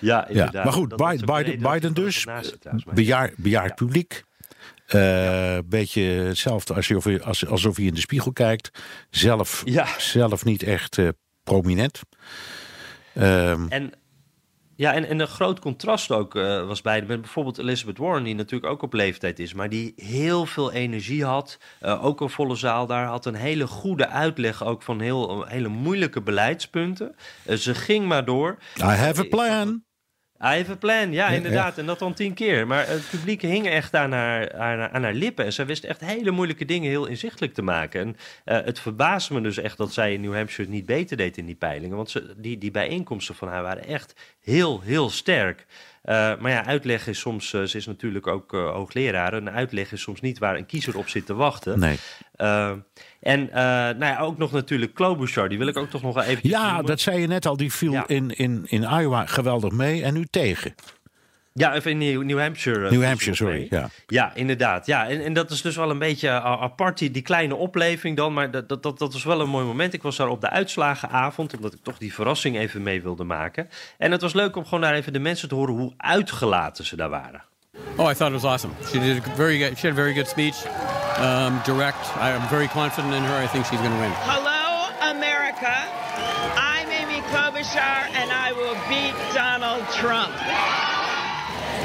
Ja, 0.00 0.26
Ja, 0.30 0.50
maar 0.52 0.72
goed, 0.72 0.96
Biden, 0.96 1.60
Biden, 1.62 1.94
dus, 1.94 2.26
bejaard, 2.94 3.36
bejaard 3.36 3.74
publiek. 3.74 4.24
Eh, 4.86 5.58
Beetje 5.66 6.02
hetzelfde 6.02 6.74
als 6.74 6.88
je, 6.88 6.96
of 6.96 7.04
je- 7.04 7.22
als, 7.22 7.46
alsof 7.46 7.76
hij 7.76 7.84
in 7.84 7.94
de 7.94 8.00
spiegel 8.00 8.32
kijkt. 8.32 8.70
Zelf, 9.10 9.62
zelf 9.98 10.44
niet 10.44 10.62
echt 10.62 10.98
eh, 10.98 11.08
prominent. 11.42 12.00
Ehm, 13.14 13.66
En, 13.68 13.92
ja, 14.76 14.92
en, 14.92 15.08
en 15.08 15.20
een 15.20 15.26
groot 15.26 15.60
contrast 15.60 16.10
ook 16.10 16.34
eh, 16.34 16.66
was 16.66 16.82
bij 16.82 17.02
met 17.02 17.20
bijvoorbeeld 17.20 17.58
Elizabeth 17.58 17.98
Warren, 17.98 18.22
die 18.22 18.34
natuurlijk 18.34 18.72
ook 18.72 18.82
op 18.82 18.92
leeftijd 18.92 19.38
is, 19.38 19.54
maar 19.54 19.68
die 19.68 19.92
heel 19.96 20.46
veel 20.46 20.72
energie 20.72 21.24
had. 21.24 21.58
eh, 21.80 22.04
ook 22.04 22.20
een 22.20 22.30
volle 22.30 22.54
zaal 22.56 22.86
daar, 22.86 23.06
had 23.06 23.26
een 23.26 23.34
hele 23.34 23.66
goede 23.66 24.08
uitleg 24.08 24.64
ook 24.64 24.82
van 24.82 25.00
heel, 25.00 25.44
hele 25.44 25.68
moeilijke 25.68 26.22
beleidspunten. 26.22 27.14
Eh, 27.44 27.56
ze 27.56 27.74
ging 27.74 28.06
maar 28.06 28.24
door. 28.24 28.58
I 28.78 28.82
have 28.82 29.20
a 29.20 29.24
plan. 29.24 29.82
I 30.42 30.56
have 30.56 30.70
a 30.70 30.76
plan, 30.76 31.12
ja, 31.12 31.30
Ja, 31.30 31.36
inderdaad. 31.36 31.78
En 31.78 31.86
dat 31.86 31.98
dan 31.98 32.14
tien 32.14 32.34
keer. 32.34 32.66
Maar 32.66 32.88
het 32.88 33.08
publiek 33.10 33.42
hing 33.42 33.68
echt 33.68 33.94
aan 33.94 34.12
haar, 34.12 34.52
aan, 34.52 34.90
aan 34.90 35.02
haar 35.02 35.14
lippen. 35.14 35.44
En 35.44 35.52
zij 35.52 35.66
wist 35.66 35.84
echt 35.84 36.00
hele 36.00 36.30
moeilijke 36.30 36.64
dingen 36.64 36.90
heel 36.90 37.06
inzichtelijk 37.06 37.54
te 37.54 37.62
maken. 37.62 38.00
En 38.00 38.16
eh, 38.44 38.64
het 38.64 38.80
verbaasde 38.80 39.34
me 39.34 39.40
dus 39.40 39.56
echt 39.56 39.76
dat 39.76 39.92
zij 39.92 40.12
in 40.12 40.20
New 40.20 40.34
Hampshire 40.34 40.70
niet 40.70 40.86
beter 40.86 41.16
deed 41.16 41.36
in 41.36 41.46
die 41.46 41.54
peilingen. 41.54 41.96
Want 41.96 42.10
ze, 42.10 42.34
die, 42.36 42.58
die 42.58 42.70
bijeenkomsten 42.70 43.34
van 43.34 43.48
haar 43.48 43.62
waren 43.62 43.86
echt 43.86 44.14
heel, 44.40 44.80
heel 44.80 45.10
sterk. 45.10 45.66
Eh, 46.02 46.32
maar 46.38 46.50
ja, 46.50 46.64
uitleg 46.64 47.06
is 47.06 47.18
soms, 47.18 47.52
eh, 47.52 47.62
ze 47.62 47.76
is 47.76 47.86
natuurlijk 47.86 48.26
ook 48.26 48.54
eh, 48.54 48.70
hoogleraar. 48.72 49.32
En 49.32 49.50
uitleg 49.50 49.92
is 49.92 50.00
soms 50.00 50.20
niet 50.20 50.38
waar 50.38 50.56
een 50.56 50.66
kiezer 50.66 50.96
op 50.98 51.08
zit 51.08 51.26
te 51.26 51.34
wachten. 51.34 51.78
Nee. 51.78 51.98
En 53.20 53.48
nou 53.52 53.98
ja, 54.04 54.18
ook 54.20 54.38
nog 54.38 54.52
natuurlijk 54.52 54.94
Klobuchar, 54.94 55.48
die 55.48 55.58
wil 55.58 55.66
ik 55.66 55.76
ook 55.76 55.90
toch 55.90 56.02
nog 56.02 56.22
even. 56.22 56.48
Ja, 56.48 56.82
dat 56.82 57.00
zei 57.00 57.20
je 57.20 57.26
net 57.26 57.46
al. 57.46 57.56
Die 57.56 57.72
viel 57.72 57.92
Ja. 57.92 58.04
in, 58.06 58.30
in, 58.30 58.64
in 58.68 58.82
Iowa 58.82 59.26
geweldig 59.26 59.72
mee 59.72 60.02
en 60.02 60.14
nu 60.14 60.24
tegen. 60.24 60.74
Ja, 61.60 61.74
even 61.74 61.90
in 61.90 61.98
New, 61.98 62.22
New 62.22 62.40
Hampshire. 62.40 62.84
eh, 62.84 62.90
New 62.90 63.04
Hampshire, 63.04 63.30
nog 63.30 63.36
sorry. 63.52 63.66
Ja. 63.70 63.88
Ja, 64.06 64.30
inderdaad. 64.34 64.86
Ja, 64.86 65.08
en, 65.08 65.24
en 65.24 65.32
dat 65.32 65.50
is 65.50 65.62
dus 65.62 65.76
wel 65.76 65.90
een 65.90 65.98
beetje 65.98 66.28
eh, 66.28 66.62
apart, 66.62 66.98
die, 66.98 67.10
die 67.10 67.22
kleine 67.22 67.54
opleving 67.54 68.16
dan. 68.16 68.32
Maar 68.32 68.50
dat, 68.50 68.68
dat, 68.68 68.82
dat, 68.82 68.98
dat 68.98 69.12
was 69.12 69.24
wel 69.24 69.40
een 69.40 69.48
mooi 69.48 69.64
moment. 69.66 69.92
Ik 69.94 70.02
was 70.02 70.16
daar 70.16 70.28
op 70.28 70.40
de 70.40 70.50
uitslagenavond, 70.50 71.56
omdat 71.56 71.72
ik 71.72 71.78
toch 71.82 71.98
die 71.98 72.14
verrassing 72.14 72.56
even 72.58 72.82
mee 72.82 73.02
wilde 73.02 73.24
maken. 73.24 73.68
En 73.98 74.12
het 74.12 74.20
was 74.20 74.32
leuk 74.32 74.56
om 74.56 74.64
gewoon 74.64 74.80
daar 74.80 74.94
even 74.94 75.12
de 75.12 75.18
mensen 75.18 75.48
te 75.48 75.54
horen 75.54 75.74
hoe 75.74 75.92
uitgelaten 75.96 76.84
ze 76.84 76.96
daar 76.96 77.10
waren. 77.10 77.42
Oh, 77.96 78.10
I 78.10 78.14
thought 78.14 78.34
it 78.34 78.40
was 78.42 78.44
awesome. 78.44 78.72
She 78.86 78.98
did 78.98 79.26
a 79.26 79.34
very 79.34 79.58
good. 79.58 79.78
She 79.78 79.86
had 79.88 79.98
a 79.98 80.02
very 80.02 80.14
good 80.14 80.28
speech, 80.28 80.56
um, 81.20 81.60
direct. 81.64 82.06
I 82.20 82.30
am 82.30 82.48
very 82.48 82.66
confident 82.68 83.14
in 83.14 83.22
her. 83.22 83.44
I 83.44 83.48
think 83.48 83.64
she's 83.66 83.78
going 83.78 83.92
to 83.94 84.00
win. 84.00 84.12
Hello, 84.12 84.88
America. 85.16 85.74
I'm 86.56 86.88
Amy 86.90 87.20
Klobuchar, 87.30 88.00
and 88.20 88.30
I 88.32 88.52
will 88.52 88.76
beat 88.88 89.14
Donald 89.34 89.84
Trump. 90.00 90.32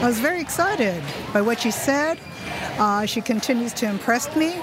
I 0.05 0.07
was 0.07 0.19
very 0.19 0.39
excited 0.39 1.01
by 1.33 1.41
what 1.41 1.61
she 1.61 1.71
said. 1.71 2.19
Uh, 2.77 3.07
she 3.07 3.21
continues 3.21 3.73
to 3.73 3.87
impress 3.87 4.35
me, 4.35 4.53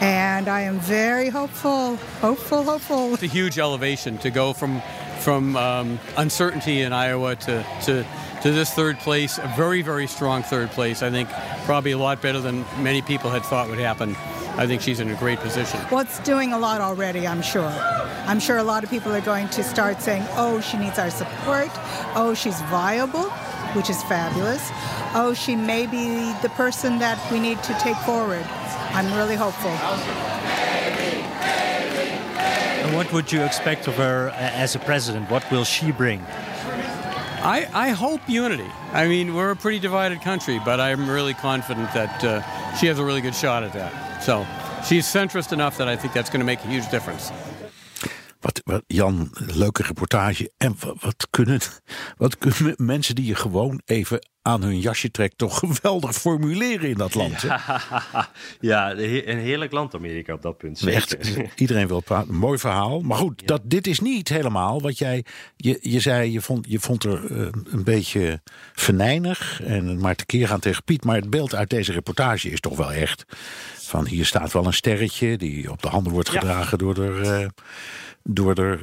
and 0.00 0.48
I 0.48 0.62
am 0.62 0.78
very 0.80 1.28
hopeful, 1.28 1.96
hopeful, 2.22 2.64
hopeful. 2.64 3.12
It's 3.12 3.22
a 3.22 3.26
huge 3.26 3.58
elevation 3.58 4.16
to 4.18 4.30
go 4.30 4.54
from 4.54 4.80
from 5.18 5.54
um, 5.58 6.00
uncertainty 6.16 6.80
in 6.80 6.94
Iowa 6.94 7.36
to, 7.36 7.62
to 7.84 8.06
to 8.40 8.50
this 8.50 8.72
third 8.72 8.98
place, 9.00 9.36
a 9.36 9.52
very 9.54 9.82
very 9.82 10.06
strong 10.06 10.42
third 10.42 10.70
place. 10.70 11.02
I 11.02 11.10
think 11.10 11.28
probably 11.66 11.90
a 11.90 11.98
lot 11.98 12.22
better 12.22 12.40
than 12.40 12.64
many 12.78 13.02
people 13.02 13.28
had 13.28 13.42
thought 13.42 13.68
would 13.68 13.78
happen. 13.78 14.16
I 14.56 14.66
think 14.66 14.80
she's 14.80 14.98
in 14.98 15.10
a 15.10 15.16
great 15.16 15.40
position. 15.40 15.78
Well, 15.90 16.00
it's 16.00 16.20
doing 16.20 16.54
a 16.54 16.58
lot 16.58 16.80
already, 16.80 17.26
I'm 17.26 17.42
sure. 17.42 17.68
I'm 18.26 18.40
sure 18.40 18.56
a 18.56 18.62
lot 18.62 18.82
of 18.82 18.88
people 18.88 19.12
are 19.12 19.20
going 19.20 19.50
to 19.50 19.62
start 19.62 20.00
saying, 20.00 20.24
oh, 20.36 20.62
she 20.62 20.78
needs 20.78 20.98
our 20.98 21.10
support. 21.10 21.68
Oh, 22.14 22.32
she's 22.34 22.60
viable. 22.62 23.30
Which 23.74 23.90
is 23.90 24.02
fabulous. 24.04 24.70
Oh, 25.14 25.34
she 25.34 25.56
may 25.56 25.86
be 25.86 26.32
the 26.42 26.48
person 26.50 26.98
that 26.98 27.18
we 27.30 27.40
need 27.40 27.62
to 27.64 27.74
take 27.74 27.96
forward. 27.98 28.44
I'm 28.92 29.12
really 29.14 29.36
hopeful. 29.36 29.70
And 32.82 32.96
what 32.96 33.12
would 33.12 33.30
you 33.30 33.42
expect 33.42 33.86
of 33.86 33.94
her 33.96 34.30
as 34.30 34.74
a 34.74 34.78
president? 34.78 35.30
What 35.30 35.48
will 35.50 35.64
she 35.64 35.92
bring? 35.92 36.20
I, 37.42 37.68
I 37.72 37.88
hope 37.90 38.20
unity. 38.28 38.70
I 38.92 39.06
mean, 39.06 39.34
we're 39.34 39.50
a 39.50 39.56
pretty 39.56 39.78
divided 39.78 40.20
country, 40.20 40.60
but 40.62 40.78
I'm 40.78 41.08
really 41.08 41.32
confident 41.32 41.92
that 41.94 42.22
uh, 42.22 42.76
she 42.76 42.86
has 42.86 42.98
a 42.98 43.04
really 43.04 43.22
good 43.22 43.34
shot 43.34 43.62
at 43.62 43.72
that. 43.72 44.22
So 44.22 44.46
she's 44.84 45.06
centrist 45.06 45.52
enough 45.52 45.78
that 45.78 45.88
I 45.88 45.96
think 45.96 46.12
that's 46.12 46.28
going 46.28 46.40
to 46.40 46.46
make 46.46 46.62
a 46.64 46.68
huge 46.68 46.90
difference. 46.90 47.30
Wat, 48.40 48.60
wat, 48.64 48.82
Jan, 48.86 49.30
leuke 49.54 49.82
reportage. 49.82 50.52
En 50.56 50.76
wat, 50.80 50.96
wat, 51.00 51.26
kunnen, 51.30 51.60
wat 52.16 52.38
kunnen 52.38 52.74
mensen 52.76 53.14
die 53.14 53.26
je 53.26 53.34
gewoon 53.34 53.80
even 53.84 54.28
aan 54.42 54.62
hun 54.62 54.80
jasje 54.80 55.10
trekt, 55.10 55.38
toch 55.38 55.58
geweldig 55.58 56.14
formuleren 56.14 56.88
in 56.88 56.96
dat 56.96 57.14
land? 57.14 57.40
Ja, 57.40 57.80
ja 58.60 58.90
een 58.92 59.38
heerlijk 59.38 59.72
land 59.72 59.94
Amerika 59.94 60.32
op 60.32 60.42
dat 60.42 60.58
punt. 60.58 60.86
Echt, 60.86 61.16
iedereen 61.56 61.86
wil 61.86 62.00
praten. 62.00 62.34
Mooi 62.34 62.58
verhaal. 62.58 63.00
Maar 63.00 63.16
goed, 63.16 63.46
dat, 63.46 63.60
dit 63.64 63.86
is 63.86 64.00
niet 64.00 64.28
helemaal 64.28 64.80
wat 64.80 64.98
jij. 64.98 65.24
Je, 65.56 65.78
je 65.80 66.00
zei, 66.00 66.32
je 66.32 66.40
vond, 66.40 66.66
je 66.68 66.80
vond 66.80 67.04
er 67.04 67.30
uh, 67.30 67.48
een 67.64 67.84
beetje 67.84 68.40
venijnig 68.72 69.60
en 69.62 70.00
maar 70.00 70.16
tekeer 70.16 70.48
gaan 70.48 70.60
tegen 70.60 70.84
Piet. 70.84 71.04
Maar 71.04 71.16
het 71.16 71.30
beeld 71.30 71.54
uit 71.54 71.70
deze 71.70 71.92
reportage 71.92 72.50
is 72.50 72.60
toch 72.60 72.76
wel 72.76 72.92
echt. 72.92 73.24
Van 73.76 74.06
hier 74.06 74.26
staat 74.26 74.52
wel 74.52 74.66
een 74.66 74.72
sterretje 74.72 75.36
die 75.36 75.70
op 75.70 75.82
de 75.82 75.88
handen 75.88 76.12
wordt 76.12 76.28
gedragen 76.28 76.70
ja. 76.70 76.76
door 76.76 76.94
de. 76.94 77.20
Uh, 77.24 77.64
door 78.22 78.54
de 78.54 78.78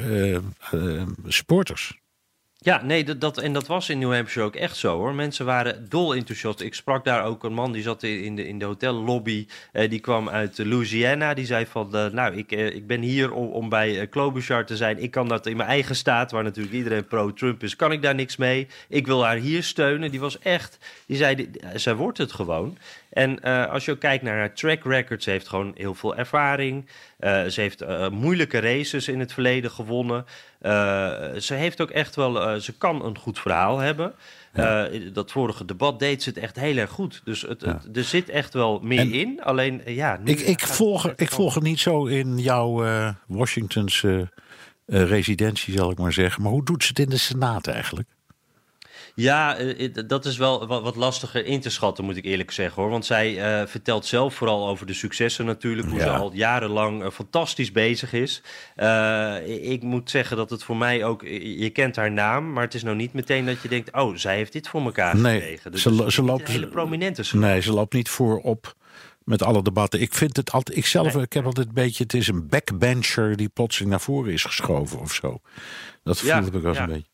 uh, 0.73 0.81
uh, 0.81 1.03
supporters. 1.27 1.99
Ja, 2.59 2.81
nee, 2.83 3.17
dat, 3.17 3.37
en 3.37 3.53
dat 3.53 3.67
was 3.67 3.89
in 3.89 3.99
New 3.99 4.13
Hampshire 4.13 4.47
ook 4.47 4.55
echt 4.55 4.77
zo 4.77 4.97
hoor. 4.97 5.13
Mensen 5.13 5.45
waren 5.45 5.89
dol 5.89 6.15
enthousiast. 6.15 6.61
Ik 6.61 6.73
sprak 6.73 7.03
daar 7.05 7.23
ook 7.23 7.43
een 7.43 7.53
man 7.53 7.71
die 7.71 7.81
zat 7.81 8.03
in 8.03 8.35
de, 8.35 8.47
in 8.47 8.59
de 8.59 8.65
hotellobby. 8.65 9.47
Eh, 9.71 9.89
die 9.89 9.99
kwam 9.99 10.29
uit 10.29 10.57
Louisiana. 10.57 11.33
Die 11.33 11.45
zei 11.45 11.65
van, 11.65 11.95
uh, 11.95 12.05
nou, 12.05 12.35
ik, 12.35 12.51
uh, 12.51 12.65
ik 12.65 12.87
ben 12.87 13.01
hier 13.01 13.31
om, 13.31 13.47
om 13.47 13.69
bij 13.69 14.01
uh, 14.01 14.09
Klobuchar 14.09 14.65
te 14.65 14.75
zijn. 14.75 15.01
Ik 15.01 15.11
kan 15.11 15.27
dat 15.27 15.45
in 15.45 15.57
mijn 15.57 15.69
eigen 15.69 15.95
staat, 15.95 16.31
waar 16.31 16.43
natuurlijk 16.43 16.75
iedereen 16.75 17.07
pro-Trump 17.07 17.63
is, 17.63 17.75
kan 17.75 17.91
ik 17.91 18.01
daar 18.01 18.15
niks 18.15 18.35
mee. 18.35 18.67
Ik 18.89 19.05
wil 19.05 19.25
haar 19.25 19.37
hier 19.37 19.63
steunen. 19.63 20.11
Die 20.11 20.19
was 20.19 20.39
echt, 20.39 20.77
die 21.05 21.17
zei, 21.17 21.35
die, 21.35 21.49
zij 21.75 21.95
wordt 21.95 22.17
het 22.17 22.31
gewoon. 22.31 22.77
En 23.09 23.41
als 23.69 23.85
je 23.85 23.91
ook 23.91 23.99
kijkt 23.99 24.23
naar 24.23 24.37
haar 24.37 24.53
track 24.53 24.83
record, 24.83 25.23
ze 25.23 25.29
heeft 25.29 25.47
gewoon 25.47 25.71
heel 25.75 25.93
veel 25.93 26.15
ervaring. 26.15 26.85
Ze 27.19 27.53
heeft 27.55 28.09
moeilijke 28.11 28.59
races 28.59 29.07
in 29.07 29.19
het 29.19 29.33
verleden 29.33 29.71
gewonnen. 29.71 30.25
Ze 31.41 31.53
heeft 31.53 31.81
ook 31.81 31.89
echt 31.89 32.15
wel, 32.15 32.59
ze 32.59 32.73
kan 32.77 33.05
een 33.05 33.17
goed 33.17 33.39
verhaal 33.39 33.77
hebben. 33.77 34.13
Ja. 34.53 34.89
dat 35.13 35.31
vorige 35.31 35.65
debat 35.65 35.99
deed 35.99 36.23
ze 36.23 36.29
het 36.29 36.37
echt 36.37 36.55
heel 36.55 36.77
erg 36.77 36.89
goed. 36.89 37.21
Dus 37.23 37.41
het, 37.41 37.61
ja. 37.61 37.67
het, 37.83 37.97
er 37.97 38.03
zit 38.03 38.29
echt 38.29 38.53
wel 38.53 38.79
meer 38.79 38.99
en 38.99 39.11
in. 39.11 39.43
Alleen 39.43 39.81
ja. 39.85 40.19
ik, 40.23 40.39
ik, 40.39 40.59
volg, 40.59 41.05
er, 41.05 41.13
ik 41.15 41.31
volg 41.31 41.53
het 41.53 41.63
niet 41.63 41.79
zo 41.79 42.05
in 42.05 42.37
jouw 42.37 42.85
Washingtonse 43.27 44.31
residentie, 44.85 45.77
zal 45.77 45.91
ik 45.91 45.97
maar 45.97 46.13
zeggen. 46.13 46.43
Maar 46.43 46.51
hoe 46.51 46.65
doet 46.65 46.83
ze 46.83 46.89
het 46.89 46.99
in 46.99 47.09
de 47.09 47.17
Senaat 47.17 47.67
eigenlijk? 47.67 48.07
Ja, 49.19 49.57
dat 50.05 50.25
is 50.25 50.37
wel 50.37 50.67
wat 50.67 50.95
lastiger 50.95 51.45
in 51.45 51.59
te 51.59 51.69
schatten, 51.69 52.05
moet 52.05 52.17
ik 52.17 52.25
eerlijk 52.25 52.51
zeggen 52.51 52.81
hoor. 52.81 52.91
Want 52.91 53.05
zij 53.05 53.61
uh, 53.61 53.67
vertelt 53.67 54.05
zelf 54.05 54.33
vooral 54.33 54.67
over 54.67 54.85
de 54.85 54.93
successen 54.93 55.45
natuurlijk. 55.45 55.87
Hoe 55.87 55.97
ja. 55.97 56.03
ze 56.03 56.09
al 56.09 56.33
jarenlang 56.33 57.03
uh, 57.03 57.09
fantastisch 57.09 57.71
bezig 57.71 58.13
is. 58.13 58.41
Uh, 58.75 59.71
ik 59.71 59.83
moet 59.83 60.09
zeggen 60.09 60.37
dat 60.37 60.49
het 60.49 60.63
voor 60.63 60.77
mij 60.77 61.05
ook. 61.05 61.21
Je 61.41 61.69
kent 61.69 61.95
haar 61.95 62.11
naam, 62.11 62.53
maar 62.53 62.63
het 62.63 62.73
is 62.73 62.83
nou 62.83 62.95
niet 62.95 63.13
meteen 63.13 63.45
dat 63.45 63.61
je 63.61 63.67
denkt: 63.67 63.93
oh, 63.93 64.15
zij 64.15 64.35
heeft 64.35 64.53
dit 64.53 64.67
voor 64.67 64.81
elkaar 64.81 65.17
nee, 65.17 65.39
gekregen. 65.39 65.71
Dus 65.71 65.81
ze, 65.81 66.05
ze 66.07 66.23
loopt, 66.23 66.47
een 66.47 66.53
hele 66.53 66.67
prominente. 66.67 67.37
Nee, 67.37 67.61
ze 67.61 67.73
loopt 67.73 67.93
niet 67.93 68.09
voorop 68.09 68.75
met 69.23 69.43
alle 69.43 69.61
debatten. 69.61 70.01
Ik 70.01 70.13
vind 70.13 70.37
het 70.37 70.51
altijd, 70.51 70.77
ik 70.77 70.85
zelf, 70.85 71.15
ik 71.15 71.33
heb 71.33 71.45
altijd 71.45 71.67
een 71.67 71.73
beetje, 71.73 72.03
het 72.03 72.13
is 72.13 72.27
een 72.27 72.47
backbencher 72.47 73.35
die 73.35 73.49
plotseling 73.49 73.91
naar 73.91 74.01
voren 74.01 74.33
is 74.33 74.43
geschoven 74.43 74.99
of 74.99 75.13
zo. 75.13 75.39
Dat 76.03 76.19
voelde 76.19 76.51
ja, 76.51 76.57
ik 76.57 76.61
wel 76.61 76.73
ja. 76.73 76.81
een 76.81 76.87
beetje. 76.87 77.09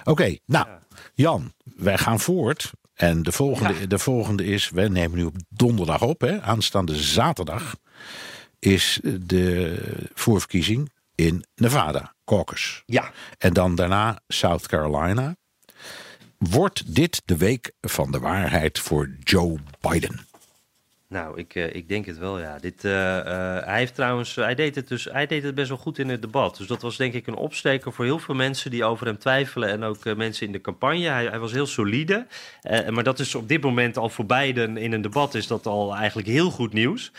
Oké, 0.00 0.10
okay, 0.10 0.40
nou, 0.46 0.66
ja. 0.66 0.80
Jan, 1.18 1.52
wij 1.76 1.98
gaan 1.98 2.20
voort. 2.20 2.72
En 2.94 3.22
de 3.22 3.32
volgende, 3.32 3.86
de 3.86 3.98
volgende 3.98 4.44
is, 4.44 4.70
we 4.70 4.88
nemen 4.88 5.18
nu 5.18 5.24
op 5.24 5.36
donderdag 5.48 6.02
op, 6.02 6.20
hè, 6.20 6.42
aanstaande 6.42 6.96
zaterdag, 6.96 7.76
is 8.58 9.00
de 9.20 9.76
voorverkiezing 10.14 10.92
in 11.14 11.44
Nevada, 11.54 12.14
caucus. 12.24 12.82
Ja. 12.86 13.12
En 13.38 13.52
dan 13.52 13.74
daarna 13.74 14.20
South 14.28 14.66
Carolina. 14.66 15.36
Wordt 16.38 16.94
dit 16.94 17.22
de 17.24 17.36
week 17.36 17.72
van 17.80 18.10
de 18.10 18.18
waarheid 18.18 18.78
voor 18.78 19.10
Joe 19.20 19.58
Biden? 19.80 20.27
Nou, 21.08 21.38
ik, 21.38 21.54
uh, 21.54 21.74
ik 21.74 21.88
denk 21.88 22.06
het 22.06 22.18
wel, 22.18 22.38
ja. 22.38 22.58
Dit, 22.58 22.84
uh, 22.84 22.92
uh, 22.92 23.22
hij 23.64 23.78
heeft 23.78 23.94
trouwens, 23.94 24.34
hij 24.34 24.54
deed, 24.54 24.74
het 24.74 24.88
dus, 24.88 25.04
hij 25.04 25.26
deed 25.26 25.42
het 25.42 25.54
best 25.54 25.68
wel 25.68 25.78
goed 25.78 25.98
in 25.98 26.08
het 26.08 26.22
debat. 26.22 26.56
Dus 26.56 26.66
dat 26.66 26.82
was 26.82 26.96
denk 26.96 27.14
ik 27.14 27.26
een 27.26 27.36
opsteker 27.36 27.92
voor 27.92 28.04
heel 28.04 28.18
veel 28.18 28.34
mensen 28.34 28.70
die 28.70 28.84
over 28.84 29.06
hem 29.06 29.18
twijfelen. 29.18 29.68
En 29.68 29.82
ook 29.82 30.14
mensen 30.16 30.46
in 30.46 30.52
de 30.52 30.60
campagne. 30.60 31.08
Hij, 31.08 31.26
hij 31.26 31.38
was 31.38 31.52
heel 31.52 31.66
solide. 31.66 32.26
maar 32.90 33.04
dat 33.04 33.18
is 33.18 33.34
op 33.34 33.48
dit 33.48 33.62
moment 33.62 33.96
al 33.96 34.08
voor 34.08 34.26
beiden 34.26 34.76
in 34.76 34.92
een 34.92 35.02
debat 35.02 35.34
is 35.34 35.46
dat 35.46 35.66
al 35.66 35.94
eigenlijk 35.94 36.28
heel 36.28 36.50
goed 36.50 36.72
nieuws. 36.72 37.12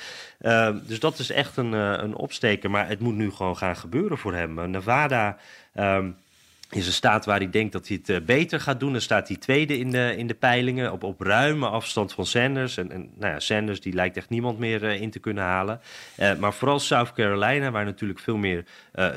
dus 0.88 1.00
dat 1.00 1.20
is 1.20 1.30
echt 1.32 1.58
een, 1.58 1.72
een 1.74 2.16
opsteker. 2.16 2.70
Maar 2.70 2.88
het 2.88 3.00
moet 3.00 3.16
nu 3.16 3.32
gewoon 3.32 3.58
gaan 3.58 3.76
gebeuren 3.76 4.18
voor 4.18 4.34
hem. 4.34 4.70
Nevada... 4.72 5.38
Um, 5.76 6.16
is 6.70 6.88
een 6.88 6.94
staat 6.94 7.26
waar 7.26 7.38
hij 7.38 7.50
denkt 7.50 7.72
dat 7.72 7.88
hij 7.88 7.98
het 8.02 8.10
uh, 8.10 8.26
beter 8.26 8.60
gaat 8.60 8.80
doen. 8.80 8.92
Dan 8.92 9.02
staat 9.02 9.28
hij 9.28 9.38
tweede 9.38 9.78
in 9.78 9.92
de, 9.92 10.14
in 10.18 10.28
de 10.28 10.34
peilingen, 10.34 10.92
op, 10.92 11.04
op 11.04 11.22
ruime 11.22 11.68
afstand 11.68 12.14
van 12.14 12.26
Sanders. 12.26 12.78
En, 12.78 12.92
en 12.92 13.10
nou 13.16 13.34
ja, 13.34 13.40
Sanders 13.40 13.82
die 13.82 13.94
lijkt 13.94 14.18
echt 14.18 14.30
niemand 14.30 14.60
meer 14.60 14.84
uh, 14.84 15.02
in 15.02 15.10
te 15.10 15.20
kunnen 15.20 15.44
halen. 15.44 15.82
Uh, 16.20 16.36
maar 16.36 16.54
vooral 16.54 16.80
South 16.80 17.14
Carolina, 17.14 17.72
waar 17.72 17.86
natuurlijk 17.86 18.20
veel 18.20 18.38
meer 18.38 18.64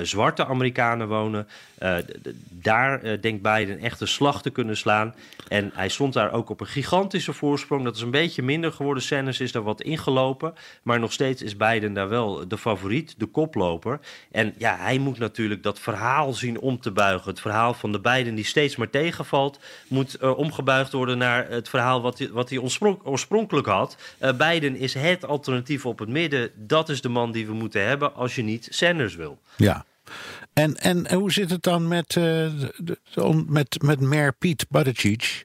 zwarte 0.03 0.47
Amerikanen 0.47 1.09
wonen. 1.09 1.49
daar 2.49 3.21
denkt 3.21 3.43
Biden 3.43 3.79
echt 3.79 4.01
een 4.01 4.09
slag 4.09 4.43
te 4.43 4.51
kunnen 4.51 4.77
slaan. 4.77 5.15
En 5.49 5.71
hij 5.75 5.89
stond 5.89 6.13
daar 6.13 6.33
ook 6.33 6.51
op 6.51 6.61
een 6.61 6.67
gigantische 6.67 7.33
voorsprong. 7.33 7.85
Dat 7.85 7.97
is 7.97 8.03
een 8.03 8.11
beetje 8.11 8.43
minder 8.43 8.73
geworden. 8.73 9.03
Sanders 9.03 9.41
is 9.41 9.53
daar 9.53 9.63
wat 9.63 9.83
ingelopen. 9.83 10.55
Maar 10.83 11.01
nog 11.01 11.13
steeds 11.13 11.43
is 11.43 11.57
Biden 11.57 11.93
daar 11.93 12.09
wel 12.09 12.49
de 12.49 12.59
favoriet, 12.59 13.15
de 13.19 13.27
koploper. 13.27 14.01
En 14.31 14.55
ja, 14.59 14.77
hij 14.77 14.99
moet 14.99 15.19
natuurlijk 15.19 15.63
dat 15.63 15.79
verhaal 15.79 16.33
zien 16.33 16.61
om 16.61 16.81
te 16.81 16.91
buigen. 16.91 17.35
Verhaal 17.43 17.75
van 17.75 17.93
de 17.93 18.01
beiden 18.01 18.35
die 18.35 18.45
steeds 18.45 18.77
maar 18.77 18.91
tegenvalt, 18.91 19.61
moet 19.89 20.17
uh, 20.23 20.39
omgebuigd 20.39 20.93
worden 20.93 21.19
naar 21.19 21.49
het 21.49 21.69
verhaal 21.69 22.03
wat 22.03 22.19
hij, 22.19 22.31
wat 22.31 22.49
hij 22.49 22.59
oorspronk, 22.59 23.01
oorspronkelijk 23.05 23.67
had. 23.67 23.97
Uh, 24.21 24.33
Biden 24.37 24.77
is 24.77 24.95
het 24.95 25.25
alternatief 25.25 25.87
op 25.87 25.99
het 25.99 26.09
midden. 26.09 26.51
Dat 26.55 26.89
is 26.89 27.01
de 27.01 27.09
man 27.09 27.33
die 27.33 27.47
we 27.47 27.53
moeten 27.53 27.87
hebben 27.87 28.15
als 28.15 28.35
je 28.35 28.43
niet 28.43 28.69
Sanders 28.71 29.15
wil. 29.15 29.41
Ja. 29.57 29.85
En, 30.53 30.77
en 30.77 31.15
hoe 31.15 31.33
zit 31.33 31.51
het 31.51 31.63
dan 31.63 31.89
met, 31.89 32.15
uh, 32.15 32.51
met, 33.47 33.83
met 33.83 34.01
Mayor 34.01 34.33
Piet 34.33 34.67
Buttigieg? 34.69 35.45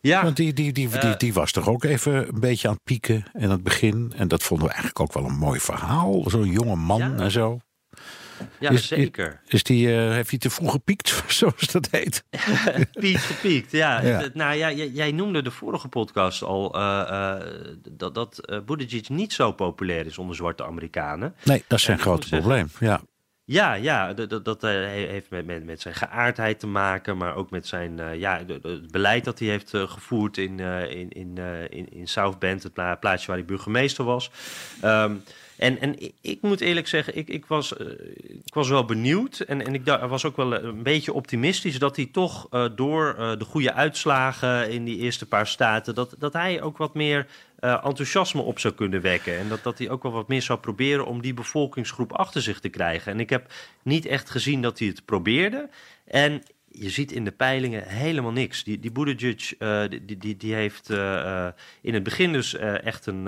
Ja. 0.00 0.22
Want 0.22 0.36
die, 0.36 0.52
die, 0.52 0.72
die, 0.72 0.88
die, 0.88 1.16
die 1.16 1.32
was 1.32 1.52
toch 1.52 1.68
ook 1.68 1.84
even 1.84 2.28
een 2.28 2.40
beetje 2.40 2.68
aan 2.68 2.74
het 2.74 2.84
pieken 2.84 3.24
in 3.32 3.50
het 3.50 3.62
begin. 3.62 4.12
En 4.16 4.28
dat 4.28 4.42
vonden 4.42 4.66
we 4.66 4.72
eigenlijk 4.72 5.00
ook 5.00 5.12
wel 5.12 5.24
een 5.24 5.38
mooi 5.38 5.60
verhaal. 5.60 6.24
Zo'n 6.26 6.50
jonge 6.50 6.76
man 6.76 6.98
ja. 6.98 7.14
en 7.16 7.30
zo. 7.30 7.58
Ja, 8.58 8.70
is, 8.70 8.86
zeker. 8.86 9.40
Is, 9.46 9.62
die, 9.62 9.88
uh, 9.88 10.10
heeft 10.10 10.30
hij 10.30 10.38
te 10.38 10.50
vroeg 10.50 10.70
gepiekt, 10.70 11.22
zoals 11.38 11.66
dat 11.66 11.88
heet? 11.90 12.24
Piet 13.00 13.18
gepiekt, 13.18 13.70
ja. 13.70 14.00
ja. 14.00 14.28
Nou 14.34 14.54
ja, 14.54 14.72
jij, 14.72 14.88
jij, 14.88 15.12
noemde 15.12 15.42
de 15.42 15.50
vorige 15.50 15.88
podcast 15.88 16.42
al 16.42 16.76
uh, 16.76 17.08
uh, 17.10 17.34
dat, 17.90 18.14
dat 18.14 18.62
Buttigieg 18.66 19.08
niet 19.08 19.32
zo 19.32 19.52
populair 19.52 20.06
is 20.06 20.18
onder 20.18 20.36
zwarte 20.36 20.64
Amerikanen. 20.64 21.34
Nee, 21.44 21.64
dat 21.66 21.78
is 21.78 21.84
zijn 21.84 21.98
grote 21.98 22.28
probleem, 22.28 22.70
ja. 22.80 23.00
Ja, 23.44 23.74
ja, 23.74 24.12
dat, 24.12 24.44
dat 24.44 24.62
heeft 24.62 25.30
met, 25.30 25.46
met, 25.46 25.64
met 25.64 25.80
zijn 25.80 25.94
geaardheid 25.94 26.60
te 26.60 26.66
maken, 26.66 27.16
maar 27.16 27.34
ook 27.34 27.50
met 27.50 27.66
zijn 27.66 27.98
uh, 27.98 28.14
ja, 28.14 28.42
het 28.46 28.90
beleid 28.90 29.24
dat 29.24 29.38
hij 29.38 29.48
heeft 29.48 29.70
gevoerd 29.70 30.36
in, 30.36 30.60
in, 30.60 31.10
in, 31.10 31.38
in, 31.70 31.92
in 31.92 32.08
South 32.08 32.38
Bend, 32.38 32.62
het 32.62 32.72
pla 32.72 32.94
plaatsje 32.94 33.26
waar 33.26 33.36
hij 33.36 33.46
burgemeester 33.46 34.04
was. 34.04 34.30
Um, 34.84 35.22
en, 35.58 35.80
en 35.80 35.96
ik, 36.20 36.38
moet 36.42 36.60
eerlijk 36.60 36.88
zeggen, 36.88 37.16
ik, 37.16 37.28
ik, 37.28 37.46
was, 37.46 37.72
uh, 37.78 37.86
ik 38.44 38.54
was 38.54 38.68
wel 38.68 38.84
benieuwd. 38.84 39.40
En, 39.40 39.66
en 39.66 39.74
ik 39.74 39.84
was 39.84 40.24
ook 40.24 40.36
wel 40.36 40.54
een 40.54 40.82
beetje 40.82 41.12
optimistisch 41.12 41.78
dat 41.78 41.96
hij 41.96 42.08
toch 42.12 42.46
uh, 42.50 42.66
door 42.76 43.14
de 43.38 43.44
goede 43.44 43.72
uitslagen 43.72 44.70
in 44.70 44.84
die 44.84 44.98
eerste 44.98 45.26
paar 45.26 45.46
staten, 45.46 45.94
dat, 45.94 46.14
dat 46.18 46.32
hij 46.32 46.62
ook 46.62 46.76
wat 46.76 46.94
meer 46.94 47.26
enthousiasme 47.60 48.40
op 48.40 48.58
zou 48.58 48.74
kunnen 48.74 49.00
wekken. 49.00 49.38
En 49.38 49.48
dat, 49.48 49.62
dat 49.62 49.78
hij 49.78 49.90
ook 49.90 50.02
wel 50.02 50.12
wat 50.12 50.28
meer 50.28 50.42
zou 50.42 50.58
proberen 50.58 51.06
om 51.06 51.22
die 51.22 51.34
bevolkingsgroep 51.34 52.12
achter 52.12 52.42
zich 52.42 52.60
te 52.60 52.68
krijgen. 52.68 53.12
En 53.12 53.20
ik 53.20 53.30
heb 53.30 53.52
niet 53.82 54.06
echt 54.06 54.30
gezien 54.30 54.62
dat 54.62 54.78
hij 54.78 54.88
het 54.88 55.04
probeerde. 55.04 55.68
En 56.04 56.42
je 56.68 56.90
ziet 56.90 57.12
in 57.12 57.24
de 57.24 57.32
peilingen 57.32 57.82
helemaal 57.82 58.32
niks. 58.32 58.64
Die, 58.64 58.78
die 58.80 59.14
die, 59.14 60.16
die, 60.18 60.36
die 60.36 60.54
heeft 60.54 60.90
in 61.80 61.94
het 61.94 62.02
begin 62.02 62.32
dus 62.32 62.54
echt 62.56 63.06
een 63.06 63.26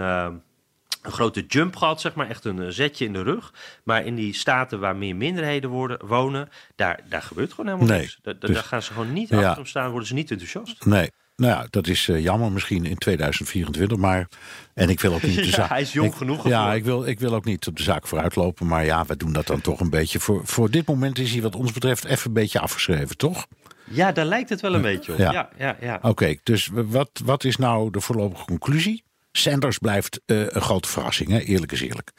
een 1.02 1.12
grote 1.12 1.44
jump 1.48 1.76
gehad, 1.76 2.00
zeg 2.00 2.14
maar, 2.14 2.28
echt 2.28 2.44
een 2.44 2.62
eh, 2.62 2.68
zetje 2.68 3.04
in 3.04 3.12
de 3.12 3.22
rug. 3.22 3.52
Maar 3.84 4.04
in 4.04 4.14
die 4.14 4.34
staten 4.34 4.80
waar 4.80 4.96
meer 4.96 5.16
minderheden 5.16 5.70
worden, 5.70 6.06
wonen, 6.06 6.48
daar, 6.76 7.00
daar 7.08 7.22
gebeurt 7.22 7.50
gewoon 7.50 7.66
helemaal 7.66 7.88
Nee, 7.88 8.00
niks. 8.00 8.18
Daar, 8.22 8.38
dus- 8.38 8.50
daar 8.54 8.62
gaan 8.64 8.82
ze 8.82 8.92
gewoon 8.92 9.12
niet 9.12 9.28
Ja. 9.28 9.48
achter 9.48 9.66
staan, 9.66 9.90
worden 9.90 10.08
ze 10.08 10.14
niet 10.14 10.30
enthousiast. 10.30 10.84
Nee. 10.84 11.10
Nou 11.36 11.52
ja, 11.52 11.66
dat 11.70 11.86
is 11.86 12.08
eh, 12.08 12.22
jammer 12.22 12.52
misschien 12.52 12.84
in 12.84 12.96
2024, 12.98 13.98
maar... 13.98 14.28
En 14.74 14.88
ik 14.88 15.00
wil 15.00 15.12
ook 15.14 15.22
niet 15.22 15.36
de 15.44 15.44
Ja, 15.44 15.50
zaak... 15.50 15.68
hij 15.68 15.80
is 15.80 15.92
jong 15.92 16.10
ik- 16.10 16.16
genoeg 16.16 16.48
Ja, 16.48 16.74
ik 16.74 16.84
wil, 16.84 17.06
ik 17.06 17.20
wil 17.20 17.34
ook 17.34 17.44
niet 17.44 17.66
op 17.66 17.76
de 17.76 17.82
zaak 17.82 18.06
vooruitlopen, 18.06 18.66
maar 18.66 18.84
ja, 18.84 19.04
we 19.04 19.16
doen 19.16 19.32
dat 19.32 19.46
dan 19.46 19.60
toch 19.60 19.80
een 19.80 19.90
beetje. 19.90 20.20
Voor, 20.20 20.46
voor 20.46 20.70
dit 20.70 20.86
moment 20.86 21.18
is 21.18 21.32
hij 21.32 21.42
wat 21.42 21.54
ons 21.56 21.72
betreft 21.72 22.04
even 22.04 22.26
een 22.26 22.32
beetje 22.32 22.60
afgeschreven, 22.60 23.16
toch? 23.16 23.46
Ja, 23.84 24.12
daar 24.12 24.24
lijkt 24.24 24.48
het 24.48 24.60
wel 24.60 24.74
een 24.74 24.82
beetje 24.82 25.12
op. 25.12 25.18
Ja. 25.18 25.32
Ja, 25.32 25.48
ja, 25.58 25.76
ja. 25.80 25.98
Oké, 26.02 26.34
dus 26.42 26.70
wat, 26.72 27.10
wat 27.24 27.44
is 27.44 27.56
nou 27.56 27.90
de 27.90 28.00
voorlopige 28.00 28.44
conclusie? 28.44 29.02
Sanders 29.32 29.78
blijft 29.78 30.20
eh, 30.26 30.40
een 30.40 30.60
grote 30.60 30.88
verrassing, 30.88 31.30
hè? 31.30 31.38
eerlijk 31.38 31.72
is 31.72 31.80
eerlijk. 31.80 32.12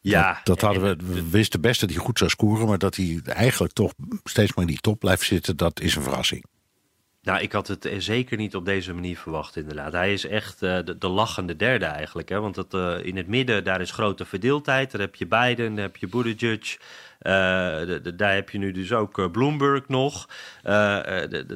ja. 0.00 0.32
Dat, 0.32 0.44
dat 0.44 0.60
hadden 0.60 0.82
we, 0.82 1.14
we 1.14 1.30
wisten 1.30 1.60
best 1.60 1.80
dat 1.80 1.90
hij 1.90 1.98
goed 1.98 2.18
zou 2.18 2.30
scoren, 2.30 2.66
maar 2.66 2.78
dat 2.78 2.96
hij 2.96 3.20
eigenlijk 3.24 3.72
toch 3.72 3.92
steeds 4.24 4.54
maar 4.54 4.64
in 4.64 4.70
die 4.70 4.80
top 4.80 4.98
blijft 4.98 5.22
zitten, 5.22 5.56
dat 5.56 5.80
is 5.80 5.94
een 5.94 6.02
verrassing. 6.02 6.44
Nou, 7.22 7.40
ik 7.40 7.52
had 7.52 7.68
het 7.68 7.84
eh, 7.84 7.98
zeker 7.98 8.36
niet 8.36 8.56
op 8.56 8.64
deze 8.64 8.94
manier 8.94 9.16
verwacht, 9.16 9.56
inderdaad. 9.56 9.92
Hij 9.92 10.12
is 10.12 10.26
echt 10.26 10.62
eh, 10.62 10.78
de, 10.84 10.98
de 10.98 11.08
lachende 11.08 11.56
derde 11.56 11.84
eigenlijk. 11.84 12.28
Hè? 12.28 12.40
Want 12.40 12.54
dat, 12.54 13.04
in 13.04 13.16
het 13.16 13.26
midden, 13.26 13.64
daar 13.64 13.80
is 13.80 13.90
grote 13.90 14.24
verdeeldheid. 14.24 14.90
Daar 14.90 15.00
heb 15.00 15.14
je 15.14 15.26
Biden, 15.26 15.74
daar 15.74 15.84
heb 15.84 15.96
je 15.96 16.08
Buttigieg. 16.08 16.78
Eh, 17.20 17.32
de- 18.02 18.14
daar 18.16 18.34
heb 18.34 18.50
je 18.50 18.58
nu 18.58 18.72
dus 18.72 18.92
ook 18.92 19.18
eh, 19.18 19.30
Bloomberg 19.30 19.88
nog. 19.88 20.28
Eh, 20.62 20.98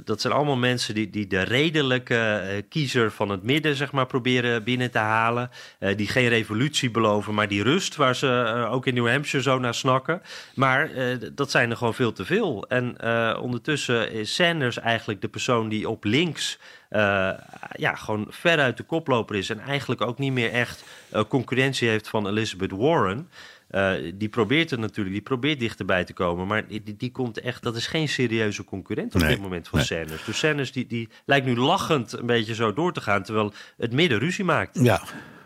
dat 0.04 0.20
zijn 0.20 0.32
allemaal 0.32 0.56
mensen 0.56 0.94
die, 0.94 1.10
die 1.10 1.26
de 1.26 1.42
redelijke 1.42 2.64
kiezer 2.68 3.10
van 3.10 3.28
het 3.28 3.42
midden 3.42 3.74
zeg 3.74 3.92
maar, 3.92 4.06
proberen 4.06 4.64
binnen 4.64 4.90
te 4.90 4.98
halen. 4.98 5.50
Die 5.96 6.08
geen 6.08 6.28
revolutie 6.28 6.90
beloven, 6.90 7.34
maar 7.34 7.48
die 7.48 7.62
rust 7.62 7.96
waar 7.96 8.16
ze 8.16 8.66
ook 8.70 8.86
in 8.86 8.94
New 8.94 9.08
Hampshire 9.08 9.42
zo 9.42 9.58
naar 9.58 9.74
snakken. 9.74 10.22
Maar 10.54 10.90
dat 11.32 11.50
zijn 11.50 11.70
er 11.70 11.76
gewoon 11.76 11.94
veel 11.94 12.12
te 12.12 12.24
veel. 12.24 12.64
En 12.68 12.96
ondertussen 13.40 14.12
is 14.12 14.34
Sanders 14.34 14.78
eigenlijk 14.78 15.20
de 15.20 15.28
persoon 15.28 15.68
die 15.68 15.88
op 15.88 16.04
links 16.04 16.58
eh, 16.88 17.30
ja, 17.76 17.94
gewoon 17.94 18.26
veruit 18.28 18.76
de 18.76 18.82
koploper 18.82 19.36
is. 19.36 19.50
En 19.50 19.60
eigenlijk 19.60 20.00
ook 20.00 20.18
niet 20.18 20.32
meer 20.32 20.50
echt 20.52 20.84
concurrentie 21.28 21.88
heeft 21.88 22.08
van 22.08 22.28
Elizabeth 22.28 22.70
Warren. 22.70 23.28
Eh, 23.74 24.12
die 24.14 24.28
probeert 24.28 24.70
het 24.70 24.80
natuurlijk, 24.80 25.14
die 25.14 25.24
probeert 25.24 25.58
dichterbij 25.58 26.04
te 26.04 26.12
komen. 26.12 26.46
Maar 26.46 26.66
die, 26.66 26.96
die, 26.96 27.10
komt 27.10 27.40
echt, 27.40 27.62
dat 27.62 27.76
is 27.76 27.86
geen 27.86 28.08
serieuze 28.08 28.64
concurrent 28.64 29.14
op 29.14 29.20
Nee, 29.20 29.30
dit 29.30 29.40
moment 29.40 29.68
van 29.68 29.78
nee. 29.78 29.86
Sanders. 29.88 30.24
Dus 30.24 30.38
Sanders 30.38 30.72
die, 30.72 30.86
die 30.86 31.08
lijkt 31.24 31.46
nu 31.46 31.56
lachend 31.56 32.12
een 32.12 32.26
beetje 32.26 32.54
zo 32.54 32.72
door 32.72 32.92
te 32.92 33.00
gaan. 33.00 33.22
Terwijl 33.22 33.52
het 33.76 33.92
midden 33.92 34.18
ruzie 34.18 34.44
maakt. 34.44 34.78
Ja, 34.82 35.02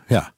ja. 0.07 0.33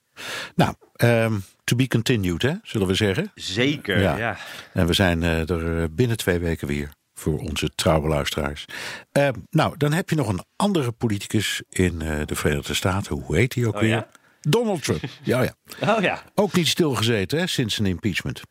Nou, 0.55 0.73
ehm, 0.95 1.39
to 1.63 1.75
be 1.75 1.87
continued, 1.87 2.41
hè, 2.41 2.53
zullen 2.63 2.87
we 2.87 2.93
zeggen. 2.93 3.31
Zeker, 3.35 3.99
Ja. 4.01 4.17
ja. 4.17 4.37
En 4.73 4.87
we 4.87 4.93
zijn 4.93 5.23
eh, 5.23 5.49
er 5.49 5.81
eh, 5.81 5.85
binnen 5.91 6.17
twee 6.17 6.39
weken 6.39 6.67
weer 6.67 6.89
voor 7.13 7.39
onze 7.39 7.69
trouwe 7.75 8.07
luisteraars. 8.07 8.65
Eh, 9.11 9.29
nou, 9.49 9.77
dan 9.77 9.93
heb 9.93 10.09
je 10.09 10.15
nog 10.15 10.27
een 10.27 10.43
andere 10.55 10.91
politicus 10.91 11.61
in 11.69 11.99
de 11.99 12.35
Verenigde 12.35 12.73
Staten. 12.73 13.15
Hoe 13.15 13.35
heet 13.35 13.53
hij 13.55 13.65
ook 13.65 13.73
Oh, 13.75 13.79
weer? 13.79 13.89
ja? 13.89 14.07
Donald 14.41 14.83
Trump. 14.83 15.01
ja, 15.23 15.41
ja. 15.41 15.53
Oh 15.81 16.01
ja. 16.01 16.23
Ook 16.35 16.53
niet 16.53 16.67
stilgezeten 16.67 17.39
hè, 17.39 17.47
sinds 17.47 17.75
zijn 17.75 17.87
impeachment. 17.87 18.41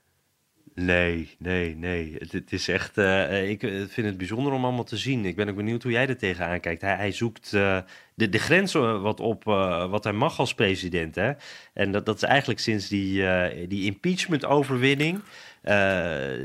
Nee, 0.75 1.37
nee, 1.39 1.77
nee. 1.77 2.17
Het, 2.19 2.33
het 2.33 2.53
is 2.53 2.69
echt. 2.69 2.99
eh, 2.99 3.51
ik 3.51 3.63
eh, 3.63 3.71
vind 3.89 4.07
het 4.07 4.17
bijzonder 4.17 4.53
om 4.53 4.65
allemaal 4.65 4.85
te 4.85 4.97
zien. 4.97 5.25
Ik 5.25 5.37
ben 5.37 5.49
ook 5.49 5.57
benieuwd 5.57 5.83
hoe 5.83 5.93
jij 5.93 6.09
er 6.09 6.17
tegenaan 6.17 6.61
kijkt. 6.61 6.83
Hij, 6.83 6.95
hij 6.95 7.13
zoekt 7.13 7.53
eh, 7.53 7.79
de, 8.15 8.29
de 8.29 8.39
grens 8.39 8.75
eh, 8.75 9.03
wat 9.03 9.21
op 9.21 9.45
wat 9.91 10.05
hij 10.05 10.13
mag 10.13 10.39
als 10.39 10.55
president. 10.55 11.15
Hè? 11.15 11.33
En 11.75 11.93
dat, 11.93 12.07
dat 12.07 12.17
is 12.17 12.23
eigenlijk 12.23 12.61
sinds 12.61 12.89
die, 12.89 13.25
die 13.69 13.85
impeachment-overwinning. 13.85 15.21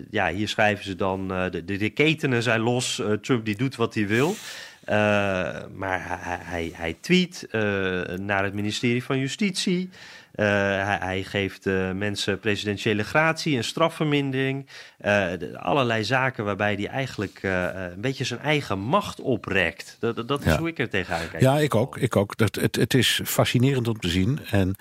Ja, 0.09 0.29
hier 0.33 0.47
schrijven 0.47 0.85
ze 0.85 0.95
dan: 0.95 1.27
de, 1.27 1.63
de, 1.65 1.77
de 1.77 1.89
ketenen 1.89 2.43
zijn 2.43 2.59
los. 2.59 3.01
Trump 3.21 3.45
die 3.45 3.55
doet 3.55 3.75
wat 3.75 3.93
hij 3.93 4.07
wil. 4.07 4.35
Eh, 4.85 4.95
maar 5.73 6.01
hij, 6.07 6.39
hij, 6.41 6.71
hij 6.73 6.97
tweet 6.99 7.47
eh, 7.51 7.61
naar 8.17 8.43
het 8.43 8.53
ministerie 8.53 9.03
van 9.03 9.19
Justitie. 9.19 9.89
Eh, 10.35 10.45
hij, 10.85 10.97
hij 10.99 11.23
geeft 11.23 11.65
eh, 11.65 11.91
mensen 11.91 12.39
presidentiële 12.39 13.03
gratie 13.03 13.57
en 13.57 13.63
strafvermindering. 13.63 14.67
Eh, 14.97 15.11
de- 15.39 15.59
allerlei 15.59 16.03
zaken 16.03 16.45
waarbij 16.45 16.73
hij 16.73 16.87
eigenlijk 16.87 17.39
een 17.43 18.01
beetje 18.01 18.23
zijn 18.23 18.39
eigen 18.39 18.79
macht 18.79 19.19
oprekt. 19.21 19.97
Dat, 19.99 20.27
dat- 20.27 20.39
is 20.39 20.45
Ja. 20.45 20.57
hoe 20.57 20.67
ik 20.67 20.79
er 20.79 20.89
tegenaan 20.89 21.29
kijk. 21.29 21.41
Ja, 21.43 21.57
ik 21.57 21.75
ook. 21.75 21.97
Ik 21.97 22.15
ook. 22.15 22.37
Dat, 22.37 22.55
het, 22.55 22.75
het 22.75 22.93
is 22.93 23.21
fascinerend 23.23 23.87
om 23.87 23.99
te 23.99 24.09
zien. 24.09 24.39
En 24.51 24.75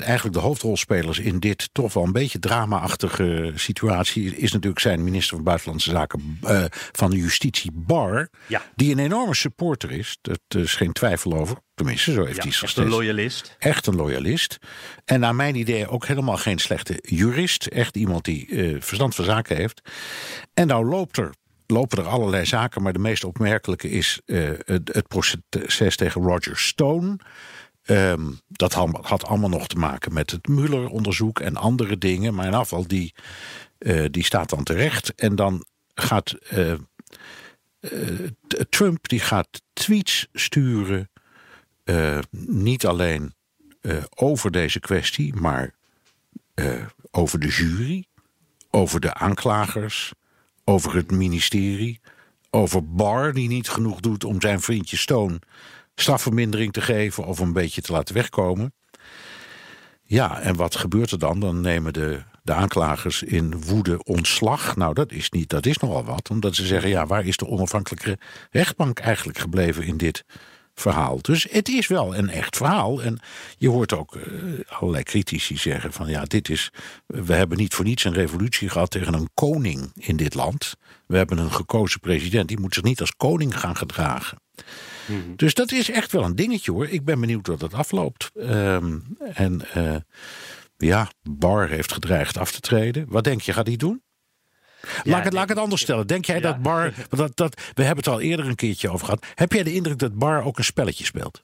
eigenlijk 0.00 0.32
de 0.34 0.40
hoofdrolspelers 0.40 1.18
in 1.18 1.38
dit 1.40 1.68
toch 1.72 1.92
wel 1.92 2.04
een 2.04 2.12
beetje 2.12 2.38
drama-achtige 2.38 3.52
situatie... 3.54 4.36
is 4.36 4.52
natuurlijk 4.52 4.80
zijn 4.80 5.04
minister 5.04 5.34
van 5.36 5.44
Buitenlandse 5.44 5.90
Zaken 5.90 6.38
van 6.92 7.10
Justitie, 7.12 7.70
Barr... 7.74 8.28
Ja. 8.46 8.62
die 8.74 8.92
een 8.92 8.98
enorme 8.98 9.34
supporter 9.34 9.90
is. 9.90 10.18
Dat 10.20 10.40
is 10.48 10.74
geen 10.74 10.92
twijfel 10.92 11.32
over. 11.32 11.56
Tenminste, 11.76 12.12
zo 12.12 12.24
heeft 12.24 12.36
Ja, 12.36 12.42
hij 12.42 12.50
echt 12.50 12.58
steeds- 12.58 12.76
een 12.76 12.88
loyalist. 12.88 13.56
Echt 13.58 13.86
een 13.86 13.96
loyalist. 13.96 14.58
En 15.04 15.20
naar 15.20 15.34
mijn 15.34 15.54
idee 15.54 15.88
ook 15.88 16.06
helemaal 16.06 16.36
geen 16.36 16.58
slechte 16.58 16.98
jurist. 17.02 17.66
Echt 17.66 17.96
iemand 17.96 18.24
die 18.24 18.46
eh, 18.48 18.76
verstand 18.80 19.14
van 19.14 19.24
zaken 19.24 19.56
heeft. 19.56 19.80
En 20.54 20.66
nou 20.66 20.86
loopt 20.86 21.16
er, 21.16 21.34
lopen 21.66 21.98
er 21.98 22.04
allerlei 22.06 22.46
zaken. 22.46 22.82
Maar 22.82 22.92
de 22.92 22.98
meest 22.98 23.24
opmerkelijke 23.24 23.90
is 23.90 24.20
eh, 24.26 24.50
het, 24.64 24.90
het 24.94 25.08
proces 25.08 25.96
tegen 25.96 26.22
Roger 26.22 26.58
Stone. 26.58 27.18
Ehm, 27.82 28.30
dat 28.48 28.72
had, 28.72 29.24
allemaal 29.24 29.48
nog 29.48 29.66
te 29.66 29.76
maken 29.78 30.12
met 30.12 30.30
het 30.30 30.48
Mueller-onderzoek 30.48 31.40
en 31.40 31.56
andere 31.56 31.98
dingen. 31.98 32.34
Maar 32.34 32.46
in 32.46 32.54
afval, 32.54 32.86
die, 32.86 33.14
eh, 33.78 34.04
die 34.10 34.24
staat 34.24 34.50
dan 34.50 34.62
terecht. 34.64 35.14
En 35.14 35.34
dan 35.36 35.64
gaat 35.94 36.34
Trump 38.68 39.08
die 39.08 39.20
gaat 39.20 39.62
tweets 39.72 40.26
sturen. 40.32 41.10
Eh, 41.86 42.18
niet 42.46 42.86
alleen 42.86 43.34
eh, 43.80 43.96
over 44.14 44.50
deze 44.50 44.80
kwestie, 44.80 45.34
maar 45.34 45.74
eh, 46.54 46.86
over 47.10 47.38
de 47.38 47.48
jury, 47.48 48.06
over 48.70 49.00
de 49.00 49.14
aanklagers, 49.14 50.12
over 50.64 50.94
het 50.94 51.10
ministerie, 51.10 52.00
over 52.50 52.94
Barr 52.94 53.32
die 53.32 53.48
niet 53.48 53.68
genoeg 53.68 54.00
doet 54.00 54.24
om 54.24 54.40
zijn 54.40 54.60
vriendje 54.60 54.96
Stone 54.96 55.38
strafvermindering 55.94 56.72
te 56.72 56.80
geven 56.80 57.24
of 57.24 57.38
een 57.38 57.52
beetje 57.52 57.80
te 57.80 57.92
laten 57.92 58.14
wegkomen. 58.14 58.72
Ja, 60.02 60.40
en 60.40 60.56
wat 60.56 60.76
gebeurt 60.76 61.10
er 61.10 61.18
dan? 61.18 61.40
Dan 61.40 61.60
nemen 61.60 61.92
de, 61.92 62.22
de 62.42 62.52
aanklagers 62.52 63.22
in 63.22 63.62
woede 63.62 64.04
ontslag. 64.04 64.76
Nou, 64.76 64.94
dat 64.94 65.12
is, 65.12 65.30
niet, 65.30 65.48
dat 65.48 65.66
is 65.66 65.78
nogal 65.78 66.04
wat, 66.04 66.30
omdat 66.30 66.54
ze 66.54 66.66
zeggen: 66.66 66.90
ja, 66.90 67.06
waar 67.06 67.26
is 67.26 67.36
de 67.36 67.46
onafhankelijke 67.46 68.18
rechtbank 68.50 68.98
eigenlijk 68.98 69.38
gebleven 69.38 69.84
in 69.84 69.96
dit 69.96 70.24
verhaal? 70.80 71.18
Dus 71.22 71.46
het 71.50 71.68
is 71.68 71.86
wel 71.86 72.16
een 72.16 72.28
echt 72.28 72.56
verhaal. 72.56 73.02
En 73.02 73.18
je 73.58 73.68
hoort 73.68 73.92
ook 73.92 74.16
eh, 74.16 74.22
allerlei 74.68 75.02
critici 75.02 75.56
zeggen: 75.56 75.92
van 75.92 76.08
ja, 76.08 76.24
dit 76.24 76.48
is. 76.48 76.70
We 77.06 77.34
hebben 77.34 77.58
niet 77.58 77.74
voor 77.74 77.84
niets 77.84 78.04
een 78.04 78.12
revolutie 78.12 78.68
gehad 78.68 78.90
tegen 78.90 79.14
een 79.14 79.30
koning 79.34 79.90
in 79.94 80.16
dit 80.16 80.34
land. 80.34 80.74
We 81.06 81.16
hebben 81.16 81.38
een 81.38 81.52
gekozen 81.52 82.00
president, 82.00 82.48
die 82.48 82.60
moet 82.60 82.74
zich 82.74 82.82
niet 82.82 83.00
als 83.00 83.16
koning 83.16 83.58
gaan 83.58 83.76
gedragen. 83.76 84.38
Dus 85.36 85.54
dat 85.54 85.72
is 85.72 85.90
echt 85.90 86.12
wel 86.12 86.24
een 86.24 86.36
dingetje 86.36 86.72
hoor. 86.72 86.88
Ik 86.88 87.04
ben 87.04 87.20
benieuwd 87.20 87.46
hoe 87.46 87.56
dat 87.56 87.74
afloopt. 87.74 88.30
Ehm, 88.34 88.98
en 89.32 89.72
eh, 89.72 89.96
ja, 90.76 91.10
Barr 91.22 91.68
heeft 91.68 91.92
gedreigd 91.92 92.36
af 92.36 92.52
te 92.52 92.60
treden. 92.60 93.06
Wat 93.08 93.24
denk 93.24 93.40
je, 93.40 93.52
gaat 93.52 93.66
hij 93.66 93.76
doen? 93.76 94.02
Laat, 95.04 95.18
ik 95.18 95.24
het, 95.24 95.32
laat 95.32 95.42
ik 95.42 95.48
het 95.48 95.58
anders 95.58 95.82
stellen. 95.82 96.06
Denk 96.06 96.24
jij 96.24 96.40
dat 96.40 96.56
want 96.62 96.94
Dat, 97.08 97.36
dat, 97.36 97.60
we 97.74 97.82
hebben 97.82 98.04
het 98.04 98.14
al 98.14 98.20
eerder 98.20 98.46
een 98.46 98.54
keertje 98.54 98.90
over 98.90 99.04
gehad. 99.04 99.26
Heb 99.34 99.52
jij 99.52 99.62
de 99.62 99.74
indruk 99.74 99.98
dat 99.98 100.14
Barr 100.14 100.44
ook 100.44 100.58
een 100.58 100.64
spelletje 100.64 101.04
speelt? 101.04 101.42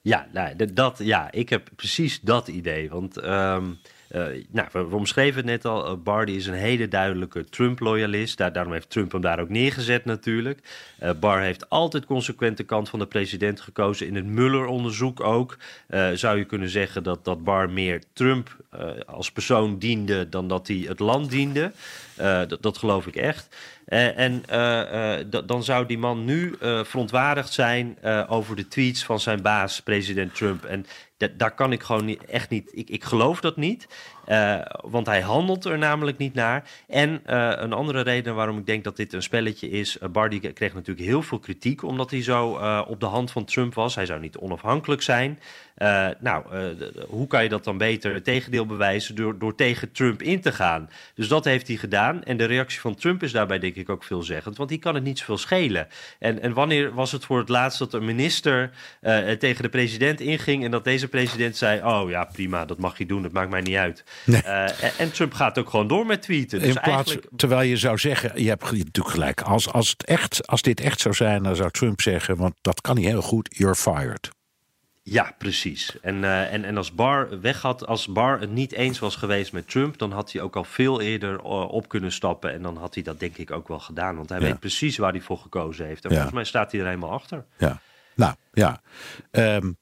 Ja, 0.00 0.26
nou, 0.32 0.72
dat, 0.72 0.98
ja, 1.02 1.32
ik 1.32 1.48
heb 1.48 1.68
precies 1.76 2.20
dat 2.20 2.48
idee. 2.48 2.90
Want 2.90 3.16
ehm, 3.16 3.64
eh, 4.08 4.26
nou, 4.50 4.68
we, 4.72 4.88
we 4.88 4.96
omschreven 4.96 5.36
het 5.36 5.46
net 5.46 5.64
al. 5.64 5.86
eh, 5.86 5.94
Barr 6.02 6.26
die 6.26 6.36
is 6.36 6.46
een 6.46 6.54
hele 6.54 6.88
duidelijke 6.88 7.44
Trump-loyalist. 7.44 8.38
Daar, 8.38 8.52
daarom 8.52 8.72
heeft 8.72 8.90
Trump 8.90 9.12
hem 9.12 9.20
daar 9.20 9.40
ook 9.40 9.48
neergezet 9.48 10.04
natuurlijk. 10.04 10.60
Eh 10.98 11.10
Barr 11.20 11.40
heeft 11.40 11.70
altijd 11.70 12.06
consequent 12.06 12.56
de 12.56 12.64
kant 12.64 12.88
van 12.88 12.98
de 12.98 13.06
president 13.06 13.60
gekozen. 13.60 14.06
In 14.06 14.14
het 14.14 14.24
Mueller-onderzoek 14.24 15.20
ook. 15.20 15.56
Zou 16.14 16.38
je 16.38 16.44
kunnen 16.44 16.68
zeggen 16.68 17.02
dat, 17.02 17.24
dat 17.24 17.44
Barr 17.44 17.70
meer 17.70 18.02
Trump 18.12 18.56
als 19.06 19.32
persoon 19.32 19.78
diende... 19.78 20.28
dan 20.28 20.48
dat 20.48 20.66
hij 20.66 20.84
het 20.88 20.98
land 20.98 21.30
diende. 21.30 21.72
Eh, 22.18 22.40
dat, 22.60 22.78
geloof 22.78 23.06
ik 23.06 23.16
echt. 23.16 23.56
Eh, 23.84 24.18
en 24.18 24.42
eh, 24.46 25.40
dan 25.46 25.62
zou 25.64 25.86
die 25.86 25.98
man 25.98 26.24
nu 26.24 26.54
verontwaardigd 26.82 27.52
zijn 27.52 27.98
over 28.28 28.56
de 28.56 28.68
tweets 28.68 29.04
van 29.04 29.20
zijn 29.20 29.42
baas, 29.42 29.80
president 29.80 30.34
Trump. 30.34 30.64
En 30.64 30.86
da- 31.16 31.28
daar 31.36 31.54
kan 31.54 31.72
ik 31.72 31.82
gewoon 31.82 32.18
echt 32.18 32.50
niet. 32.50 32.70
Ik, 32.72 32.88
ik 32.90 33.04
geloof 33.04 33.40
dat 33.40 33.56
niet. 33.56 33.86
Uh, 34.28 34.60
want 34.80 35.06
hij 35.06 35.20
handelt 35.20 35.64
er 35.64 35.78
namelijk 35.78 36.18
niet 36.18 36.34
naar. 36.34 36.64
En 36.88 37.10
uh, 37.10 37.52
een 37.56 37.72
andere 37.72 38.00
reden 38.00 38.34
waarom 38.34 38.58
ik 38.58 38.66
denk 38.66 38.84
dat 38.84 38.96
dit 38.96 39.12
een 39.12 39.22
spelletje 39.22 39.70
is. 39.70 39.98
Uh, 40.02 40.08
Bardi 40.08 40.52
kreeg 40.52 40.74
natuurlijk 40.74 41.06
heel 41.06 41.22
veel 41.22 41.38
kritiek 41.38 41.82
omdat 41.82 42.10
hij 42.10 42.22
zo 42.22 42.48
op 42.88 43.00
de 43.00 43.06
hand 43.06 43.30
van 43.30 43.44
Trump 43.44 43.74
was. 43.74 43.94
Hij 43.94 44.06
zou 44.06 44.20
niet 44.20 44.36
onafhankelijk 44.36 45.02
zijn. 45.02 45.38
nou, 46.20 46.44
hoe 47.08 47.26
kan 47.26 47.42
je 47.42 47.48
dat 47.48 47.64
dan 47.64 47.78
beter 47.78 48.14
het 48.14 48.24
tegendeel 48.24 48.66
bewijzen 48.66 49.14
door, 49.14 49.38
door 49.38 49.54
tegen 49.54 49.92
Trump 49.92 50.22
in 50.22 50.40
te 50.40 50.52
gaan? 50.52 50.90
Dus 51.14 51.28
dat 51.28 51.44
heeft 51.44 51.68
hij 51.68 51.76
gedaan. 51.76 52.24
En 52.24 52.36
de 52.36 52.44
reactie 52.44 52.80
van 52.80 52.94
Trump 52.94 53.22
is 53.22 53.32
daarbij 53.32 53.58
denk 53.58 53.74
ik 53.74 53.88
ook 53.88 54.04
veelzeggend. 54.04 54.56
Want 54.56 54.68
die 54.68 54.78
kan 54.78 54.94
het 54.94 55.04
niet 55.04 55.18
zoveel 55.18 55.38
schelen. 55.38 55.88
En, 56.18 56.42
en 56.42 56.52
wanneer 56.52 56.94
was 56.94 57.12
het 57.12 57.24
voor 57.24 57.38
het 57.38 57.48
laatst 57.48 57.78
dat 57.78 57.94
een 57.94 58.04
minister 58.04 58.70
tegen 59.38 59.62
de 59.62 59.68
president 59.68 60.20
inging 60.20 60.64
en 60.64 60.70
dat 60.70 60.84
deze 60.84 61.08
president 61.08 61.56
zei: 61.56 61.82
Oh 61.82 62.10
ja, 62.10 62.24
prima, 62.24 62.64
dat 62.64 62.78
mag 62.78 62.98
je 62.98 63.06
doen, 63.06 63.22
dat 63.22 63.32
maakt 63.32 63.50
mij 63.50 63.60
niet 63.60 63.76
uit. 63.76 64.04
Nee. 64.24 64.42
Uh, 64.44 65.00
en 65.00 65.12
Trump 65.12 65.34
gaat 65.34 65.58
ook 65.58 65.70
gewoon 65.70 65.88
door 65.88 66.06
met 66.06 66.22
tweeten. 66.22 66.58
Dus 66.58 66.68
In 66.68 66.74
plaats, 66.74 66.88
eigenlijk... 66.88 67.26
Terwijl 67.36 67.68
je 67.68 67.76
zou 67.76 67.98
zeggen, 67.98 68.42
je 68.42 68.48
hebt 68.48 68.72
natuurlijk 68.72 69.08
gelijk. 69.08 69.40
Als, 69.40 69.72
als, 69.72 69.90
het 69.90 70.04
echt, 70.04 70.46
als 70.46 70.62
dit 70.62 70.80
echt 70.80 71.00
zou 71.00 71.14
zijn, 71.14 71.42
dan 71.42 71.56
zou 71.56 71.70
Trump 71.70 72.00
zeggen, 72.00 72.36
want 72.36 72.54
dat 72.60 72.80
kan 72.80 72.96
niet 72.96 73.06
heel 73.06 73.22
goed, 73.22 73.48
you're 73.56 73.74
fired. 73.74 74.30
Ja, 75.10 75.34
precies. 75.38 75.96
En, 76.02 76.16
uh, 76.16 76.52
en, 76.52 76.64
en 76.64 76.76
als 76.76 76.94
Barr 76.94 77.40
weg 77.40 77.62
had, 77.62 77.86
als 77.86 78.06
Barr 78.06 78.40
het 78.40 78.50
niet 78.50 78.72
eens 78.72 78.98
was 78.98 79.16
geweest 79.16 79.52
met 79.52 79.68
Trump, 79.70 79.98
dan 79.98 80.12
had 80.12 80.32
hij 80.32 80.42
ook 80.42 80.56
al 80.56 80.64
veel 80.64 81.00
eerder 81.00 81.34
uh, 81.34 81.42
op 81.68 81.88
kunnen 81.88 82.12
stappen. 82.12 82.52
En 82.52 82.62
dan 82.62 82.76
had 82.76 82.94
hij 82.94 83.02
dat 83.02 83.20
denk 83.20 83.36
ik 83.36 83.50
ook 83.50 83.68
wel 83.68 83.78
gedaan. 83.78 84.16
Want 84.16 84.28
hij 84.28 84.40
ja. 84.40 84.44
weet 84.44 84.60
precies 84.60 84.96
waar 84.96 85.12
hij 85.12 85.20
voor 85.20 85.38
gekozen 85.38 85.86
heeft. 85.86 86.04
En 86.04 86.08
ja. 86.10 86.14
volgens 86.14 86.34
mij 86.34 86.44
staat 86.44 86.72
hij 86.72 86.80
er 86.80 86.86
helemaal 86.86 87.12
achter. 87.12 87.44
Ja, 87.58 87.80
nou 88.14 88.34
ja. 88.52 88.80
Um, 89.30 89.76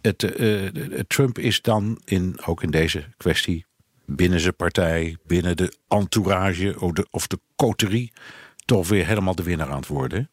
het, 0.00 0.22
uh, 0.22 0.68
Trump 1.06 1.38
is 1.38 1.62
dan 1.62 2.00
in, 2.04 2.38
ook 2.44 2.62
in 2.62 2.70
deze 2.70 3.04
kwestie 3.16 3.66
binnen 4.06 4.40
zijn 4.40 4.56
partij, 4.56 5.16
binnen 5.26 5.56
de 5.56 5.76
entourage 5.88 6.80
of 6.80 6.92
de, 6.92 7.06
of 7.10 7.26
de 7.26 7.38
coterie, 7.56 8.12
toch 8.64 8.88
weer 8.88 9.06
helemaal 9.06 9.34
de 9.34 9.42
winnaar 9.42 9.70
aan 9.70 9.76
het 9.76 9.86
worden. 9.86 10.30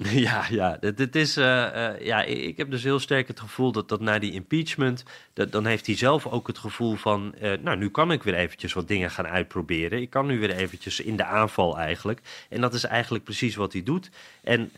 Ja, 0.10 0.44
ja, 0.50 0.78
dit 0.94 1.16
is, 1.16 1.38
uh, 1.38 1.44
uh, 1.44 2.00
ja, 2.00 2.22
ik 2.22 2.56
heb 2.56 2.70
dus 2.70 2.82
heel 2.82 2.98
sterk 2.98 3.28
het 3.28 3.40
gevoel 3.40 3.72
dat, 3.72 3.88
dat 3.88 4.00
na 4.00 4.18
die 4.18 4.32
impeachment, 4.32 5.04
dat, 5.32 5.52
dan 5.52 5.66
heeft 5.66 5.86
hij 5.86 5.96
zelf 5.96 6.26
ook 6.26 6.46
het 6.46 6.58
gevoel 6.58 6.96
van, 6.96 7.34
uh, 7.42 7.52
nou, 7.60 7.76
nu 7.76 7.90
kan 7.90 8.12
ik 8.12 8.22
weer 8.22 8.34
eventjes 8.34 8.72
wat 8.72 8.88
dingen 8.88 9.10
gaan 9.10 9.26
uitproberen. 9.26 10.00
Ik 10.00 10.10
kan 10.10 10.26
nu 10.26 10.40
weer 10.40 10.50
eventjes 10.50 11.00
in 11.00 11.16
de 11.16 11.24
aanval 11.24 11.78
eigenlijk. 11.78 12.20
En 12.48 12.60
dat 12.60 12.74
is 12.74 12.84
eigenlijk 12.84 13.24
precies 13.24 13.54
wat 13.54 13.72
hij 13.72 13.82
doet. 13.82 14.10
En 14.42 14.70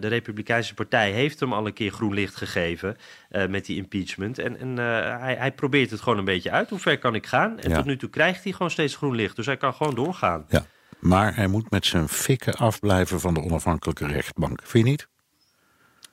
de 0.00 0.08
Republikeinse 0.08 0.74
Partij 0.74 1.10
heeft 1.10 1.40
hem 1.40 1.52
al 1.52 1.66
een 1.66 1.72
keer 1.72 1.90
groen 1.90 2.14
licht 2.14 2.36
gegeven 2.36 2.96
met 3.48 3.66
die 3.66 3.76
impeachment. 3.76 4.38
En, 4.38 4.58
en 4.58 4.76
hij, 5.20 5.34
hij 5.34 5.52
probeert 5.52 5.90
het 5.90 6.00
gewoon 6.00 6.18
een 6.18 6.24
beetje 6.24 6.50
uit. 6.50 6.70
Hoe 6.70 6.78
ver 6.78 6.98
kan 6.98 7.14
ik 7.14 7.26
gaan? 7.26 7.60
En 7.60 7.70
ja. 7.70 7.76
tot 7.76 7.84
nu 7.84 7.96
toe 7.96 8.10
krijgt 8.10 8.42
hij 8.44 8.52
gewoon 8.52 8.70
steeds 8.70 8.96
groen 8.96 9.14
licht. 9.14 9.36
Dus 9.36 9.46
hij 9.46 9.56
kan 9.56 9.74
gewoon 9.74 9.94
doorgaan. 9.94 10.44
Ja. 10.48 10.66
Maar 11.00 11.36
hij 11.36 11.46
moet 11.46 11.70
met 11.70 11.86
zijn 11.86 12.08
fikken 12.08 12.54
afblijven 12.54 13.20
van 13.20 13.34
de 13.34 13.42
onafhankelijke 13.42 14.06
rechtbank. 14.06 14.60
Vind 14.64 14.84
je 14.84 14.90
niet? 14.90 15.08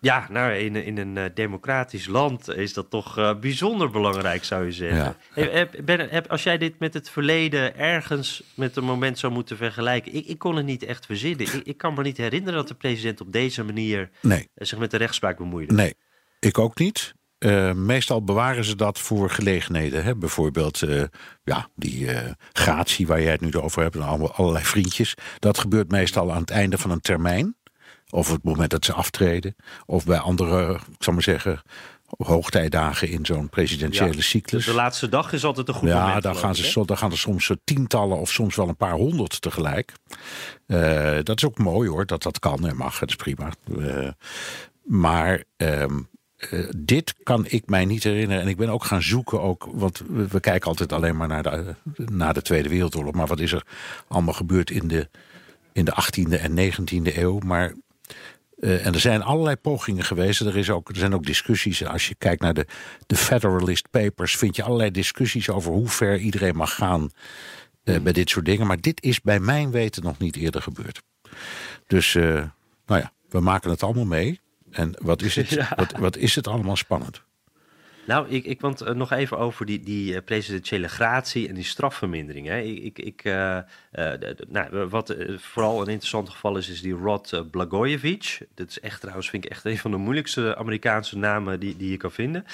Ja, 0.05 0.27
nou, 0.29 0.53
in, 0.53 0.75
in 0.75 0.97
een 0.97 1.15
uh, 1.15 1.25
democratisch 1.33 2.07
land 2.07 2.49
is 2.49 2.73
dat 2.73 2.89
toch 2.89 3.17
uh, 3.17 3.39
bijzonder 3.39 3.89
belangrijk, 3.91 4.43
zou 4.43 4.65
je 4.65 4.71
zeggen. 4.71 5.15
Ja. 5.35 5.49
Heb, 5.49 5.81
ben, 5.83 6.09
heb, 6.09 6.27
als 6.27 6.43
jij 6.43 6.57
dit 6.57 6.79
met 6.79 6.93
het 6.93 7.09
verleden 7.09 7.77
ergens 7.77 8.43
met 8.55 8.75
een 8.75 8.83
moment 8.83 9.19
zou 9.19 9.33
moeten 9.33 9.57
vergelijken... 9.57 10.13
Ik, 10.13 10.25
ik 10.25 10.39
kon 10.39 10.55
het 10.55 10.65
niet 10.65 10.83
echt 10.83 11.05
verzinnen. 11.05 11.45
Ik, 11.45 11.53
ik, 11.53 11.77
kan 11.77 11.93
me 11.93 12.01
niet 12.01 12.17
herinneren 12.17 12.55
dat 12.55 12.67
de 12.67 12.73
president 12.73 13.21
op 13.21 13.31
deze 13.31 13.63
manier 13.63 14.09
nee. 14.21 14.49
zich 14.55 14.77
met 14.77 14.91
de 14.91 14.97
rechtspraak 14.97 15.37
bemoeide. 15.37 15.73
Nee, 15.73 15.93
ik 16.39 16.57
ook 16.57 16.79
niet. 16.79 17.13
Uh, 17.45 17.71
meestal 17.71 18.23
bewaren 18.23 18.63
ze 18.63 18.75
dat 18.75 18.99
voor 18.99 19.29
gelegenheden. 19.29 20.03
Hè? 20.03 20.15
Bijvoorbeeld 20.15 20.81
uh, 20.81 21.03
ja, 21.43 21.67
die 21.75 21.99
uh, 21.99 22.19
gratie 22.53 23.07
waar 23.07 23.21
jij 23.21 23.31
het 23.31 23.41
nu 23.41 23.57
over 23.57 23.81
hebt, 23.81 23.95
en 23.95 24.33
allerlei 24.33 24.65
vriendjes. 24.65 25.13
Dat 25.39 25.57
gebeurt 25.57 25.91
meestal 25.91 26.33
aan 26.33 26.41
het 26.41 26.49
einde 26.49 26.77
van 26.77 26.91
een 26.91 26.99
termijn. 26.99 27.55
Of 28.09 28.31
het 28.31 28.43
moment 28.43 28.69
dat 28.69 28.85
ze 28.85 28.93
aftreden. 28.93 29.55
Of 29.85 30.05
bij 30.05 30.17
andere, 30.17 30.73
ik 30.73 31.03
zal 31.03 31.13
maar 31.13 31.23
zeggen, 31.23 31.61
hoogtijdagen 32.17 33.09
in 33.09 33.25
zo'n 33.25 33.49
presidentiële 33.49 34.15
ja, 34.15 34.21
cyclus. 34.21 34.65
De 34.65 34.73
laatste 34.73 35.09
dag 35.09 35.33
is 35.33 35.43
altijd 35.43 35.67
een 35.67 35.73
goed 35.73 35.89
ja, 35.89 35.95
moment. 35.95 36.13
Ja, 36.13 36.19
daar, 36.19 36.35
gaan 36.35 36.55
ze, 36.55 36.85
daar 36.85 36.97
gaan 36.97 37.11
er 37.11 37.17
soms 37.17 37.51
tientallen 37.63 38.17
of 38.17 38.31
soms 38.31 38.55
wel 38.55 38.67
een 38.67 38.77
paar 38.77 38.93
honderd 38.93 39.41
tegelijk. 39.41 39.93
dat 41.23 41.37
is 41.37 41.45
ook 41.45 41.57
mooi 41.57 41.89
hoor, 41.89 42.05
dat 42.05 42.23
dat 42.23 42.39
kan 42.39 42.67
en 42.67 42.75
mag, 42.75 42.99
dat 42.99 43.09
is 43.09 43.15
prima. 43.15 43.51
maar 44.83 45.43
ehm, 45.57 45.99
uh, 46.37 46.69
dit 46.77 47.13
kan 47.23 47.45
ik 47.47 47.69
mij 47.69 47.85
niet 47.85 48.03
herinneren. 48.03 48.43
En 48.43 48.47
ik 48.47 48.57
ben 48.57 48.69
ook 48.69 48.83
gaan 48.83 49.01
zoeken, 49.01 49.41
ook, 49.41 49.69
want 49.71 50.01
we, 50.07 50.27
we 50.27 50.39
kijken 50.39 50.67
altijd 50.67 50.93
alleen 50.93 51.17
maar 51.17 51.27
naar 51.27 51.43
de, 51.43 51.75
naar 51.95 52.33
de 52.33 52.41
Tweede 52.41 52.69
Wereldoorlog. 52.69 53.13
Maar 53.13 53.27
wat 53.27 53.39
is 53.39 53.51
er 53.51 53.65
allemaal 54.07 54.33
gebeurd 54.33 54.71
in 54.71 54.87
de, 54.87 55.09
in 55.73 55.85
de 55.85 55.93
18e 56.01 56.41
en 56.41 56.71
19e 56.71 57.17
eeuw? 57.17 57.39
Maar, 57.39 57.73
uh, 58.59 58.85
en 58.85 58.93
er 58.93 58.99
zijn 58.99 59.23
allerlei 59.23 59.55
pogingen 59.55 60.03
geweest. 60.03 60.41
Er, 60.41 60.57
is 60.57 60.69
ook, 60.69 60.89
er 60.89 60.95
zijn 60.95 61.13
ook 61.13 61.25
discussies. 61.25 61.85
Als 61.85 62.07
je 62.07 62.15
kijkt 62.15 62.41
naar 62.41 62.53
de, 62.53 62.65
de 63.07 63.15
Federalist 63.15 63.89
Papers, 63.89 64.37
vind 64.37 64.55
je 64.55 64.63
allerlei 64.63 64.91
discussies 64.91 65.49
over 65.49 65.71
hoe 65.71 65.89
ver 65.89 66.17
iedereen 66.17 66.55
mag 66.55 66.75
gaan 66.75 67.09
uh, 67.83 67.99
bij 67.99 68.13
dit 68.13 68.29
soort 68.29 68.45
dingen. 68.45 68.67
Maar 68.67 68.81
dit 68.81 69.03
is 69.03 69.21
bij 69.21 69.39
mijn 69.39 69.71
weten 69.71 70.03
nog 70.03 70.17
niet 70.17 70.35
eerder 70.35 70.61
gebeurd. 70.61 71.01
Dus, 71.87 72.13
nou 72.13 72.45
ja, 72.85 73.11
we 73.29 73.39
maken 73.39 73.69
het 73.69 73.83
allemaal 73.83 74.05
mee. 74.05 74.39
En 74.75 74.93
wat 75.01 75.21
is 75.21 75.35
het, 75.35 75.49
ja. 75.59 75.73
wat, 75.75 75.91
wat 75.91 76.17
is 76.17 76.35
het 76.35 76.47
allemaal 76.47 76.75
spannend? 76.75 77.21
Nou, 78.07 78.29
ik, 78.29 78.45
ik 78.45 78.61
want 78.61 78.81
uh, 78.81 78.89
nog 78.89 79.11
even 79.11 79.37
over 79.37 79.65
die, 79.65 79.79
die 79.79 80.13
uh, 80.13 80.19
presidentiële 80.25 80.87
gratie 80.87 81.47
en 81.47 81.53
die 81.53 81.63
strafvermindering. 81.63 82.47
Hè. 82.47 82.59
Ik, 82.59 82.83
ik, 82.83 82.99
ik 82.99 83.23
uh, 83.23 83.59
nou, 84.47 84.87
wat 84.87 85.15
vooral 85.37 85.81
een 85.81 85.87
interessant 85.87 86.29
geval 86.29 86.57
is, 86.57 86.69
is 86.69 86.81
die 86.81 86.93
Rod 86.93 87.51
Blagojevich. 87.51 88.41
Dat 88.53 88.69
is 88.69 88.79
echt 88.79 88.99
trouwens, 88.99 89.29
vind 89.29 89.45
ik 89.45 89.51
echt 89.51 89.65
een 89.65 89.77
van 89.77 89.91
de 89.91 89.97
moeilijkste 89.97 90.55
Amerikaanse 90.57 91.17
namen 91.17 91.59
die, 91.59 91.77
die 91.77 91.91
je 91.91 91.97
kan 91.97 92.11
vinden. 92.11 92.45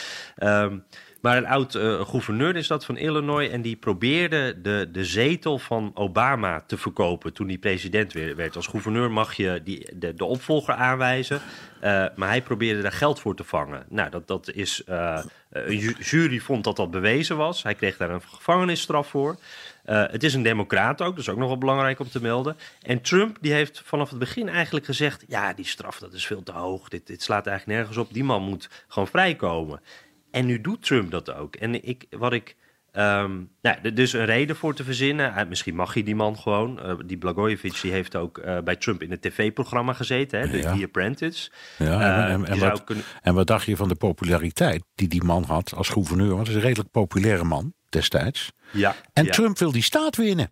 Um, 0.43 0.84
maar 1.22 1.38
een 1.38 1.47
oud 1.47 1.76
uh, 1.76 2.01
gouverneur 2.01 2.55
is 2.55 2.67
dat 2.67 2.86
van 2.86 2.97
Illinois. 2.97 3.49
En 3.49 3.61
die 3.61 3.76
probeerde 3.76 4.61
de, 4.61 4.89
de 4.91 5.05
zetel 5.05 5.59
van 5.59 5.91
Obama 5.93 6.63
te 6.67 6.78
verkopen 6.78 7.34
toen 7.34 7.47
hij 7.47 7.57
president 7.57 8.13
werd. 8.13 8.55
Als 8.55 8.67
gouverneur 8.67 9.11
mag 9.11 9.34
je 9.34 9.61
die, 9.63 9.88
de, 9.93 10.13
de 10.13 10.26
opvolger 10.26 10.74
aanwijzen. 10.74 11.41
Uh, 11.84 12.05
maar 12.15 12.30
hij 12.30 12.41
probeerde 12.41 12.82
daar 12.82 12.91
geld 12.91 13.19
voor 13.19 13.36
te 13.36 13.43
vangen. 13.43 13.86
Nou, 13.89 14.09
dat, 14.09 14.28
dat 14.28 14.51
is. 14.51 14.84
Uh, 14.89 15.24
een 15.51 15.78
jury 15.99 16.39
vond 16.39 16.63
dat 16.63 16.76
dat 16.76 16.91
bewezen 16.91 17.38
was. 17.38 17.63
Hij 17.63 17.76
kreeg 17.76 17.97
daar 17.97 18.09
een 18.09 18.22
gevangenisstraf 18.22 19.07
voor. 19.07 19.38
Het 19.86 20.24
is 20.24 20.34
een 20.34 20.43
democraat 20.43 21.01
ook, 21.01 21.17
is 21.17 21.30
ook 21.30 21.38
nog 21.38 21.47
wel 21.47 21.57
belangrijk 21.57 21.99
om 21.99 22.09
te 22.09 22.22
melden. 22.22 22.57
En 22.82 23.01
Trump 23.01 23.38
die 23.41 23.53
heeft 23.53 23.82
vanaf 23.86 24.09
het 24.09 24.19
begin 24.19 24.49
eigenlijk 24.49 24.86
gezegd... 24.86 25.24
ja, 25.28 25.53
die 25.53 25.65
straf 25.65 25.99
dat 25.99 26.13
is 26.13 26.26
veel 26.26 26.43
te 26.43 26.51
hoog, 26.51 26.89
dit, 26.89 27.07
dit 27.07 27.24
slaat 27.24 27.47
eigenlijk 27.47 27.78
nergens 27.78 27.97
op. 27.97 28.13
Die 28.13 28.24
man 28.24 28.43
moet 28.43 28.69
gewoon 28.88 29.07
vrijkomen. 29.07 29.82
En 30.32 30.46
nu 30.46 30.62
doet 30.62 30.84
Trump 30.84 31.12
dat 31.12 31.34
ook. 31.34 31.56
En 31.56 31.88
ik, 31.88 32.06
wat 32.10 32.34
ik. 32.34 32.56
Um, 32.94 33.50
nou, 33.62 33.94
dus 33.94 34.14
een 34.14 34.26
reden 34.26 34.56
voor 34.56 34.76
te 34.76 34.84
verzinnen. 34.84 35.34
Uh, 35.38 35.48
misschien 35.48 35.76
mag 35.76 35.94
je 35.94 36.04
die 36.04 36.16
man 36.16 36.38
gewoon. 36.38 36.80
Uh, 36.86 36.94
die 37.06 37.18
Blagojevich 37.18 37.82
die 37.82 37.92
heeft 37.92 38.16
ook 38.16 38.38
uh, 38.38 38.60
bij 38.60 38.76
Trump 38.76 39.02
in 39.04 39.12
het 39.12 39.22
tv-programma 39.22 39.94
gezeten, 39.94 40.40
hè, 40.40 40.50
de 40.50 40.58
ja. 40.58 40.76
The 40.76 40.84
Apprentice. 40.84 41.52
Ja, 41.78 42.28
en, 42.28 42.46
en, 42.46 42.60
wat, 42.60 42.84
kunnen... 42.84 43.04
en, 43.22 43.34
wat, 43.34 43.48
dacht 43.48 43.66
je 43.66 43.76
van 43.76 43.88
de 43.88 43.96
populariteit 43.96 44.84
die 44.96 45.08
die 45.08 45.24
man 45.24 45.44
had 45.44 45.74
als 45.76 45.90
gouverneur? 45.90 46.28
Want 46.28 46.40
het 46.40 46.50
is 46.50 46.56
een 46.56 46.62
redelijk 46.62 46.92
populaire 46.92 47.44
man 47.44 47.74
destijds. 47.90 48.52
Ja, 48.72 48.96
en 49.14 49.26
ja. 49.26 49.32
Trump 49.32 49.58
wil 49.58 49.72
die 49.72 49.84
staat 49.84 50.16
winnen. 50.16 50.52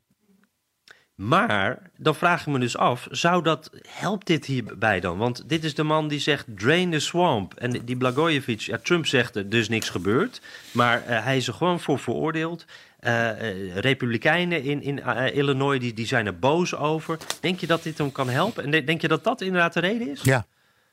Maar 1.19 1.91
dan 1.97 2.15
vraag 2.15 2.41
ik 2.41 2.47
me 2.47 2.59
dus 2.59 2.77
af, 2.77 3.07
zou 3.11 3.43
dat, 3.43 3.69
helpt 3.87 4.27
dit 4.27 4.45
hierbij 4.45 4.99
dan? 4.99 5.17
Want 5.17 5.49
dit 5.49 5.63
is 5.63 5.75
de 5.75 5.83
man 5.83 6.07
die 6.07 6.19
zegt 6.19 6.45
drain 6.55 6.91
the 6.91 6.99
swamp. 6.99 7.53
En 7.53 7.85
die 7.85 7.97
Blagojevich, 7.97 8.65
ja, 8.65 8.77
Trump 8.83 9.05
zegt 9.05 9.35
er 9.35 9.49
dus 9.49 9.69
niks 9.69 9.89
gebeurd. 9.89 10.41
Maar 10.71 11.03
uh, 11.09 11.23
hij 11.23 11.37
is 11.37 11.47
er 11.47 11.53
gewoon 11.53 11.79
voor 11.79 11.99
veroordeeld. 11.99 12.65
Uh, 13.01 13.11
uh, 13.11 13.75
Republikeinen 13.75 14.63
in, 14.63 14.81
in 14.81 15.03
Illinois 15.33 15.79
die, 15.79 15.93
die 15.93 16.05
zijn 16.05 16.25
er 16.25 16.39
boos 16.39 16.75
over. 16.75 17.17
Denk 17.39 17.59
je 17.59 17.67
dat 17.67 17.83
dit 17.83 17.97
hem 17.97 18.11
kan 18.11 18.29
helpen? 18.29 18.63
En 18.73 18.85
denk 18.85 19.01
je 19.01 19.07
dat 19.07 19.23
dat 19.23 19.41
inderdaad 19.41 19.73
de 19.73 19.79
reden 19.79 20.09
is? 20.09 20.21
Ja, 20.21 20.45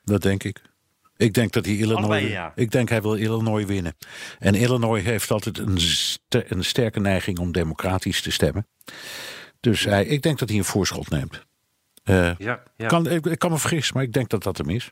dat 0.03 0.21
denk 0.21 0.43
ik. 0.43 0.61
Ik 1.17 1.33
denk 1.33 1.51
dat 1.51 1.65
hij 1.65 1.75
Illinois. 1.75 2.05
Allebei, 2.05 2.29
ja. 2.29 2.51
Ik 2.55 2.71
denk 2.71 2.89
hij 2.89 3.01
wil 3.01 3.15
Illinois 3.15 3.65
winnen. 3.65 3.95
En 4.39 4.55
Illinois 4.55 5.03
heeft 5.03 5.31
altijd 5.31 5.57
een 6.31 6.63
sterke 6.63 6.99
neiging 6.99 7.39
om 7.39 7.51
democratisch 7.51 8.21
te 8.21 8.31
stemmen. 8.31 8.67
Dus 9.59 9.83
hij, 9.83 10.05
ik 10.05 10.21
denk 10.21 10.39
dat 10.39 10.49
hij 10.49 10.57
een 10.57 10.63
voorschot 10.63 11.09
neemt. 11.09 11.45
Uh, 12.03 12.35
ja, 12.37 12.63
ja. 12.77 12.87
Kan, 12.87 13.09
ik, 13.09 13.25
ik, 13.25 13.39
kan 13.39 13.51
me 13.51 13.57
vergissen, 13.57 13.95
maar 13.95 14.03
ik 14.03 14.13
denk 14.13 14.29
dat 14.29 14.43
dat 14.43 14.57
hem 14.57 14.69
is. 14.69 14.91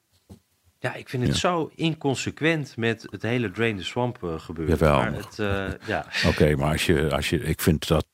Ja, 0.79 0.93
ik 0.93 1.09
vind 1.09 1.23
het 1.23 1.31
ja. 1.31 1.39
zo 1.39 1.71
inconsequent 1.75 2.77
met 2.77 3.07
het 3.09 3.21
hele 3.21 3.51
Drain 3.51 3.77
the 3.77 3.83
Swamp 3.83 4.23
uh, 4.23 4.39
gebeuren. 4.39 4.77
Jawel. 4.77 4.97
Maar 4.97 5.13
het, 5.13 5.37
uh, 5.39 5.87
ja. 5.87 5.99
Oké, 6.17 6.27
okay, 6.27 6.53
maar 6.53 6.71
als 6.71 6.85
je, 6.85 7.11
als 7.11 7.29
je, 7.29 7.43
ik 7.43 7.61
vind 7.61 7.87
dat 7.87 8.05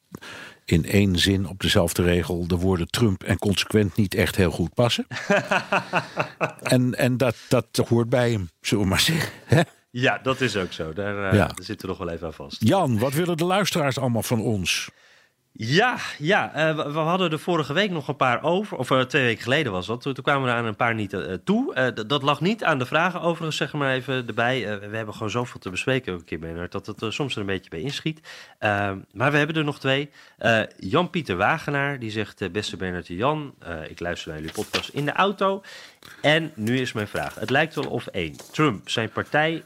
in 0.65 0.85
één 0.85 1.19
zin 1.19 1.47
op 1.47 1.59
dezelfde 1.59 2.03
regel 2.03 2.47
de 2.47 2.55
woorden 2.55 2.87
Trump 2.87 3.23
en 3.23 3.37
consequent 3.37 3.95
niet 3.95 4.15
echt 4.15 4.35
heel 4.35 4.51
goed 4.51 4.73
passen. 4.73 5.07
en 6.61 6.95
en 6.95 7.17
dat, 7.17 7.35
dat 7.47 7.81
hoort 7.87 8.09
bij 8.09 8.31
hem, 8.31 8.49
zullen 8.61 8.83
we 8.83 8.89
maar 8.89 8.99
zeggen. 8.99 9.31
Ja, 9.91 10.17
dat 10.17 10.41
is 10.41 10.55
ook 10.55 10.71
zo. 10.71 10.93
Daar, 10.93 11.15
uh, 11.15 11.39
Ja. 11.39 11.47
daar 11.47 11.55
zitten 11.63 11.87
we 11.87 11.95
nog 11.95 12.05
wel 12.05 12.13
even 12.13 12.27
aan 12.27 12.33
vast. 12.33 12.67
Jan, 12.67 12.99
wat 12.99 13.13
willen 13.13 13.37
de 13.37 13.45
luisteraars 13.45 13.97
allemaal 13.97 14.23
van 14.23 14.41
ons? 14.41 14.89
Ja, 15.53 15.97
ja 16.17 16.53
eh, 16.53 16.75
we, 16.75 16.91
we 16.91 16.99
hadden 16.99 17.31
er 17.31 17.39
vorige 17.39 17.73
week 17.73 17.91
nog 17.91 18.07
een 18.07 18.15
paar 18.15 18.43
over. 18.43 18.77
Of 18.77 18.91
eh, 18.91 19.01
twee 19.01 19.23
weken 19.23 19.43
geleden 19.43 19.71
was 19.71 19.85
dat. 19.85 20.01
Toen, 20.01 20.13
kwamen 20.13 20.47
we 20.47 20.53
aan 20.53 20.65
een 20.65 20.75
paar 20.75 20.95
niet 20.95 21.13
eh, 21.13 21.33
toe. 21.43 21.93
Dat 22.07 22.21
lag 22.21 22.41
niet 22.41 22.63
aan 22.63 22.79
de 22.79 22.85
vragen 22.85 23.21
overigens, 23.21 23.57
zeg 23.57 23.73
maar 23.73 23.93
even 23.93 24.27
erbij. 24.27 24.79
We 24.89 24.95
hebben 24.95 25.13
gewoon 25.13 25.29
zoveel 25.29 25.59
te 25.59 25.69
bespreken 25.69 26.13
ook 26.13 26.19
een 26.19 26.25
keer, 26.25 26.39
Bernard, 26.39 26.71
dat 26.71 26.85
het 26.85 27.13
soms 27.13 27.33
er 27.33 27.39
een 27.39 27.45
beetje 27.45 27.69
bij 27.69 27.81
inschiet. 27.81 28.19
Eh, 28.57 28.91
maar 29.13 29.31
we 29.31 29.37
hebben 29.37 29.55
er 29.55 29.63
nog 29.63 29.79
twee. 29.79 30.09
Jan-Pieter 30.77 31.35
Wagenaar, 31.35 31.99
die 31.99 32.11
zegt... 32.11 32.51
beste 32.51 32.77
Bernard 32.77 33.09
en 33.09 33.15
Jan, 33.15 33.53
ik 33.87 33.99
luister 33.99 34.29
naar 34.29 34.39
jullie 34.39 34.53
podcast 34.53 34.89
in 34.89 35.05
de 35.05 35.11
auto. 35.11 35.63
En 36.21 36.51
nu 36.55 36.79
is 36.79 36.93
mijn 36.93 37.07
vraag. 37.07 37.35
Het 37.35 37.49
lijkt 37.49 37.75
wel 37.75 37.89
of 37.89 38.07
één, 38.07 38.35
Trump 38.51 38.89
zijn 38.89 39.09
partij 39.09 39.63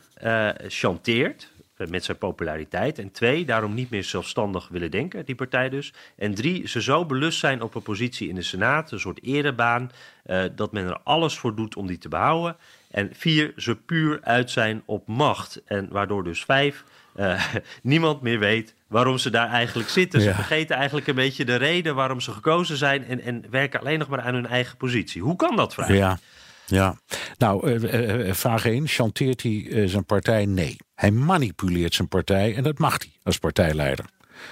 chanteert 0.68 1.54
met 1.78 2.04
zijn 2.04 2.18
populariteit. 2.18 3.00
En 3.00 3.12
twee, 3.12 3.46
daarom 3.46 3.74
niet 3.74 3.90
meer 3.90 4.04
zelfstandig 4.04 4.68
willen 4.68 4.92
denken, 4.92 5.26
die 5.26 5.36
partij 5.36 5.70
dus. 5.70 5.94
En 6.16 6.34
drie, 6.36 6.68
ze 6.68 6.82
zo 6.82 7.06
belust 7.06 7.40
zijn 7.40 7.62
op 7.62 7.76
een 7.76 7.82
positie 7.82 8.30
in 8.30 8.36
de 8.36 8.42
Senaat, 8.42 8.92
een 8.92 9.00
soort 9.00 9.24
erebaan, 9.24 9.92
eh, 10.24 10.44
dat 10.56 10.72
men 10.72 10.86
er 10.86 11.00
alles 11.04 11.38
voor 11.38 11.56
doet 11.56 11.76
om 11.76 11.88
die 11.88 11.98
te 11.98 12.10
behouden. 12.10 12.56
En 12.92 13.10
vier, 13.14 13.54
ze 13.58 13.76
puur 13.76 14.20
uit 14.22 14.52
zijn 14.52 14.82
op 14.86 15.08
macht. 15.08 15.62
En 15.66 15.88
waardoor 15.92 16.24
dus 16.24 16.44
vijf, 16.44 16.84
eh, 17.16 17.46
niemand 17.82 18.22
meer 18.22 18.40
weet 18.40 18.74
waarom 18.88 19.18
ze 19.18 19.30
daar 19.30 19.50
eigenlijk 19.50 19.90
zitten. 19.90 20.22
Ze 20.22 20.28
Ja. 20.28 20.36
vergeten 20.36 20.76
eigenlijk 20.76 21.08
een 21.08 21.16
beetje 21.16 21.46
de 21.46 21.56
reden 21.56 21.96
waarom 21.96 22.20
ze 22.22 22.32
gekozen 22.32 22.78
zijn 22.78 23.06
en, 23.06 23.22
en 23.22 23.44
werken 23.50 23.80
alleen 23.80 24.00
nog 24.00 24.08
maar 24.08 24.22
aan 24.22 24.34
hun 24.34 24.48
eigen 24.48 24.78
positie. 24.78 25.22
Hoe 25.22 25.36
kan 25.36 25.56
dat, 25.56 25.74
vraag? 25.74 25.88
Ja, 25.90 26.18
ja. 26.66 27.00
Nou, 27.38 27.68
eh, 27.70 27.94
eh, 27.94 28.30
eh, 28.30 28.36
vraag 28.36 28.66
1. 28.66 28.88
Chanteert 28.88 29.42
hij 29.44 29.88
zijn 29.88 30.06
partij? 30.06 30.46
Nee. 30.46 30.76
Hij 30.96 31.12
manipuleert 31.12 31.94
zijn 31.94 32.08
partij 32.08 32.56
en 32.56 32.64
dat 32.64 32.78
mag 32.78 32.98
hij 32.98 33.12
als 33.24 33.38
partijleider. 33.38 34.06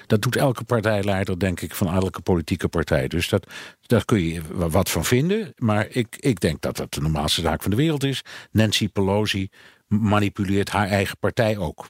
Dat 0.08 0.22
doet 0.22 0.36
elke 0.36 0.64
partijleider, 0.64 1.40
denk 1.40 1.62
ik, 1.62 1.76
van 1.76 1.94
elke 1.94 2.22
politieke 2.22 2.68
partij. 2.68 3.08
Dus 3.08 3.30
dat, 3.30 3.48
daar 3.82 4.06
kun 4.06 4.20
je 4.22 4.42
wa- 4.52 4.70
wat 4.70 4.90
van 4.90 5.06
vinden. 5.06 5.54
Maar 5.58 5.88
ik, 5.90 6.16
ik 6.20 6.40
denk 6.40 6.62
dat 6.62 6.78
dat 6.78 6.94
de 6.94 7.02
normaalste 7.02 7.42
zaak 7.42 7.62
van 7.62 7.72
de 7.72 7.78
wereld 7.78 8.04
is. 8.04 8.22
Nancy 8.52 8.90
Pelosi 8.90 9.50
manipuleert 9.88 10.70
haar 10.70 10.88
eigen 10.88 11.18
partij 11.18 11.58
ook. 11.58 11.88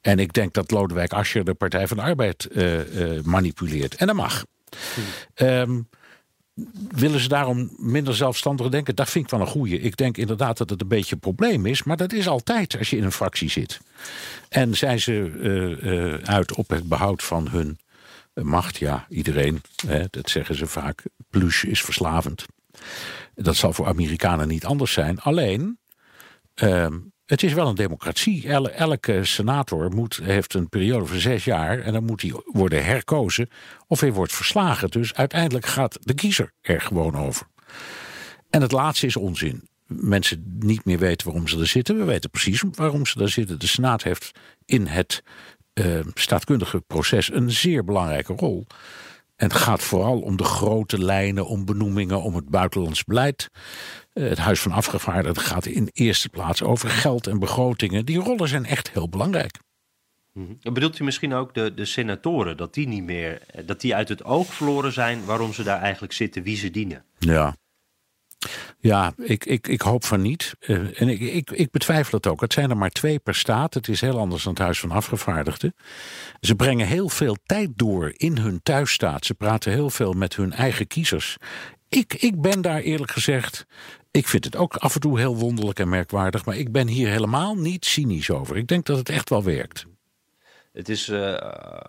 En 0.00 0.18
ik 0.18 0.32
denk 0.32 0.52
dat 0.52 0.70
Lodewijk 0.70 1.12
Asscher 1.12 1.44
de 1.44 1.54
Partij 1.54 1.86
van 1.86 1.96
de 1.96 2.02
Arbeid 2.02 2.48
manipuleert. 3.24 3.94
En 3.94 4.06
dat 4.06 4.16
mag. 4.16 4.44
Ehm, 5.34 5.80
willen 6.90 7.20
ze 7.20 7.28
daarom 7.28 7.70
minder 7.76 8.14
zelfstandig 8.14 8.68
denken? 8.68 8.94
Dat 8.94 9.10
vind 9.10 9.24
ik 9.24 9.30
wel 9.30 9.40
een 9.40 9.46
goeie. 9.46 9.80
Ik 9.80 9.96
denk 9.96 10.16
inderdaad 10.16 10.58
dat 10.58 10.70
het 10.70 10.80
een 10.80 10.88
beetje 10.88 11.14
een 11.14 11.20
probleem 11.20 11.66
is. 11.66 11.82
Maar 11.82 11.96
dat 11.96 12.12
is 12.12 12.28
altijd 12.28 12.78
als 12.78 12.90
je 12.90 12.96
in 12.96 13.04
een 13.04 13.12
fractie 13.12 13.50
zit. 13.50 13.80
En 14.48 14.76
zijn 14.76 15.00
ze 15.00 15.32
eh, 15.42 16.14
eh, 16.14 16.22
uit 16.22 16.54
op 16.54 16.68
het 16.68 16.88
behoud 16.88 17.22
van 17.22 17.48
hun 17.48 17.78
macht? 18.34 18.76
Ja, 18.76 19.06
iedereen. 19.08 19.60
Hè, 19.86 20.04
dat 20.10 20.30
zeggen 20.30 20.54
ze 20.54 20.66
vaak. 20.66 21.02
Plus 21.30 21.64
is 21.64 21.82
verslavend. 21.82 22.44
Dat 23.34 23.56
zal 23.56 23.72
voor 23.72 23.86
Amerikanen 23.86 24.48
niet 24.48 24.64
anders 24.64 24.92
zijn. 24.92 25.20
Alleen, 25.20 25.78
ehm, 26.54 26.98
het 27.28 27.42
is 27.42 27.52
wel 27.52 27.68
een 27.68 27.74
democratie. 27.74 28.48
El- 28.48 28.70
elke 28.70 29.24
senator 29.24 29.90
moet, 29.90 30.20
heeft 30.22 30.54
een 30.54 30.68
periode 30.68 31.06
van 31.06 31.18
zes 31.18 31.44
jaar. 31.44 31.80
En 31.80 31.92
dan 31.92 32.04
moet 32.04 32.22
hij 32.22 32.32
worden 32.44 32.84
herkozen. 32.84 33.48
Of 33.86 34.00
hij 34.00 34.12
wordt 34.12 34.32
verslagen. 34.32 34.90
Dus 34.90 35.14
uiteindelijk 35.14 35.66
gaat 35.66 35.98
de 36.00 36.14
kiezer 36.14 36.52
er 36.60 36.80
gewoon 36.80 37.16
over. 37.16 37.46
En 38.50 38.62
het 38.62 38.72
laatste 38.72 39.06
is 39.06 39.16
onzin. 39.16 39.68
Mensen 39.86 40.56
niet 40.58 40.84
meer 40.84 40.98
weten 40.98 41.26
waarom 41.26 41.48
ze 41.48 41.58
er 41.58 41.66
zitten. 41.66 41.98
We 41.98 42.04
weten 42.04 42.30
precies 42.30 42.62
waarom 42.72 43.06
ze 43.06 43.18
daar 43.18 43.28
zitten. 43.28 43.58
De 43.58 43.66
Senaat 43.66 44.02
heeft 44.02 44.30
in 44.64 44.86
het 44.86 45.22
eh, 45.72 46.00
staatkundige 46.14 46.80
proces 46.86 47.32
een 47.32 47.50
zeer 47.50 47.84
belangrijke 47.84 48.32
rol. 48.32 48.66
En 49.38 49.46
het 49.48 49.56
gaat 49.56 49.82
vooral 49.82 50.20
om 50.20 50.36
de 50.36 50.44
grote 50.44 51.04
lijnen, 51.04 51.46
om 51.46 51.64
benoemingen, 51.64 52.22
om 52.22 52.34
het 52.34 52.48
buitenlands 52.48 53.04
beleid. 53.04 53.48
Eh, 54.12 54.28
Het 54.28 54.38
Huis 54.38 54.60
van 54.60 54.72
Afgevaardigden 54.72 55.42
gaat 55.42 55.66
in 55.66 55.88
eerste 55.92 56.28
plaats 56.28 56.62
over 56.62 56.88
geld 56.88 57.26
en 57.26 57.38
begrotingen. 57.38 58.04
Die 58.04 58.18
rollen 58.18 58.48
zijn 58.48 58.64
echt 58.64 58.90
heel 58.90 59.08
belangrijk. 59.08 59.58
Mhm. 60.32 60.72
Bedoelt 60.72 60.98
u 60.98 61.04
misschien 61.04 61.32
ook 61.34 61.54
de, 61.54 61.74
de 61.74 61.84
senatoren, 61.84 62.56
dat 62.56 62.74
die 62.74 62.88
niet 62.88 63.02
meer, 63.02 63.42
eh, 63.46 63.66
dat 63.66 63.80
die 63.80 63.94
uit 63.94 64.08
het 64.08 64.24
oog 64.24 64.54
verloren 64.54 64.92
zijn 64.92 65.24
waarom 65.24 65.52
ze 65.52 65.62
daar 65.62 65.80
eigenlijk 65.80 66.12
zitten, 66.12 66.42
wie 66.42 66.56
ze 66.56 66.70
dienen? 66.70 67.04
Ja. 67.18 67.56
Ja, 68.80 69.12
ik, 69.16 69.44
ik, 69.44 69.68
ik 69.68 69.80
hoop 69.80 70.04
van 70.04 70.20
niet. 70.20 70.54
Eh, 70.60 71.00
en 71.00 71.08
ik, 71.08 71.20
ik, 71.20 71.50
ik 71.50 71.70
betwijfel 71.70 72.18
het 72.18 72.26
ook. 72.26 72.40
Het 72.40 72.52
zijn 72.52 72.70
er 72.70 72.76
maar 72.76 72.90
twee 72.90 73.18
per 73.18 73.34
staat. 73.34 73.74
Het 73.74 73.88
is 73.88 74.00
heel 74.00 74.18
anders 74.18 74.42
dan 74.42 74.52
het 74.52 74.62
Huis 74.62 74.80
van 74.80 74.90
Afgevaardigden. 74.90 75.74
Ze 76.40 76.54
brengen 76.54 76.86
heel 76.86 77.08
veel 77.08 77.36
tijd 77.46 77.70
door 77.74 78.12
in 78.16 78.38
hun 78.38 78.60
thuisstaat. 78.62 79.26
Ze 79.26 79.34
praten 79.34 79.72
heel 79.72 79.90
veel 79.90 80.12
met 80.12 80.36
hun 80.36 80.52
eigen 80.52 80.86
kiezers. 80.86 81.36
Ik, 81.88 82.14
ik 82.14 82.40
ben 82.40 82.60
daar 82.60 82.80
eerlijk 82.80 83.10
gezegd. 83.10 83.66
Ik 84.10 84.28
vind 84.28 84.44
het 84.44 84.56
ook 84.56 84.76
af 84.76 84.94
en 84.94 85.00
toe 85.00 85.18
heel 85.18 85.36
wonderlijk 85.36 85.78
en 85.78 85.88
merkwaardig. 85.88 86.44
Maar 86.44 86.56
ik 86.56 86.72
ben 86.72 86.88
hier 86.88 87.08
helemaal 87.08 87.54
niet 87.54 87.84
cynisch 87.84 88.30
over. 88.30 88.56
Ik 88.56 88.66
denk 88.66 88.86
dat 88.86 88.98
het 88.98 89.08
echt 89.08 89.28
wel 89.28 89.42
werkt. 89.42 89.86
Het 90.78 90.88
is 90.88 91.08
eh, 91.08 91.36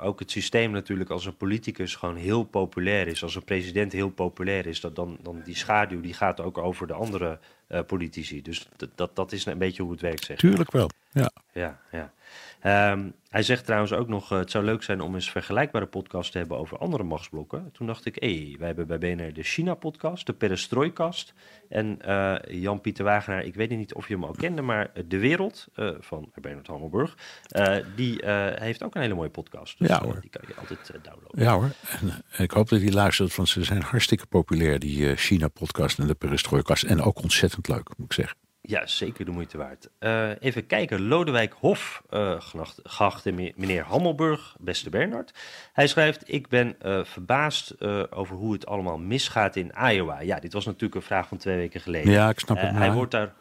ook 0.01 0.19
het 0.19 0.31
systeem 0.31 0.71
natuurlijk 0.71 1.09
als 1.09 1.25
een 1.25 1.37
politicus 1.37 1.95
gewoon 1.95 2.15
heel 2.15 2.43
populair 2.43 3.07
is, 3.07 3.23
als 3.23 3.35
een 3.35 3.43
president 3.43 3.91
heel 3.91 4.09
populair 4.09 4.65
is, 4.65 4.79
dat 4.79 4.95
dan, 4.95 5.17
dan 5.21 5.41
die 5.43 5.55
schaduw 5.55 6.01
die 6.01 6.13
gaat 6.13 6.41
ook 6.41 6.57
over 6.57 6.87
de 6.87 6.93
andere 6.93 7.39
eh, 7.67 7.79
politici. 7.87 8.41
Dus 8.41 8.67
dat, 8.95 9.15
dat, 9.15 9.31
is 9.31 9.45
een 9.45 9.57
beetje 9.57 9.83
hoe 9.83 9.91
het 9.91 10.01
werkt, 10.01 10.25
zeg. 10.25 10.37
Tuurlijk 10.37 10.71
wel. 10.71 10.89
Ja. 11.11 11.31
Ja, 11.51 11.79
ja. 11.91 12.11
Ehm, 12.59 13.09
hij 13.29 13.43
zegt 13.43 13.65
trouwens 13.65 13.93
ook 13.93 14.07
nog, 14.07 14.31
eh, 14.31 14.37
het 14.37 14.51
zou 14.51 14.63
leuk 14.65 14.83
zijn 14.83 15.01
om 15.01 15.15
eens 15.15 15.31
vergelijkbare 15.31 15.85
podcasts 15.85 16.31
te 16.31 16.37
hebben 16.37 16.57
over 16.57 16.77
andere 16.77 17.03
machtsblokken. 17.03 17.69
Toen 17.73 17.87
dacht 17.87 18.05
ik, 18.05 18.15
hé, 18.19 18.35
hey, 18.35 18.55
wij 18.57 18.67
hebben 18.67 18.87
bij 18.87 18.97
BNR 18.97 19.33
de 19.33 19.43
China-podcast, 19.43 20.25
de 20.25 20.33
Perestroikast. 20.33 21.33
En 21.69 22.01
eh, 22.01 22.35
Jan-Pieter 22.61 23.03
Wagenaar, 23.05 23.43
ik 23.43 23.55
weet 23.55 23.69
niet 23.69 23.93
of 23.93 24.07
je 24.07 24.13
hem 24.13 24.23
al 24.23 24.31
kende, 24.37 24.61
maar 24.61 24.91
De 25.07 25.17
Wereld 25.17 25.67
eh, 25.75 25.89
van 25.99 26.31
Bernard 26.41 26.67
Hammelburg, 26.67 27.17
eh, 27.47 27.75
die 27.95 28.21
eh, 28.21 28.61
heeft 28.61 28.83
ook 28.83 28.95
een 28.95 29.01
hele 29.01 29.13
mooie 29.13 29.29
podcast. 29.29 29.79
Dus, 29.79 29.87
Ja, 29.87 29.97
eh, 29.97 30.01
hoor. 30.03 30.21
die 30.21 30.29
kan 30.29 30.41
je 30.47 30.55
altijd 30.55 30.89
eh, 30.89 30.95
downloaden. 31.03 31.43
Ja 31.43 31.53
hoor, 31.53 31.69
en 32.01 32.09
eh, 32.31 32.39
ik 32.39 32.51
hoop 32.51 32.69
dat 32.69 32.81
hij 32.81 32.91
luistert, 32.91 33.35
want 33.35 33.49
ze 33.49 33.63
zijn 33.63 33.81
hartstikke 33.81 34.25
populair, 34.25 34.79
die 34.79 35.09
eh, 35.09 35.15
China-podcast 35.17 35.99
en 35.99 36.07
de 36.07 36.15
Perestroikast. 36.15 36.83
En 36.83 37.01
ook 37.01 37.21
ontzettend 37.21 37.67
leuk, 37.67 37.89
moet 37.97 38.05
ik 38.05 38.13
zeggen. 38.13 38.37
Ja, 38.69 38.87
zeker 38.87 39.25
de 39.25 39.31
moeite 39.31 39.57
waard. 39.57 39.89
Eh, 39.99 40.29
even 40.39 40.65
kijken. 40.65 41.07
Lodewijk 41.07 41.53
Hof, 41.59 42.01
eh 42.09 42.35
geachte, 42.39 42.81
geachte 42.83 43.31
me- 43.31 43.53
meneer 43.55 43.83
Hammelburg, 43.83 44.55
beste 44.59 44.89
Bernard. 44.89 45.33
Hij 45.73 45.87
schrijft: 45.87 46.31
Ik 46.31 46.47
ben 46.47 46.75
eh, 46.81 47.03
verbaasd 47.03 47.81
over 48.11 48.35
hoe 48.35 48.53
het 48.53 48.65
allemaal 48.65 48.97
misgaat 48.97 49.55
in 49.55 49.71
Iowa. 49.91 50.19
Ja, 50.19 50.39
dit 50.39 50.53
was 50.53 50.65
natuurlijk 50.65 50.95
een 50.95 51.01
vraag 51.01 51.27
van 51.27 51.37
twee 51.37 51.57
weken 51.57 51.81
geleden. 51.81 52.11
Ja, 52.11 52.29
ik 52.29 52.39
snap 52.39 52.57
het, 52.61 52.71
hij 52.71 52.91
wordt 52.91 53.11
daar 53.11 53.33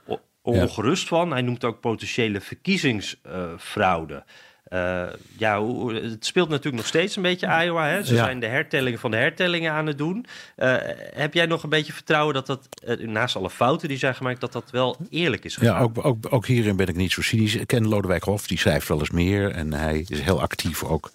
ongerust 0.43 1.09
van. 1.09 1.31
Hij 1.31 1.43
noemt 1.43 1.64
ook 1.64 1.81
potentiële 1.81 2.41
verkiezingsfraude. 2.41 4.24
Eh, 4.68 5.02
ja, 5.36 5.66
het 5.92 6.26
speelt 6.26 6.48
natuurlijk 6.48 6.76
nog 6.76 6.86
steeds 6.86 7.16
een 7.16 7.22
beetje 7.22 7.62
Iowa. 7.64 7.86
Hè? 7.86 8.02
Ze 8.04 8.14
Ja. 8.14 8.24
zijn 8.24 8.40
de 8.40 8.46
hertellingen 8.46 8.98
van 8.98 9.10
de 9.10 9.16
hertellingen 9.16 9.72
aan 9.72 9.86
het 9.86 9.98
doen. 9.98 10.26
Eh, 10.56 10.76
heb 11.14 11.34
jij 11.34 11.46
nog 11.46 11.62
een 11.62 11.68
beetje 11.70 11.92
vertrouwen 11.92 12.34
dat 12.34 12.46
dat, 12.46 12.68
eh, 12.84 12.98
naast 13.06 13.36
alle 13.36 13.50
fouten 13.50 13.88
die 13.88 13.98
zijn 13.98 14.14
gemaakt, 14.14 14.40
dat 14.40 14.52
dat 14.52 14.70
wel 14.70 14.96
eerlijk 15.10 15.44
is? 15.44 15.56
Ja, 15.60 15.78
ook, 15.80 16.04
ook, 16.04 16.26
ook 16.30 16.46
hierin 16.46 16.76
ben 16.76 16.86
ik 16.86 16.96
niet 16.96 17.12
zo 17.12 17.22
cynisch. 17.22 17.54
Ik 17.54 17.66
ken 17.66 17.88
Lodewijk 17.88 18.22
Hof, 18.24 18.46
die 18.46 18.58
schrijft 18.58 18.88
wel 18.88 18.98
eens 18.98 19.10
meer. 19.10 19.50
En 19.50 19.72
hij 19.72 20.04
is 20.08 20.20
heel 20.20 20.40
actief 20.40 20.84
ook, 20.84 21.10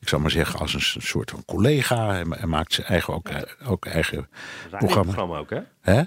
ik 0.00 0.08
zou 0.08 0.22
maar 0.22 0.30
zeggen, 0.30 0.60
als 0.60 0.74
een 0.74 1.02
soort 1.02 1.30
van 1.30 1.42
collega. 1.44 2.06
Hij, 2.10 2.24
ma- 2.24 2.36
hij 2.36 2.46
maakt 2.46 2.72
zijn 2.72 2.86
eigen, 2.86 3.14
ook, 3.14 3.28
ook 3.66 3.86
eigen 3.86 4.28
programma. 4.70 5.38
ook, 5.38 5.50
hè? 5.50 5.60
Hè? 5.80 6.02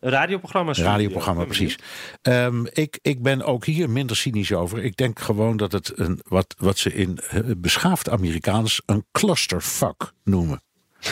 Radioprogramma. 0.00 0.68
Een 0.68 0.74
studio. 0.74 0.92
radioprogramma, 0.92 1.40
ben 1.40 1.48
precies. 1.48 1.78
Ehm, 2.22 2.64
ik, 2.72 2.98
ik 3.02 3.22
ben 3.22 3.42
ook 3.42 3.64
hier 3.64 3.90
minder 3.90 4.16
cynisch 4.16 4.52
over. 4.52 4.84
Ik 4.84 4.96
denk 4.96 5.18
gewoon 5.18 5.56
dat 5.56 5.72
het 5.72 5.98
een, 5.98 6.20
wat, 6.28 6.54
wat 6.58 6.78
ze 6.78 6.94
in 6.94 7.18
eh, 7.18 7.40
beschaafd 7.56 8.08
Amerikaans 8.08 8.82
een 8.86 9.04
clusterfuck 9.12 10.12
noemen. 10.24 10.62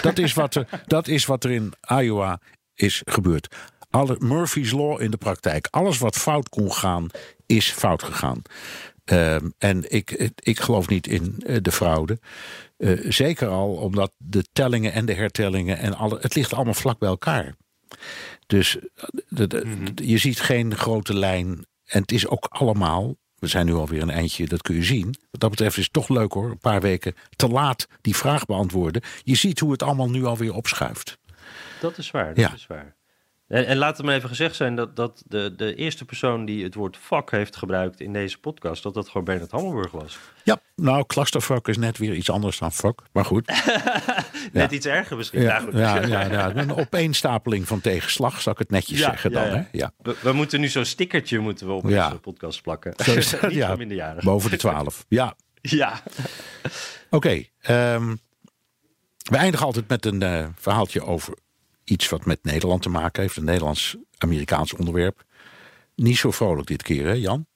Dat 0.02 0.18
is 0.18 0.34
wat 0.34 0.54
er, 0.54 0.68
dat 0.86 1.08
is 1.08 1.26
wat 1.26 1.44
er 1.44 1.50
in 1.50 1.72
Iowa 2.00 2.40
is 2.74 3.02
gebeurd. 3.04 3.56
Alle, 3.90 4.16
Murphy's 4.18 4.70
Law 4.70 5.02
in 5.02 5.10
de 5.10 5.16
praktijk. 5.16 5.68
Alles 5.70 5.98
wat 5.98 6.16
fout 6.16 6.48
kon 6.48 6.72
gaan, 6.72 7.06
is 7.46 7.70
fout 7.70 8.02
gegaan. 8.02 8.42
Ehm, 9.04 9.50
en 9.58 9.90
ik, 9.90 10.30
ik 10.34 10.60
geloof 10.60 10.88
niet 10.88 11.06
in 11.06 11.42
eh, 11.46 11.56
de 11.62 11.72
fraude. 11.72 12.18
Eh, 12.76 12.98
zeker 13.08 13.48
al 13.48 13.74
omdat 13.74 14.12
de 14.16 14.44
tellingen 14.52 14.92
en 14.92 15.06
de 15.06 15.14
hertellingen 15.14 15.78
en 15.78 15.94
alle, 15.94 16.18
het 16.20 16.34
ligt 16.34 16.54
allemaal 16.54 16.74
vlak 16.74 16.98
bij 16.98 17.08
elkaar. 17.08 17.54
Dus 18.46 18.78
eh, 18.78 19.04
de- 19.28 19.46
de- 19.46 19.92
je 20.08 20.18
ziet 20.18 20.40
geen 20.40 20.76
grote 20.76 21.14
lijn. 21.14 21.66
En 21.84 22.00
het 22.00 22.12
is 22.12 22.26
ook 22.26 22.44
allemaal. 22.48 23.16
We 23.38 23.46
zijn 23.46 23.66
nu 23.66 23.74
alweer 23.74 24.02
een 24.02 24.10
eindje, 24.10 24.46
dat 24.48 24.62
kun 24.62 24.74
je 24.74 24.82
zien. 24.82 25.14
Wat 25.30 25.40
dat 25.40 25.50
betreft 25.50 25.76
is 25.76 25.84
het 25.84 25.92
toch 25.92 26.08
leuk 26.08 26.32
hoor. 26.32 26.50
Een 26.50 26.58
paar 26.58 26.80
weken 26.80 27.14
te 27.36 27.48
laat 27.48 27.86
die 28.00 28.16
vraag 28.16 28.44
beantwoorden. 28.46 29.02
Je 29.22 29.34
ziet 29.34 29.60
hoe 29.60 29.72
het 29.72 29.82
allemaal 29.82 30.10
nu 30.10 30.24
alweer 30.24 30.54
opschuift. 30.54 31.18
Dat 31.80 31.98
is 31.98 32.10
waar, 32.10 32.26
dat 32.34 32.36
Ja. 32.36 32.54
is 32.54 32.66
waar. 32.66 32.96
En, 33.48 33.66
en 33.66 33.76
laat 33.76 33.96
het 33.96 34.06
maar 34.06 34.14
even 34.14 34.28
gezegd 34.28 34.56
zijn 34.56 34.74
dat, 34.74 34.96
dat 34.96 35.22
de, 35.26 35.54
de 35.56 35.74
eerste 35.74 36.04
persoon 36.04 36.44
die 36.44 36.64
het 36.64 36.74
woord 36.74 36.96
fuck 36.96 37.30
heeft 37.30 37.56
gebruikt 37.56 38.00
in 38.00 38.12
deze 38.12 38.38
podcast, 38.38 38.82
dat 38.82 38.94
dat 38.94 39.06
gewoon 39.06 39.24
Bernard 39.24 39.50
Hammelburg 39.50 39.90
was. 39.90 40.18
Ja, 40.44 40.60
nou, 40.76 41.04
clusterfuck 41.06 41.68
is 41.68 41.76
net 41.76 41.98
weer 41.98 42.14
iets 42.14 42.30
anders 42.30 42.58
dan 42.58 42.72
fuck. 42.72 43.00
Maar 43.12 43.24
goed. 43.24 43.46
Net 44.52 44.72
iets 44.72 44.86
erger 44.86 45.16
misschien. 45.16 45.40
Ja, 45.42 45.60
Nou, 45.60 45.78
ja, 45.78 46.00
ja, 46.06 46.22
ja, 46.32 46.56
een 46.56 46.74
opeenstapeling 46.74 47.66
van 47.66 47.80
tegenslag, 47.80 48.40
zal 48.40 48.52
ik 48.52 48.58
het 48.58 48.70
netjes 48.70 48.98
zeggen 48.98 49.32
dan. 49.32 49.48
Hè? 49.48 49.62
Ja. 49.72 49.92
We, 50.02 50.16
we 50.22 50.32
moeten 50.32 50.60
nu 50.60 50.68
zo'n 50.68 50.84
stickertje 50.84 51.38
moeten 51.38 51.66
we 51.66 51.72
op 51.72 51.84
onze 51.84 52.18
podcast 52.22 52.62
plakken. 52.62 52.92
Zo 53.04 53.12
is 53.14 53.30
dat, 53.40 53.42
Niet 53.42 53.52
ja, 53.52 53.68
voor 53.68 53.76
minderjarigen. 53.78 54.24
boven 54.24 54.50
de 54.50 54.56
12. 54.56 55.04
Ja, 55.08 55.34
Ja. 55.60 56.02
oké. 57.10 57.44
ehm, 57.60 58.14
we 59.30 59.36
eindigen 59.36 59.66
altijd 59.66 59.88
met 59.88 60.06
een 60.06 60.22
eh, 60.22 60.46
verhaaltje 60.56 61.02
over 61.04 61.34
iets 61.88 62.08
wat 62.08 62.24
met 62.24 62.44
Nederland 62.44 62.82
te 62.82 62.88
maken 62.88 63.22
heeft. 63.22 63.36
Een 63.36 63.44
Nederlands-Amerikaans 63.44 64.74
onderwerp. 64.74 65.24
Niet 65.94 66.16
zo 66.16 66.30
vrolijk 66.30 66.66
dit 66.66 66.82
keer, 66.82 67.06
hè 67.06 67.12
Jan? 67.12 67.46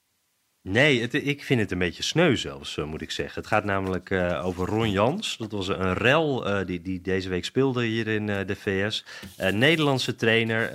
Nee, 0.62 1.00
het, 1.00 1.14
ik 1.14 1.44
vind 1.44 1.60
het 1.60 1.70
een 1.70 1.78
beetje 1.78 2.02
sneu 2.02 2.36
zelfs, 2.36 2.76
eh, 2.76 2.84
moet 2.84 3.00
ik 3.00 3.10
zeggen. 3.10 3.40
Het 3.40 3.50
gaat 3.50 3.64
namelijk 3.64 4.10
eh, 4.10 4.46
over 4.46 4.66
Ron 4.66 4.90
Jans. 4.90 5.36
Dat 5.36 5.52
was 5.52 5.68
een 5.68 5.94
rel 5.94 6.46
eh, 6.46 6.66
die, 6.66 6.82
die 6.82 7.00
deze 7.00 7.28
week 7.28 7.44
speelde 7.44 7.84
hier 7.84 8.08
in 8.08 8.26
de 8.26 8.56
VS. 8.58 9.04
Nederlandse 9.36 10.14
trainer, 10.14 10.72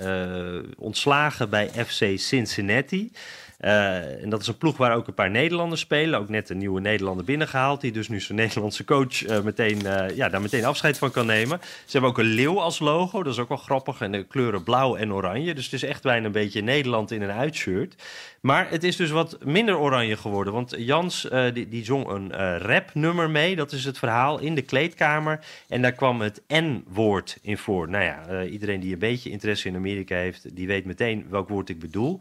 ontslagen 0.78 1.50
bij 1.50 1.68
FC 1.68 2.18
Cincinnati. 2.18 3.10
Eh, 3.58 4.22
en 4.22 4.28
dat 4.28 4.40
is 4.40 4.46
een 4.46 4.58
ploeg 4.58 4.76
waar 4.76 4.94
ook 4.94 5.06
een 5.06 5.14
paar 5.14 5.30
Nederlanders 5.30 5.80
spelen. 5.80 6.20
Ook 6.20 6.28
net 6.28 6.50
een 6.50 6.58
nieuwe 6.58 6.80
Nederlander 6.80 7.24
binnengehaald. 7.24 7.80
Die 7.80 7.92
dus 7.92 8.08
nu 8.08 8.20
zijn 8.20 8.38
Nederlandse 8.38 8.84
coach 8.84 9.24
eh, 9.24 9.40
meteen, 9.40 9.86
eh, 9.86 10.16
ja, 10.16 10.28
daar 10.28 10.40
meteen 10.40 10.64
afscheid 10.64 10.98
van 10.98 11.10
kan 11.10 11.26
nemen. 11.26 11.60
Ze 11.62 11.92
hebben 11.92 12.10
ook 12.10 12.18
een 12.18 12.24
leeuw 12.24 12.60
als 12.60 12.78
logo. 12.78 13.22
Dat 13.22 13.32
is 13.32 13.38
ook 13.38 13.48
wel 13.48 13.56
grappig. 13.56 14.00
En 14.00 14.12
de 14.12 14.24
kleuren 14.24 14.62
blauw 14.62 14.96
en 14.96 15.12
oranje. 15.12 15.54
Dus 15.54 15.64
het 15.64 15.72
is 15.72 15.82
echt 15.82 16.02
bijna 16.02 16.26
een 16.26 16.32
beetje 16.32 16.60
Nederland 16.60 17.10
in 17.10 17.22
een 17.22 17.30
uitshirt. 17.30 18.02
Maar 18.40 18.70
het 18.70 18.84
is 18.84 18.96
dus 18.96 19.10
wat 19.10 19.38
minder 19.44 19.78
oranje 19.78 20.16
geworden. 20.16 20.52
Want 20.52 20.74
Jans 20.76 21.28
die, 21.52 21.84
zong 21.84 22.08
een 22.08 22.58
rapnummer 22.58 23.30
mee. 23.30 23.56
Dat 23.56 23.72
is 23.72 23.84
het 23.84 23.98
verhaal 23.98 24.38
in 24.38 24.54
de 24.54 24.62
kleedkamer. 24.62 25.40
En 25.68 25.82
daar 25.82 25.92
kwam 25.92 26.20
het 26.20 26.42
N-woord 26.48 27.38
in 27.42 27.58
voor. 27.58 27.88
Nou 27.88 28.04
ja, 28.04 28.44
iedereen 28.44 28.80
die 28.80 28.92
een 28.92 28.98
beetje 28.98 29.30
interesse 29.30 29.68
in 29.68 29.76
Amerika 29.76 30.16
heeft... 30.16 30.56
die 30.56 30.66
weet 30.66 30.84
meteen 30.84 31.26
welk 31.30 31.48
woord 31.48 31.68
ik 31.68 31.78
bedoel. 31.78 32.20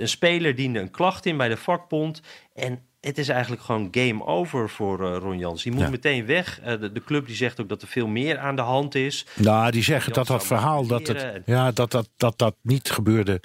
Een 0.00 0.08
speler 0.08 0.54
diende 0.54 0.78
een 0.80 0.90
klacht 0.90 1.26
in 1.26 1.36
bij 1.36 1.48
de 1.48 1.56
vakbond. 1.56 2.20
En 2.54 2.80
het 3.00 3.18
is 3.18 3.28
eigenlijk 3.28 3.62
gewoon 3.62 3.88
game 3.90 4.24
over 4.26 4.68
voor 4.68 5.12
eh, 5.12 5.18
Ron 5.20 5.38
Jans. 5.38 5.62
Die 5.62 5.72
moet 5.72 5.80
Ja. 5.82 5.90
meteen 5.90 6.26
weg. 6.26 6.60
Eh, 6.60 6.80
de, 6.80 6.92
de 6.92 7.04
club 7.04 7.26
die 7.26 7.36
zegt 7.36 7.60
ook 7.60 7.68
dat 7.68 7.82
er 7.82 7.88
veel 7.88 8.06
meer 8.06 8.38
aan 8.38 8.56
de 8.56 8.62
hand 8.62 8.94
is. 8.94 9.26
Nou, 9.34 9.70
die 9.70 9.82
zeggen 9.82 10.12
dat 10.12 10.26
dat 10.26 10.46
verhaal 10.46 10.86
dat 10.86 11.06
het, 11.06 11.26
ja, 11.46 11.70
dat, 11.72 11.90
dat, 11.90 12.08
dat 12.16 12.38
dat 12.38 12.56
niet 12.62 12.90
gebeurde 12.90 13.40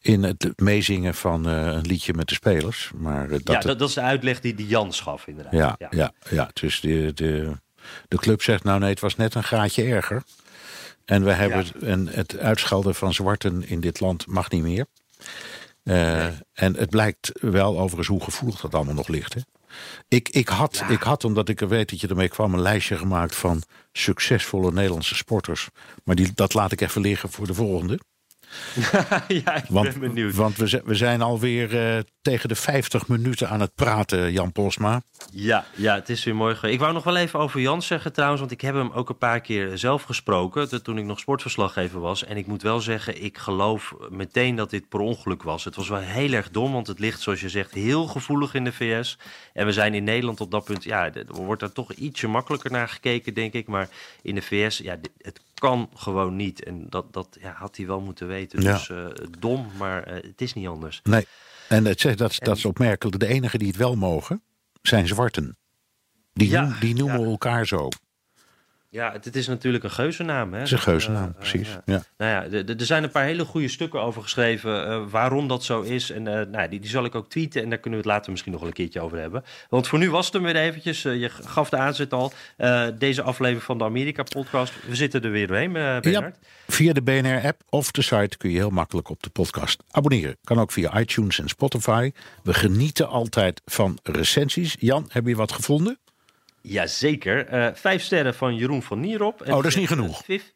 in 0.00 0.22
het 0.22 0.52
meezingen 0.56 1.14
van 1.14 1.48
eh, 1.48 1.56
een 1.66 1.86
liedje 1.86 2.14
met 2.14 2.28
de 2.28 2.34
spelers. 2.34 2.90
Maar 2.96 3.28
dat, 3.28 3.40
ja, 3.44 3.52
het- 3.54 3.62
dat, 3.62 3.78
dat 3.78 3.88
is 3.88 3.94
de 3.94 4.00
uitleg 4.00 4.40
die, 4.40 4.54
die 4.54 4.66
Jans 4.66 5.00
gaf 5.00 5.26
inderdaad. 5.26 5.52
ja, 5.52 5.76
ja. 5.90 6.12
Ja, 6.30 6.50
dus 6.52 6.80
de, 6.80 7.12
de, 7.14 7.52
de 8.08 8.16
club 8.16 8.42
zegt 8.42 8.64
nou 8.64 8.80
nee, 8.80 8.90
het 8.90 9.00
was 9.00 9.16
net 9.16 9.34
een 9.34 9.42
graadje 9.44 9.84
erger. 9.84 10.22
En 11.04 11.24
we 11.24 11.32
hebben 11.32 11.64
en 11.80 12.06
het 12.08 12.38
uitschelden 12.38 12.94
van 12.94 13.14
zwarten 13.14 13.68
in 13.68 13.80
dit 13.80 14.00
land 14.00 14.26
mag 14.26 14.50
niet 14.50 14.62
meer. 14.62 14.86
Eh, 15.84 16.24
En 16.52 16.76
het 16.76 16.90
blijkt 16.90 17.32
wel 17.40 17.78
overigens 17.78 18.08
hoe 18.08 18.22
gevoelig 18.22 18.60
dat 18.60 18.74
allemaal 18.74 18.94
nog 18.94 19.08
ligt. 19.08 19.34
Hè? 19.34 19.40
Ik, 20.08 20.28
ik, 20.28 20.48
had, 20.48 20.82
ik 20.88 21.02
had, 21.02 21.24
omdat 21.24 21.48
ik 21.48 21.60
weet 21.60 21.90
dat 21.90 22.00
je 22.00 22.08
ermee 22.08 22.28
kwam, 22.28 22.54
een 22.54 22.60
lijstje 22.60 22.96
gemaakt 22.96 23.34
van 23.36 23.62
succesvolle 23.92 24.72
Nederlandse 24.72 25.14
sporters. 25.14 25.68
Maar 26.04 26.14
die, 26.14 26.32
dat 26.34 26.54
laat 26.54 26.72
ik 26.72 26.80
even 26.80 27.00
liggen 27.00 27.30
voor 27.30 27.46
de 27.46 27.54
volgende. 27.54 27.98
ja, 29.28 29.54
ik 29.54 29.64
Want, 29.68 29.88
ben 29.90 30.00
benieuwd. 30.00 30.34
want 30.34 30.56
we, 30.56 30.66
zijn- 30.66 30.82
we 30.84 30.94
zijn 30.94 31.22
alweer 31.22 31.96
eh, 31.96 32.02
tegen 32.24 32.48
de 32.48 32.54
50 32.54 33.08
minuten 33.08 33.48
aan 33.48 33.60
het 33.60 33.74
praten, 33.74 34.32
Jan 34.32 34.52
Posma. 34.52 35.02
Ja, 35.32 35.64
ja, 35.76 35.94
het 35.94 36.08
is 36.08 36.24
weer 36.24 36.36
mooi. 36.36 36.56
Ik 36.62 36.78
wou 36.78 36.92
nog 36.92 37.04
wel 37.04 37.16
even 37.16 37.38
over 37.38 37.60
Jans 37.60 37.86
zeggen 37.86 38.12
trouwens, 38.12 38.40
want 38.40 38.52
ik 38.52 38.60
heb 38.60 38.74
hem 38.74 38.90
ook 38.90 39.08
een 39.08 39.18
paar 39.18 39.40
keer 39.40 39.78
zelf 39.78 40.02
gesproken 40.02 40.82
toen 40.82 40.98
ik 40.98 41.04
nog 41.04 41.18
sportverslaggever 41.18 42.00
was. 42.00 42.24
En 42.24 42.36
ik 42.36 42.46
moet 42.46 42.62
wel 42.62 42.80
zeggen, 42.80 43.22
ik 43.22 43.38
geloof 43.38 43.94
meteen 44.10 44.56
dat 44.56 44.70
dit 44.70 44.88
per 44.88 45.00
ongeluk 45.00 45.42
was. 45.42 45.64
Het 45.64 45.76
was 45.76 45.88
wel 45.88 45.98
heel 45.98 46.32
erg 46.32 46.50
dom, 46.50 46.72
want 46.72 46.86
het 46.86 46.98
ligt, 46.98 47.20
zoals 47.20 47.40
je 47.40 47.48
zegt, 47.48 47.74
heel 47.74 48.06
gevoelig 48.06 48.54
in 48.54 48.64
de 48.64 48.72
VS. 48.72 49.18
En 49.52 49.66
we 49.66 49.72
zijn 49.72 49.94
in 49.94 50.04
Nederland 50.04 50.40
op 50.40 50.50
dat 50.50 50.64
punt, 50.64 50.84
ja, 50.84 51.14
er 51.14 51.24
wordt 51.26 51.60
daar 51.60 51.72
toch 51.72 51.92
ietsje 51.92 52.28
makkelijker 52.28 52.70
naar 52.70 52.88
gekeken, 52.88 53.34
denk 53.34 53.52
ik. 53.52 53.66
Maar 53.66 53.88
in 54.22 54.34
de 54.34 54.42
VS, 54.42 54.78
ja, 54.78 54.96
het 55.18 55.40
kan 55.54 55.88
gewoon 55.94 56.36
niet. 56.36 56.64
En 56.64 56.86
dat, 56.88 57.12
dat 57.12 57.36
ja, 57.40 57.54
had 57.58 57.76
hij 57.76 57.86
wel 57.86 58.00
moeten 58.00 58.26
weten. 58.26 58.62
Ja. 58.62 58.72
Dus 58.72 58.90
eh, 58.90 59.06
dom, 59.38 59.70
maar 59.78 60.02
eh, 60.02 60.14
het 60.14 60.40
is 60.40 60.54
niet 60.54 60.68
anders. 60.68 61.00
Nee, 61.02 61.26
en 61.68 61.84
het, 61.84 62.02
dat, 62.16 62.30
is- 62.30 62.38
dat 62.38 62.56
is 62.56 62.64
opmerkelijk. 62.64 63.18
De 63.18 63.26
enigen 63.26 63.58
die 63.58 63.68
het 63.68 63.76
wel 63.76 63.96
mogen, 63.96 64.42
zijn 64.82 65.06
zwarten. 65.08 65.56
Die, 66.32 66.48
Ja, 66.48 66.62
noem- 66.62 66.80
die 66.80 66.94
noemen 66.94 67.24
elkaar 67.24 67.66
zo. 67.66 67.88
Ja, 68.94 69.12
het, 69.12 69.36
is 69.36 69.46
natuurlijk 69.46 69.84
een 69.84 69.90
geuzennaam. 69.90 70.52
Hè? 70.52 70.58
Het 70.58 70.66
is 70.66 70.72
een 70.72 70.78
geuzennaam, 70.78 71.28
Eh, 71.28 71.38
precies. 71.38 71.68
ja. 71.68 71.82
Ja. 71.84 72.02
Nou 72.18 72.30
ja, 72.52 72.64
er 72.64 72.86
zijn 72.86 73.02
een 73.02 73.10
paar 73.10 73.24
hele 73.24 73.44
goede 73.44 73.68
stukken 73.68 74.00
over 74.00 74.22
geschreven 74.22 74.86
eh, 74.86 75.02
waarom 75.10 75.48
dat 75.48 75.64
zo 75.64 75.80
is. 75.80 76.10
En 76.10 76.26
eh, 76.28 76.46
nou, 76.46 76.68
die, 76.68 76.80
die 76.80 76.90
zal 76.90 77.04
ik 77.04 77.14
ook 77.14 77.28
tweeten 77.28 77.62
en 77.62 77.68
daar 77.68 77.78
kunnen 77.78 78.00
we 78.00 78.06
het 78.06 78.14
later 78.14 78.30
misschien 78.30 78.52
nog 78.52 78.60
wel 78.60 78.70
een 78.70 78.76
keertje 78.76 79.00
over 79.00 79.18
hebben. 79.18 79.44
Want 79.68 79.88
voor 79.88 79.98
nu 79.98 80.10
was 80.10 80.24
het 80.24 80.34
hem 80.34 80.42
weer 80.42 80.56
eventjes. 80.56 81.04
Eh, 81.04 81.20
je 81.20 81.28
gaf 81.28 81.68
de 81.68 81.76
aanzet 81.76 82.12
al. 82.12 82.32
Eh, 82.56 82.86
deze 82.98 83.22
aflevering 83.22 83.62
van 83.64 83.78
de 83.78 83.84
Amerika-podcast. 83.84 84.72
We 84.88 84.94
zitten 84.94 85.22
er 85.22 85.30
weer 85.30 85.46
doorheen, 85.46 85.76
eh 85.76 86.00
Bernard. 86.00 86.36
Ja, 86.40 86.48
via 86.66 86.92
de 86.92 87.02
BNR-app 87.02 87.62
of 87.68 87.90
de 87.90 88.02
site 88.02 88.36
kun 88.36 88.50
je 88.50 88.56
heel 88.56 88.70
makkelijk 88.70 89.08
op 89.08 89.22
de 89.22 89.30
podcast 89.30 89.82
abonneren. 89.90 90.36
Kan 90.44 90.58
ook 90.58 90.72
via 90.72 91.00
iTunes 91.00 91.38
en 91.40 91.48
Spotify. 91.48 92.12
We 92.42 92.54
genieten 92.54 93.08
altijd 93.08 93.62
van 93.64 93.98
recensies. 94.02 94.76
Jan, 94.78 95.04
heb 95.08 95.26
je 95.26 95.36
wat 95.36 95.52
gevonden? 95.52 95.98
Jazeker. 96.68 97.46
Eh 97.46 97.68
vijf 97.74 98.02
sterren 98.02 98.34
van 98.34 98.54
Jeroen 98.56 98.82
van 98.82 99.00
Nierop. 99.00 99.42
En 99.42 99.50
Oh, 99.52 99.56
dat 99.56 99.66
is 99.66 99.76
niet 99.76 99.88
genoeg. 99.88 100.18
eh, 100.18 100.24
vif- 100.24 100.52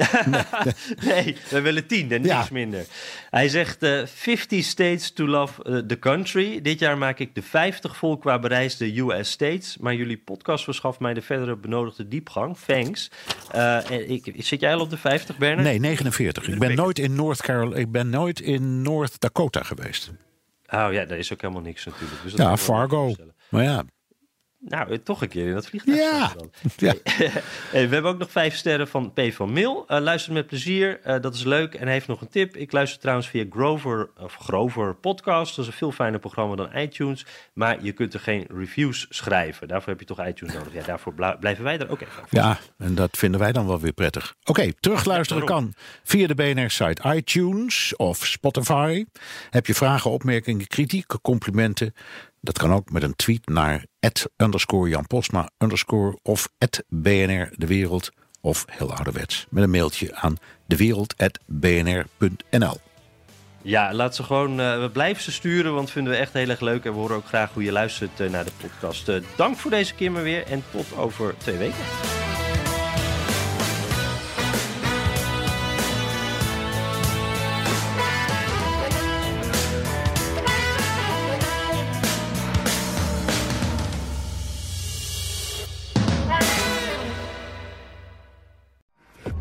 nee, 1.04 1.36
we 1.50 1.60
willen 1.60 1.86
tien 1.86 2.12
en 2.12 2.24
Ja. 2.24 2.36
niks 2.38 2.50
minder. 2.50 2.84
Hij 3.30 3.48
zegt 3.48 3.82
eh 3.82 4.06
50 4.06 4.64
states 4.64 5.12
to 5.12 5.26
love 5.26 5.84
the 5.86 5.98
country. 5.98 6.60
Dit 6.62 6.78
jaar 6.78 6.98
maak 6.98 7.18
ik 7.18 7.34
de 7.34 7.42
50 7.42 7.96
vol 7.96 8.18
qua 8.18 8.38
bereisde 8.38 8.98
US 9.00 9.30
states. 9.30 9.76
Maar 9.78 9.94
jullie 9.94 10.18
podcast 10.18 10.64
verschaft 10.64 10.98
mij 11.00 11.14
de 11.14 11.22
verdere 11.22 11.56
benodigde 11.56 12.08
diepgang. 12.08 12.56
Thanks. 12.66 13.10
En 13.52 14.10
ik, 14.10 14.32
zit 14.36 14.60
jij 14.60 14.74
al 14.74 14.80
op 14.80 14.90
de 14.90 14.96
50, 14.96 15.38
Bernard? 15.38 15.62
Nee, 15.68 15.78
49. 15.78 16.48
Ik 16.48 16.58
ben 16.58 16.74
nooit 16.74 16.98
in 16.98 17.14
North 17.14 17.42
Carolina, 17.42 17.76
ik 17.76 17.90
ben 17.90 18.10
nooit 18.10 18.40
in 18.40 18.82
North 18.82 19.20
Dakota 19.20 19.62
geweest. 19.62 20.10
Oh 20.68 20.88
ja, 20.92 21.04
daar 21.04 21.18
is 21.18 21.32
ook 21.32 21.40
helemaal 21.40 21.62
niks 21.62 21.84
natuurlijk. 21.84 22.22
Dus 22.22 22.32
dat 22.32 22.46
Ja, 22.46 22.56
Fargo. 22.56 23.14
Maar 23.48 23.62
ja, 23.62 23.82
Nou, 24.62 24.90
eh, 24.90 24.98
toch 24.98 25.22
een 25.22 25.28
keer 25.28 25.46
in 25.46 25.54
dat 25.54 25.66
vliegtuig. 25.66 25.98
Ja. 25.98 26.32
ja. 26.76 26.94
Hey, 27.70 27.88
we 27.88 27.94
hebben 27.94 28.10
ook 28.10 28.18
nog 28.18 28.30
vijf 28.30 28.56
sterren 28.56 28.88
van 28.88 29.12
P 29.12 29.20
van 29.32 29.52
Mil. 29.52 29.84
Eh, 29.86 30.00
luister 30.00 30.32
met 30.32 30.46
plezier, 30.46 31.00
eh, 31.02 31.20
dat 31.20 31.34
is 31.34 31.44
leuk. 31.44 31.74
En 31.74 31.82
hij 31.82 31.92
heeft 31.92 32.06
nog 32.06 32.20
een 32.20 32.28
tip. 32.28 32.56
Ik 32.56 32.72
luister 32.72 33.00
trouwens 33.00 33.28
via 33.28 33.44
Grover, 33.50 34.10
of 34.18 34.34
Grover 34.34 34.94
Podcast. 34.94 35.56
Dat 35.56 35.64
is 35.64 35.70
een 35.70 35.78
veel 35.78 35.92
fijner 35.92 36.20
programma 36.20 36.56
dan 36.56 36.76
iTunes. 36.76 37.26
Maar 37.52 37.84
je 37.84 37.92
kunt 37.92 38.14
er 38.14 38.20
geen 38.20 38.46
reviews 38.48 39.06
schrijven. 39.08 39.68
Daarvoor 39.68 39.88
heb 39.88 40.00
je 40.00 40.06
toch 40.06 40.26
iTunes 40.26 40.54
nodig. 40.54 40.72
Ja, 40.72 40.82
daarvoor 40.82 41.14
blijven 41.40 41.64
wij 41.64 41.78
er 41.78 41.90
ook 41.90 42.00
even. 42.00 42.22
Ja, 42.30 42.58
en 42.78 42.94
dat 42.94 43.16
vinden 43.16 43.40
wij 43.40 43.52
dan 43.52 43.66
wel 43.66 43.80
weer 43.80 43.92
prettig. 43.92 44.34
Oké, 44.44 44.72
terugluisteren 44.80 45.44
kan 45.44 45.74
via 46.02 46.26
de 46.26 46.34
BNR-site 46.34 47.14
iTunes 47.14 47.96
of 47.96 48.26
Spotify. 48.26 49.04
Heb 49.50 49.66
je 49.66 49.74
vragen, 49.74 50.10
opmerkingen, 50.10 50.66
kritiek, 50.66 51.20
complimenten? 51.22 51.94
Dat 52.40 52.58
kan 52.58 52.72
ook 52.72 52.90
met 52.90 53.02
een 53.02 53.16
tweet 53.16 53.48
naar 53.48 53.84
Jan 54.88 55.06
underscore 55.58 56.18
of 56.22 56.48
BNR 56.88 57.48
De 57.56 57.66
Wereld. 57.66 58.10
Of 58.40 58.64
heel 58.70 58.94
ouderwets 58.94 59.46
met 59.50 59.62
een 59.62 59.70
mailtje 59.70 60.14
aan 60.14 60.36
dewereld.bnr.nl. 60.66 62.76
Ja, 63.62 63.94
laat 63.94 64.14
ze 64.16 64.22
gewoon. 64.22 64.60
eh, 64.60 64.80
we 64.80 64.90
blijven 64.90 65.22
ze 65.22 65.32
sturen, 65.32 65.74
want 65.74 65.90
vinden 65.90 66.12
we 66.12 66.18
echt 66.18 66.32
heel 66.32 66.48
erg 66.48 66.60
leuk. 66.60 66.84
En 66.84 66.92
we 66.92 66.98
horen 66.98 67.16
ook 67.16 67.26
graag 67.26 67.52
hoe 67.52 67.62
je 67.62 67.72
luistert 67.72 68.20
eh, 68.20 68.30
naar 68.30 68.44
de 68.44 68.52
podcast. 68.60 69.08
Eh, 69.08 69.16
dank 69.36 69.56
voor 69.56 69.70
deze 69.70 69.94
keer 69.94 70.12
maar 70.12 70.22
weer. 70.22 70.46
En 70.46 70.62
tot 70.70 70.96
over 70.96 71.34
twee 71.38 71.56
weken. 71.56 71.84